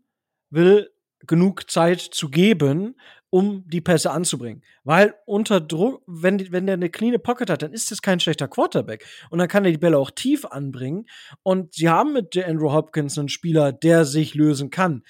[0.50, 0.92] Will
[1.28, 2.96] genug Zeit zu geben,
[3.30, 4.64] um die Pässe anzubringen.
[4.84, 8.48] Weil unter Druck, wenn, wenn der eine cleane Pocket hat, dann ist das kein schlechter
[8.48, 9.06] Quarterback.
[9.30, 11.06] Und dann kann er die Bälle auch tief anbringen.
[11.44, 15.04] Und sie haben mit Andrew Hopkins einen Spieler, der sich lösen kann.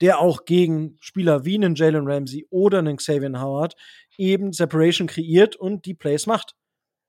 [0.00, 3.76] Der auch gegen Spieler wie einen Jalen Ramsey oder einen Xavier Howard
[4.20, 6.54] eben Separation kreiert und die Plays macht.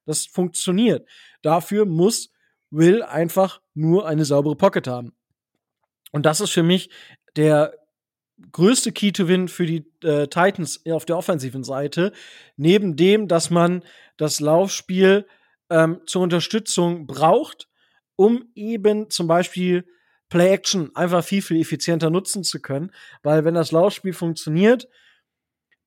[0.06, 1.08] Das funktioniert.
[1.42, 2.32] Dafür muss
[2.74, 5.14] Will einfach nur eine saubere Pocket haben.
[6.14, 6.90] Und das ist für mich
[7.36, 7.74] der
[8.54, 12.14] größte Key to Win für die äh, Titans auf der offensiven Seite.
[12.56, 13.84] Neben dem, dass man
[14.16, 15.28] das Laufspiel
[15.70, 17.68] ähm, zur Unterstützung braucht,
[18.16, 19.86] um eben zum Beispiel
[20.30, 22.92] Play Action einfach viel, viel effizienter nutzen zu können.
[23.22, 24.88] Weil wenn das Laufspiel funktioniert,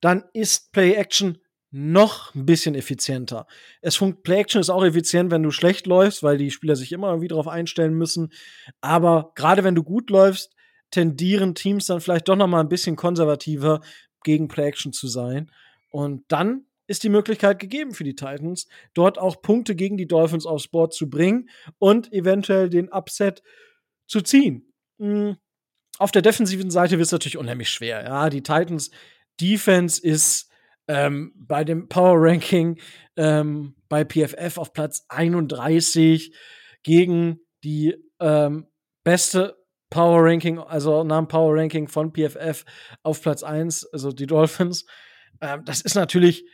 [0.00, 1.38] dann ist Play Action
[1.70, 3.46] noch ein bisschen effizienter.
[3.80, 7.08] Es Play Action ist auch effizient, wenn du schlecht läufst, weil die Spieler sich immer
[7.08, 8.32] irgendwie darauf einstellen müssen.
[8.80, 10.54] Aber gerade wenn du gut läufst,
[10.92, 13.80] tendieren Teams dann vielleicht doch noch mal ein bisschen konservativer
[14.22, 15.50] gegen Play Action zu sein.
[15.90, 20.46] Und dann ist die Möglichkeit gegeben für die Titans, dort auch Punkte gegen die Dolphins
[20.46, 21.48] aufs Board zu bringen
[21.78, 23.42] und eventuell den Upset
[24.06, 24.72] zu ziehen.
[24.98, 25.36] Mhm.
[25.98, 28.04] Auf der defensiven Seite wird es natürlich unheimlich schwer.
[28.04, 28.90] Ja, die Titans
[29.40, 30.50] Defense ist
[30.88, 32.78] ähm, bei dem Power Ranking
[33.16, 36.34] ähm, bei PFF auf Platz 31
[36.82, 38.66] gegen die ähm,
[39.02, 39.56] beste
[39.90, 42.64] Power Ranking, also dem Power Ranking von PFF
[43.02, 44.86] auf Platz 1, also die Dolphins.
[45.40, 46.44] Ähm, das ist natürlich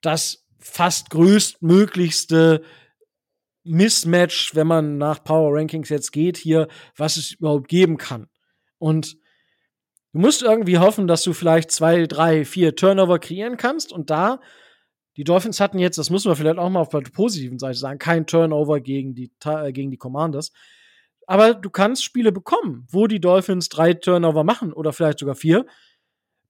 [0.00, 2.62] das fast größtmöglichste
[3.62, 8.28] Mismatch, wenn man nach Power Rankings jetzt geht, hier, was es überhaupt geben kann.
[8.78, 9.16] Und
[10.16, 14.40] Du musst irgendwie hoffen, dass du vielleicht zwei, drei, vier Turnover kreieren kannst und da
[15.18, 17.98] die Dolphins hatten jetzt, das müssen wir vielleicht auch mal auf der positiven Seite sagen,
[17.98, 20.52] kein Turnover gegen die, äh, gegen die Commanders.
[21.26, 25.66] Aber du kannst Spiele bekommen, wo die Dolphins drei Turnover machen oder vielleicht sogar vier.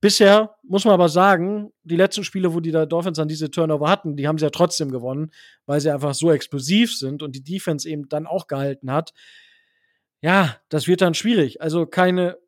[0.00, 4.14] Bisher muss man aber sagen, die letzten Spiele, wo die Dolphins dann diese Turnover hatten,
[4.14, 5.32] die haben sie ja trotzdem gewonnen,
[5.64, 9.12] weil sie einfach so explosiv sind und die Defense eben dann auch gehalten hat.
[10.20, 11.60] Ja, das wird dann schwierig.
[11.60, 12.38] Also keine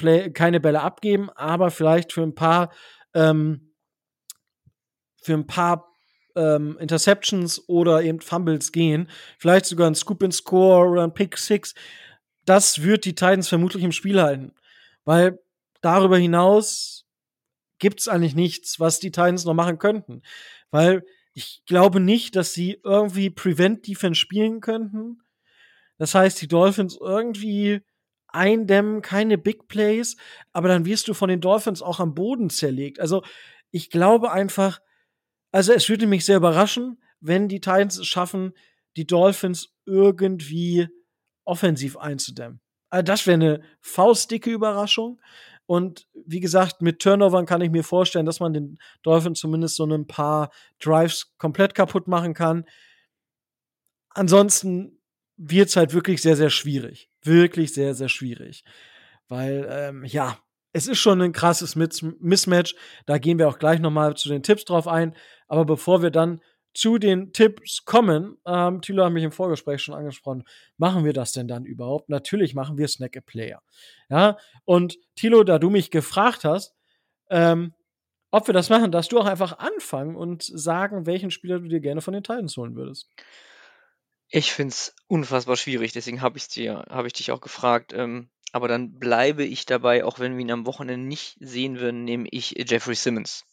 [0.00, 2.72] Play, keine Bälle abgeben, aber vielleicht für ein paar,
[3.14, 3.74] ähm,
[5.22, 5.94] für ein paar
[6.34, 11.36] ähm, Interceptions oder eben Fumbles gehen, vielleicht sogar ein Scoop and Score oder ein Pick
[11.36, 11.74] Six,
[12.46, 14.54] das wird die Titans vermutlich im Spiel halten.
[15.04, 15.38] Weil
[15.82, 17.06] darüber hinaus
[17.78, 20.22] gibt's eigentlich nichts, was die Titans noch machen könnten.
[20.70, 21.04] Weil
[21.34, 25.22] ich glaube nicht, dass sie irgendwie Prevent Defense spielen könnten.
[25.98, 27.82] Das heißt, die Dolphins irgendwie
[28.32, 30.16] eindämmen, keine Big Plays,
[30.52, 33.00] aber dann wirst du von den Dolphins auch am Boden zerlegt.
[33.00, 33.22] Also
[33.70, 34.80] ich glaube einfach,
[35.52, 38.52] also es würde mich sehr überraschen, wenn die Titans es schaffen,
[38.96, 40.88] die Dolphins irgendwie
[41.44, 42.60] offensiv einzudämmen.
[42.90, 45.20] Also das wäre eine faustdicke Überraschung.
[45.66, 49.84] Und wie gesagt, mit Turnovern kann ich mir vorstellen, dass man den Dolphins zumindest so
[49.84, 50.50] ein paar
[50.80, 52.64] Drives komplett kaputt machen kann.
[54.10, 54.99] Ansonsten
[55.42, 57.08] wird es halt wirklich sehr, sehr schwierig.
[57.22, 58.62] Wirklich sehr, sehr schwierig.
[59.28, 60.38] Weil, ähm, ja,
[60.72, 62.74] es ist schon ein krasses Mismatch.
[63.06, 65.16] Da gehen wir auch gleich noch mal zu den Tipps drauf ein.
[65.48, 66.40] Aber bevor wir dann
[66.74, 70.44] zu den Tipps kommen, ähm, Thilo hat mich im Vorgespräch schon angesprochen,
[70.76, 72.10] machen wir das denn dann überhaupt?
[72.10, 73.60] Natürlich machen wir Snack a Player.
[74.08, 76.76] Ja, und Thilo, da du mich gefragt hast,
[77.30, 77.74] ähm,
[78.30, 81.80] ob wir das machen, darfst du auch einfach anfangen und sagen, welchen Spieler du dir
[81.80, 83.08] gerne von den Titans holen würdest.
[84.32, 88.98] Ich finde es unfassbar schwierig, deswegen habe ich ich dich auch gefragt, ähm, aber dann
[88.98, 92.94] bleibe ich dabei, auch wenn wir ihn am Wochenende nicht sehen würden, nehme ich Jeffrey
[92.94, 93.44] Simmons.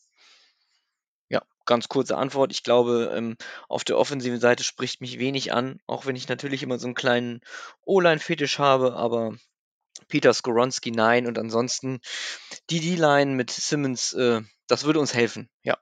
[1.30, 2.52] Ja, ganz kurze Antwort.
[2.52, 3.38] Ich glaube, ähm,
[3.68, 6.95] auf der offensiven Seite spricht mich wenig an, auch wenn ich natürlich immer so einen
[6.95, 7.41] kleinen
[7.84, 9.36] O-Line-Fetisch habe, aber
[10.08, 11.99] Peter Skoronski nein und ansonsten
[12.70, 15.78] die D-Line mit Simmons, äh, das würde uns helfen, ja.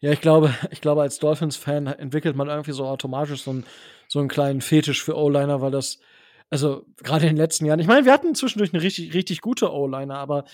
[0.00, 3.66] Ja, ich glaube, ich glaube, als Dolphins-Fan entwickelt man irgendwie so automatisch so einen,
[4.08, 5.98] so einen kleinen Fetisch für O-Liner, weil das,
[6.48, 9.72] also gerade in den letzten Jahren, ich meine, wir hatten zwischendurch eine richtig, richtig gute
[9.72, 10.44] O-Liner, aber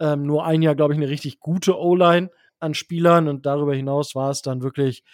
[0.00, 2.30] ähm, nur ein Jahr, glaube ich, eine richtig gute O-Line
[2.60, 5.04] an Spielern und darüber hinaus war es dann wirklich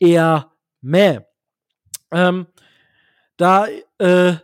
[0.00, 0.50] eher
[0.80, 1.20] meh.
[2.12, 2.46] Ähm,
[3.36, 3.66] da
[3.98, 4.36] äh,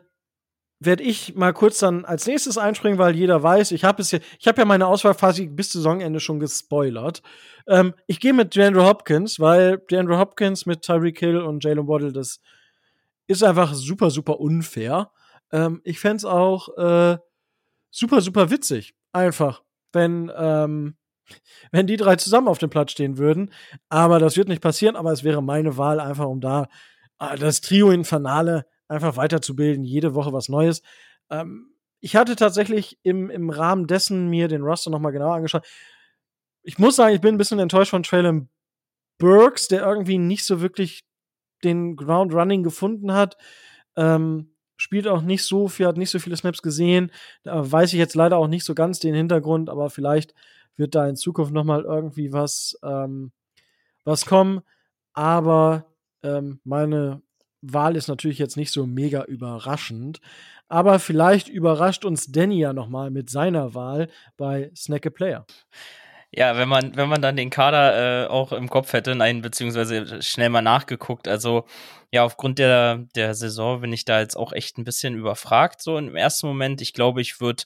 [0.80, 4.64] werde ich mal kurz dann als nächstes einspringen, weil jeder weiß, ich habe es ja,
[4.64, 7.22] meine Auswahl quasi bis Saisonende schon gespoilert.
[7.68, 12.12] Ähm, ich gehe mit DeAndre Hopkins, weil DeAndre Hopkins mit Tyreek Hill und Jalen Waddle,
[12.12, 12.40] das
[13.26, 15.12] ist einfach super, super unfair.
[15.52, 17.18] Ähm, ich fände es auch äh,
[17.90, 19.62] super, super witzig, einfach,
[19.92, 20.96] wenn ähm,
[21.72, 23.52] wenn die drei zusammen auf dem Platz stehen würden.
[23.90, 26.68] Aber das wird nicht passieren, aber es wäre meine Wahl, einfach um da
[27.18, 30.82] äh, das Trio Infernale einfach weiterzubilden, jede Woche was Neues.
[31.30, 35.66] Ähm, ich hatte tatsächlich im, im Rahmen dessen mir den Roster nochmal genauer angeschaut.
[36.62, 38.48] Ich muss sagen, ich bin ein bisschen enttäuscht von Traylon
[39.18, 41.04] Burks, der irgendwie nicht so wirklich
[41.62, 43.36] den Ground Running gefunden hat.
[43.96, 47.12] Ähm, spielt auch nicht so viel, hat nicht so viele Snaps gesehen.
[47.44, 50.34] Da weiß ich jetzt leider auch nicht so ganz den Hintergrund, aber vielleicht
[50.76, 53.30] wird da in Zukunft nochmal irgendwie was, ähm,
[54.04, 54.62] was kommen.
[55.12, 55.86] Aber
[56.22, 57.22] ähm, meine
[57.62, 60.20] Wahl ist natürlich jetzt nicht so mega überraschend.
[60.68, 65.46] Aber vielleicht überrascht uns Danny ja nochmal mit seiner Wahl bei Snack a Player.
[66.32, 70.22] Ja, wenn man, wenn man dann den Kader äh, auch im Kopf hätte, nein, beziehungsweise
[70.22, 71.26] schnell mal nachgeguckt.
[71.26, 71.64] Also,
[72.12, 75.98] ja, aufgrund der, der Saison bin ich da jetzt auch echt ein bisschen überfragt, so
[75.98, 76.80] im ersten Moment.
[76.82, 77.64] Ich glaube, ich würde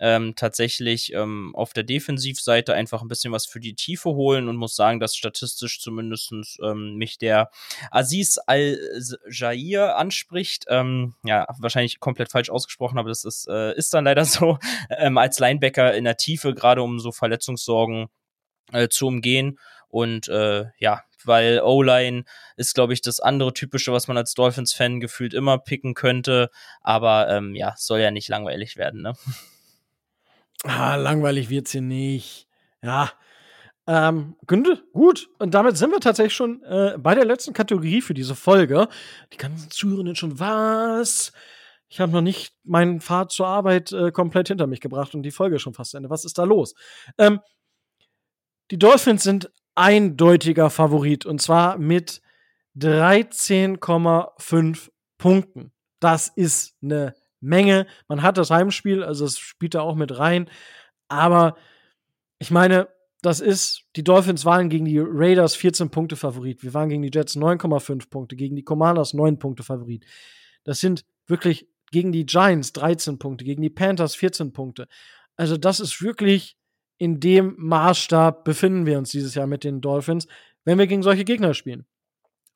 [0.00, 4.56] ähm, tatsächlich ähm, auf der Defensivseite einfach ein bisschen was für die Tiefe holen und
[4.56, 6.32] muss sagen, dass statistisch zumindest
[6.62, 7.50] ähm, mich der
[7.90, 10.64] Aziz Al-Jair anspricht.
[10.68, 14.58] Ähm, ja, wahrscheinlich komplett falsch ausgesprochen, aber das ist, äh, ist dann leider so.
[14.88, 18.08] Ähm, als Linebacker in der Tiefe, gerade um so Verletzungssorgen
[18.72, 19.58] äh, zu umgehen.
[19.88, 22.24] Und äh, ja, weil O-Line
[22.56, 26.50] ist, glaube ich, das andere typische, was man als Dolphins-Fan gefühlt immer picken könnte.
[26.80, 29.12] Aber ähm, ja, soll ja nicht langweilig werden, ne?
[30.64, 32.46] Ah, langweilig wird's hier nicht.
[32.82, 33.10] Ja.
[33.86, 35.28] Ähm, Günde, gut.
[35.38, 38.88] Und damit sind wir tatsächlich schon äh, bei der letzten Kategorie für diese Folge.
[39.32, 41.32] Die ganzen Zuhörenden schon, was?
[41.88, 45.32] Ich habe noch nicht meinen Pfad zur Arbeit äh, komplett hinter mich gebracht und die
[45.32, 46.10] Folge ist schon fast zu Ende.
[46.10, 46.74] Was ist da los?
[47.18, 47.40] Ähm,
[48.70, 52.22] die Dolphins sind eindeutiger Favorit und zwar mit
[52.78, 55.72] 13,5 Punkten.
[55.98, 57.86] Das ist eine Menge.
[58.08, 60.48] Man hat das Heimspiel, also es spielt da auch mit rein.
[61.08, 61.56] Aber
[62.38, 62.88] ich meine,
[63.22, 66.62] das ist, die Dolphins waren gegen die Raiders 14 Punkte Favorit.
[66.62, 70.04] Wir waren gegen die Jets 9,5 Punkte, gegen die Commanders 9 Punkte Favorit.
[70.64, 74.86] Das sind wirklich gegen die Giants 13 Punkte, gegen die Panthers 14 Punkte.
[75.36, 76.56] Also das ist wirklich
[76.98, 80.26] in dem Maßstab befinden wir uns dieses Jahr mit den Dolphins,
[80.64, 81.86] wenn wir gegen solche Gegner spielen.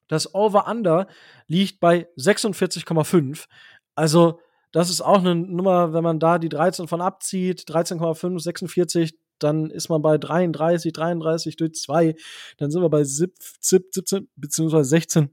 [0.08, 1.08] Das Over-Under
[1.46, 3.46] liegt bei 46,5.
[3.94, 4.40] Also
[4.74, 9.70] das ist auch eine Nummer, wenn man da die 13 von abzieht, 13,5, 46, dann
[9.70, 12.16] ist man bei 33, 33 durch 2,
[12.58, 15.30] dann sind wir bei 17, 17 beziehungsweise 16.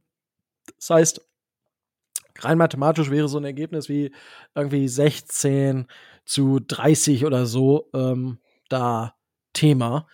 [0.78, 1.28] Das heißt,
[2.38, 4.12] rein mathematisch wäre so ein Ergebnis wie
[4.54, 5.88] irgendwie 16
[6.24, 8.38] zu 30 oder so ähm,
[8.70, 9.16] da
[9.54, 10.06] Thema.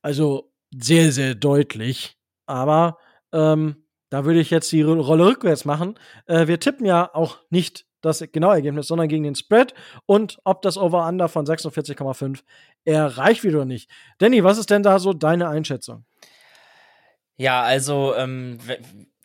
[0.00, 2.16] Also sehr, sehr deutlich.
[2.46, 2.96] Aber
[3.30, 5.98] ähm, da würde ich jetzt die Rolle rückwärts machen.
[6.24, 9.74] Äh, wir tippen ja auch nicht das genaue Ergebnis, sondern gegen den Spread
[10.06, 12.40] und ob das Over-Under von 46,5
[12.84, 13.90] erreicht wird oder nicht.
[14.18, 16.04] Danny, was ist denn da so deine Einschätzung?
[17.36, 18.58] Ja, also ähm,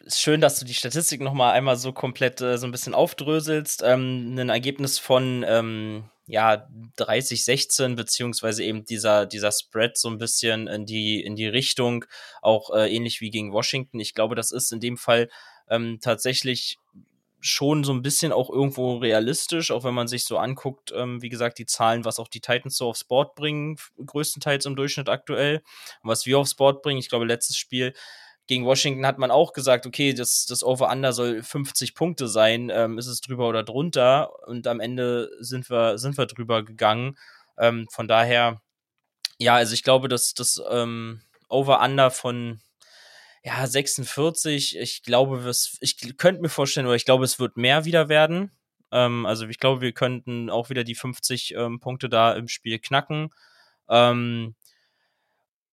[0.07, 3.83] schön, dass du die Statistik noch mal einmal so komplett äh, so ein bisschen aufdröselst.
[3.85, 10.17] Ähm, ein Ergebnis von ähm, ja 30, 16 beziehungsweise eben dieser dieser Spread so ein
[10.17, 12.05] bisschen in die in die Richtung
[12.41, 13.99] auch äh, ähnlich wie gegen Washington.
[13.99, 15.29] Ich glaube, das ist in dem Fall
[15.69, 16.77] ähm, tatsächlich
[17.45, 21.29] schon so ein bisschen auch irgendwo realistisch, auch wenn man sich so anguckt, ähm, wie
[21.29, 25.61] gesagt, die Zahlen, was auch die Titans so aufs Board bringen, größtenteils im Durchschnitt aktuell,
[26.01, 26.99] was wir aufs Board bringen.
[26.99, 27.93] Ich glaube, letztes Spiel
[28.47, 32.97] gegen Washington hat man auch gesagt, okay, das, das Over-Under soll 50 Punkte sein, ähm,
[32.97, 37.17] ist es drüber oder drunter und am Ende sind wir, sind wir drüber gegangen.
[37.57, 38.61] Ähm, von daher,
[39.37, 42.59] ja, also ich glaube, dass das ähm, Over-Under von
[43.45, 48.09] ja, 46, ich glaube, ich könnte mir vorstellen, oder ich glaube, es wird mehr wieder
[48.09, 48.51] werden.
[48.91, 52.79] Ähm, also ich glaube, wir könnten auch wieder die 50 ähm, Punkte da im Spiel
[52.79, 53.29] knacken.
[53.87, 54.55] Ähm,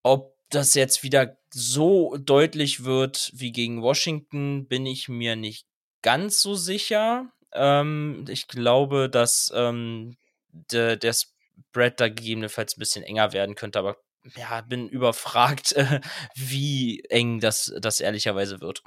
[0.02, 5.66] ob das jetzt wieder so deutlich wird wie gegen Washington, bin ich mir nicht
[6.02, 7.32] ganz so sicher.
[7.54, 10.18] Ähm, ich glaube, dass ähm,
[10.50, 13.96] de, der Spread da gegebenenfalls ein bisschen enger werden könnte, aber
[14.36, 16.00] ja, bin überfragt, äh,
[16.34, 18.82] wie eng das, das ehrlicherweise wird.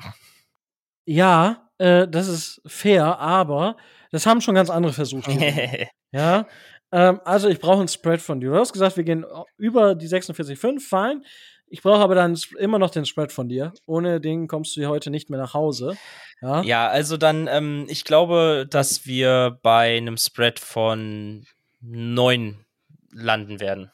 [1.05, 3.77] Ja, äh, das ist fair, aber
[4.11, 5.27] das haben schon ganz andere versucht.
[6.11, 6.47] ja,
[6.91, 8.51] ähm, also ich brauche ein Spread von dir.
[8.51, 9.25] Du hast gesagt, wir gehen
[9.57, 11.23] über die 46,5, fein.
[11.67, 13.73] Ich brauche aber dann immer noch den Spread von dir.
[13.85, 15.97] Ohne den kommst du hier heute nicht mehr nach Hause.
[16.41, 21.45] Ja, ja also dann, ähm, ich glaube, dass wir bei einem Spread von
[21.81, 22.65] 9
[23.11, 23.91] landen werden.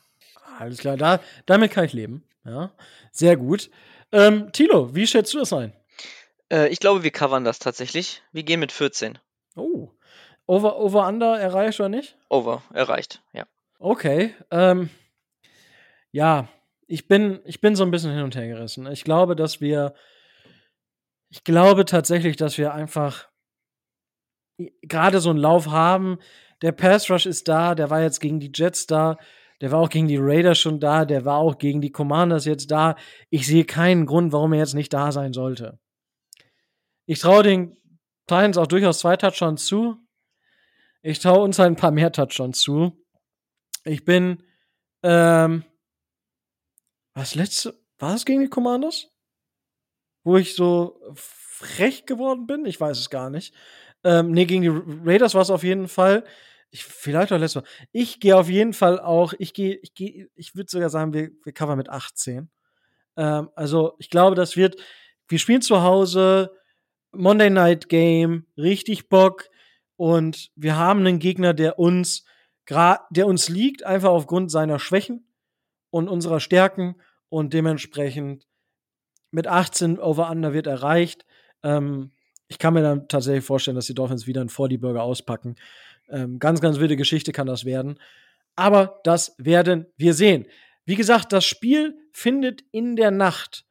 [0.61, 2.23] Alles klar, da, damit kann ich leben.
[2.45, 2.71] Ja,
[3.11, 3.71] sehr gut.
[4.11, 5.73] Ähm, Tilo, wie schätzt du das ein?
[6.51, 8.21] Äh, ich glaube, wir covern das tatsächlich.
[8.31, 9.17] Wir gehen mit 14.
[9.55, 9.89] Oh.
[10.45, 12.15] Over, over, under erreicht oder nicht?
[12.29, 13.47] Over, erreicht, ja.
[13.79, 14.35] Okay.
[14.51, 14.91] Ähm,
[16.11, 16.47] ja,
[16.85, 18.85] ich bin, ich bin so ein bisschen hin und her gerissen.
[18.85, 19.95] Ich glaube, dass wir,
[21.29, 23.29] ich glaube tatsächlich, dass wir einfach
[24.83, 26.19] gerade so einen Lauf haben.
[26.61, 29.17] Der Pass Rush ist da, der war jetzt gegen die Jets da,
[29.61, 32.71] der war auch gegen die Raiders schon da, der war auch gegen die Commanders jetzt
[32.71, 32.95] da.
[33.29, 35.79] Ich sehe keinen Grund, warum er jetzt nicht da sein sollte.
[37.05, 37.77] Ich traue den
[38.25, 39.97] Titans auch durchaus zwei Touchdowns zu.
[41.03, 43.05] Ich traue uns ein paar mehr Touchdowns zu.
[43.83, 44.43] Ich bin,
[45.03, 45.63] ähm,
[47.13, 49.09] was letzte, war es gegen die Commanders?
[50.23, 52.65] Wo ich so frech geworden bin?
[52.65, 53.53] Ich weiß es gar nicht.
[54.03, 56.23] Ähm, nee, gegen die Raiders war es auf jeden Fall.
[56.72, 57.69] Ich, vielleicht auch letztes Mal.
[57.91, 61.30] Ich gehe auf jeden Fall auch, ich gehe, ich gehe, ich würde sogar sagen, wir,
[61.43, 62.49] wir cover mit 18.
[63.18, 64.81] Ähm, also, ich glaube, das wird,
[65.27, 66.52] wir spielen zu Hause,
[67.11, 69.49] Monday Night Game, richtig Bock
[69.98, 72.23] und wir haben einen Gegner, der uns,
[72.69, 75.27] der uns liegt, einfach aufgrund seiner Schwächen
[75.89, 76.95] und unserer Stärken
[77.30, 78.48] und dementsprechend
[79.30, 81.26] mit 18 Over-Under wird erreicht.
[81.64, 82.11] Ähm,
[82.48, 85.56] ich kann mir dann tatsächlich vorstellen, dass die Dolphins wieder einen 40 Burger auspacken.
[86.11, 87.99] Ähm, ganz, ganz wilde Geschichte kann das werden.
[88.55, 90.45] Aber das werden wir sehen.
[90.85, 93.65] Wie gesagt, das Spiel findet in der Nacht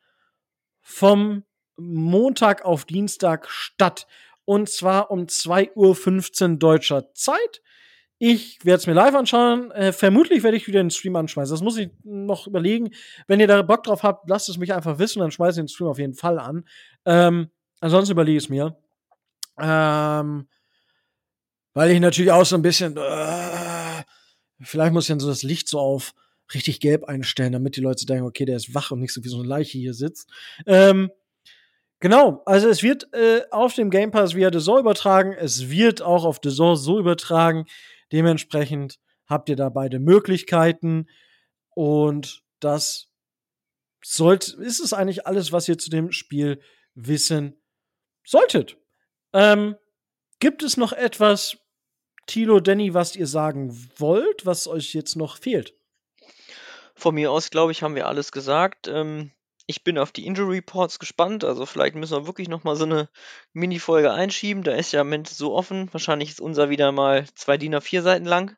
[0.81, 1.45] vom
[1.77, 4.07] Montag auf Dienstag statt.
[4.45, 7.63] Und zwar um 2.15 Uhr deutscher Zeit.
[8.19, 9.71] Ich werde es mir live anschauen.
[9.71, 11.55] Äh, vermutlich werde ich wieder den Stream anschmeißen.
[11.55, 12.91] Das muss ich noch überlegen.
[13.27, 15.69] Wenn ihr da Bock drauf habt, lasst es mich einfach wissen, dann schmeiße ich den
[15.69, 16.65] Stream auf jeden Fall an.
[17.07, 17.51] Ähm,
[17.81, 18.77] ansonsten überlege ich es mir.
[19.59, 20.49] Ähm,
[21.81, 24.03] weil ich natürlich auch so ein bisschen, äh,
[24.61, 26.13] vielleicht muss ich dann so das Licht so auf
[26.53, 29.31] richtig gelb einstellen, damit die Leute denken, okay, der ist wach und nicht so wie
[29.31, 30.31] so eine Leiche hier sitzt.
[30.67, 31.11] Ähm,
[32.03, 36.01] Genau, also es wird äh, auf dem Game Pass via The Zone übertragen, es wird
[36.03, 37.65] auch auf The Zone so übertragen.
[38.13, 41.09] Dementsprechend habt ihr da beide Möglichkeiten.
[41.71, 43.09] Und das
[44.03, 46.61] sollte, ist es eigentlich alles, was ihr zu dem Spiel
[46.95, 47.61] wissen
[48.25, 48.79] solltet.
[49.35, 49.77] Ähm,
[50.41, 51.59] gibt es noch etwas,
[52.27, 55.75] Tilo, Danny, was ihr sagen wollt, was euch jetzt noch fehlt?
[56.95, 58.89] Von mir aus, glaube ich, haben wir alles gesagt.
[58.89, 59.33] Ähm,
[59.67, 61.45] ich bin auf die Injury Reports gespannt.
[61.45, 63.09] Also vielleicht müssen wir wirklich noch mal so eine
[63.53, 64.65] Mini-Folge einschieben.
[64.65, 65.89] Da ist ja im Moment so offen.
[65.93, 68.57] Wahrscheinlich ist unser wieder mal zwei DIN A4 Seiten lang.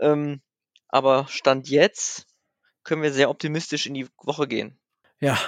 [0.00, 0.40] Ähm,
[0.88, 2.26] aber Stand jetzt
[2.84, 4.78] können wir sehr optimistisch in die Woche gehen.
[5.20, 5.38] Ja,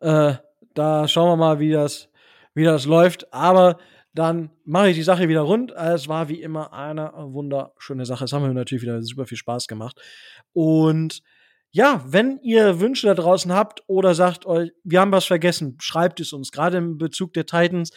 [0.00, 0.34] äh,
[0.74, 2.08] da schauen wir mal, wie das,
[2.54, 3.32] wie das läuft.
[3.32, 3.78] Aber
[4.18, 5.72] dann mache ich die Sache wieder rund.
[5.72, 8.24] Es war wie immer eine wunderschöne Sache.
[8.24, 10.00] Es haben mir natürlich wieder super viel Spaß gemacht.
[10.52, 11.22] Und
[11.70, 16.20] ja, wenn ihr Wünsche da draußen habt oder sagt euch, wir haben was vergessen, schreibt
[16.20, 16.50] es uns.
[16.50, 17.90] Gerade im Bezug der Titans,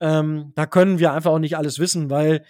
[0.00, 2.44] ähm, da können wir einfach auch nicht alles wissen, weil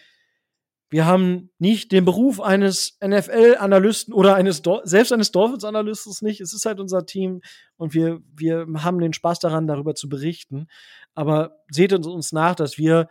[0.93, 6.43] wir haben nicht den Beruf eines NFL-Analysten oder eines selbst eines Dolphins-Analystes nicht.
[6.43, 7.41] Es ist halt unser Team
[7.79, 10.67] und wir, wir haben den Spaß daran, darüber zu berichten.
[11.15, 13.09] Aber seht uns, nach, dass wir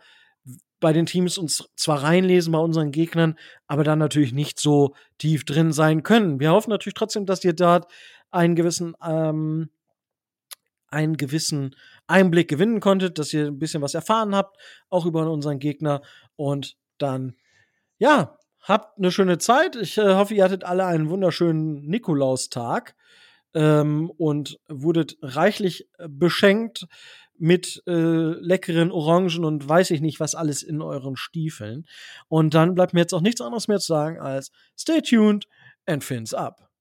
[0.78, 3.36] bei den Teams uns zwar reinlesen bei unseren Gegnern,
[3.66, 6.38] aber dann natürlich nicht so tief drin sein können.
[6.38, 7.90] Wir hoffen natürlich trotzdem, dass ihr dort
[8.30, 9.70] einen gewissen ähm,
[10.86, 11.74] einen gewissen
[12.06, 14.56] Einblick gewinnen konntet, dass ihr ein bisschen was erfahren habt,
[14.88, 16.02] auch über unseren Gegner.
[16.36, 17.34] Und dann
[17.98, 19.76] ja, habt eine schöne Zeit.
[19.76, 22.94] Ich äh, hoffe, ihr hattet alle einen wunderschönen Nikolaustag
[23.54, 26.86] ähm, und wurdet reichlich äh, beschenkt
[27.38, 31.86] mit äh, leckeren Orangen und weiß ich nicht, was alles in euren Stiefeln.
[32.28, 35.48] Und dann bleibt mir jetzt auch nichts anderes mehr zu sagen als stay tuned
[35.86, 36.71] and fins up.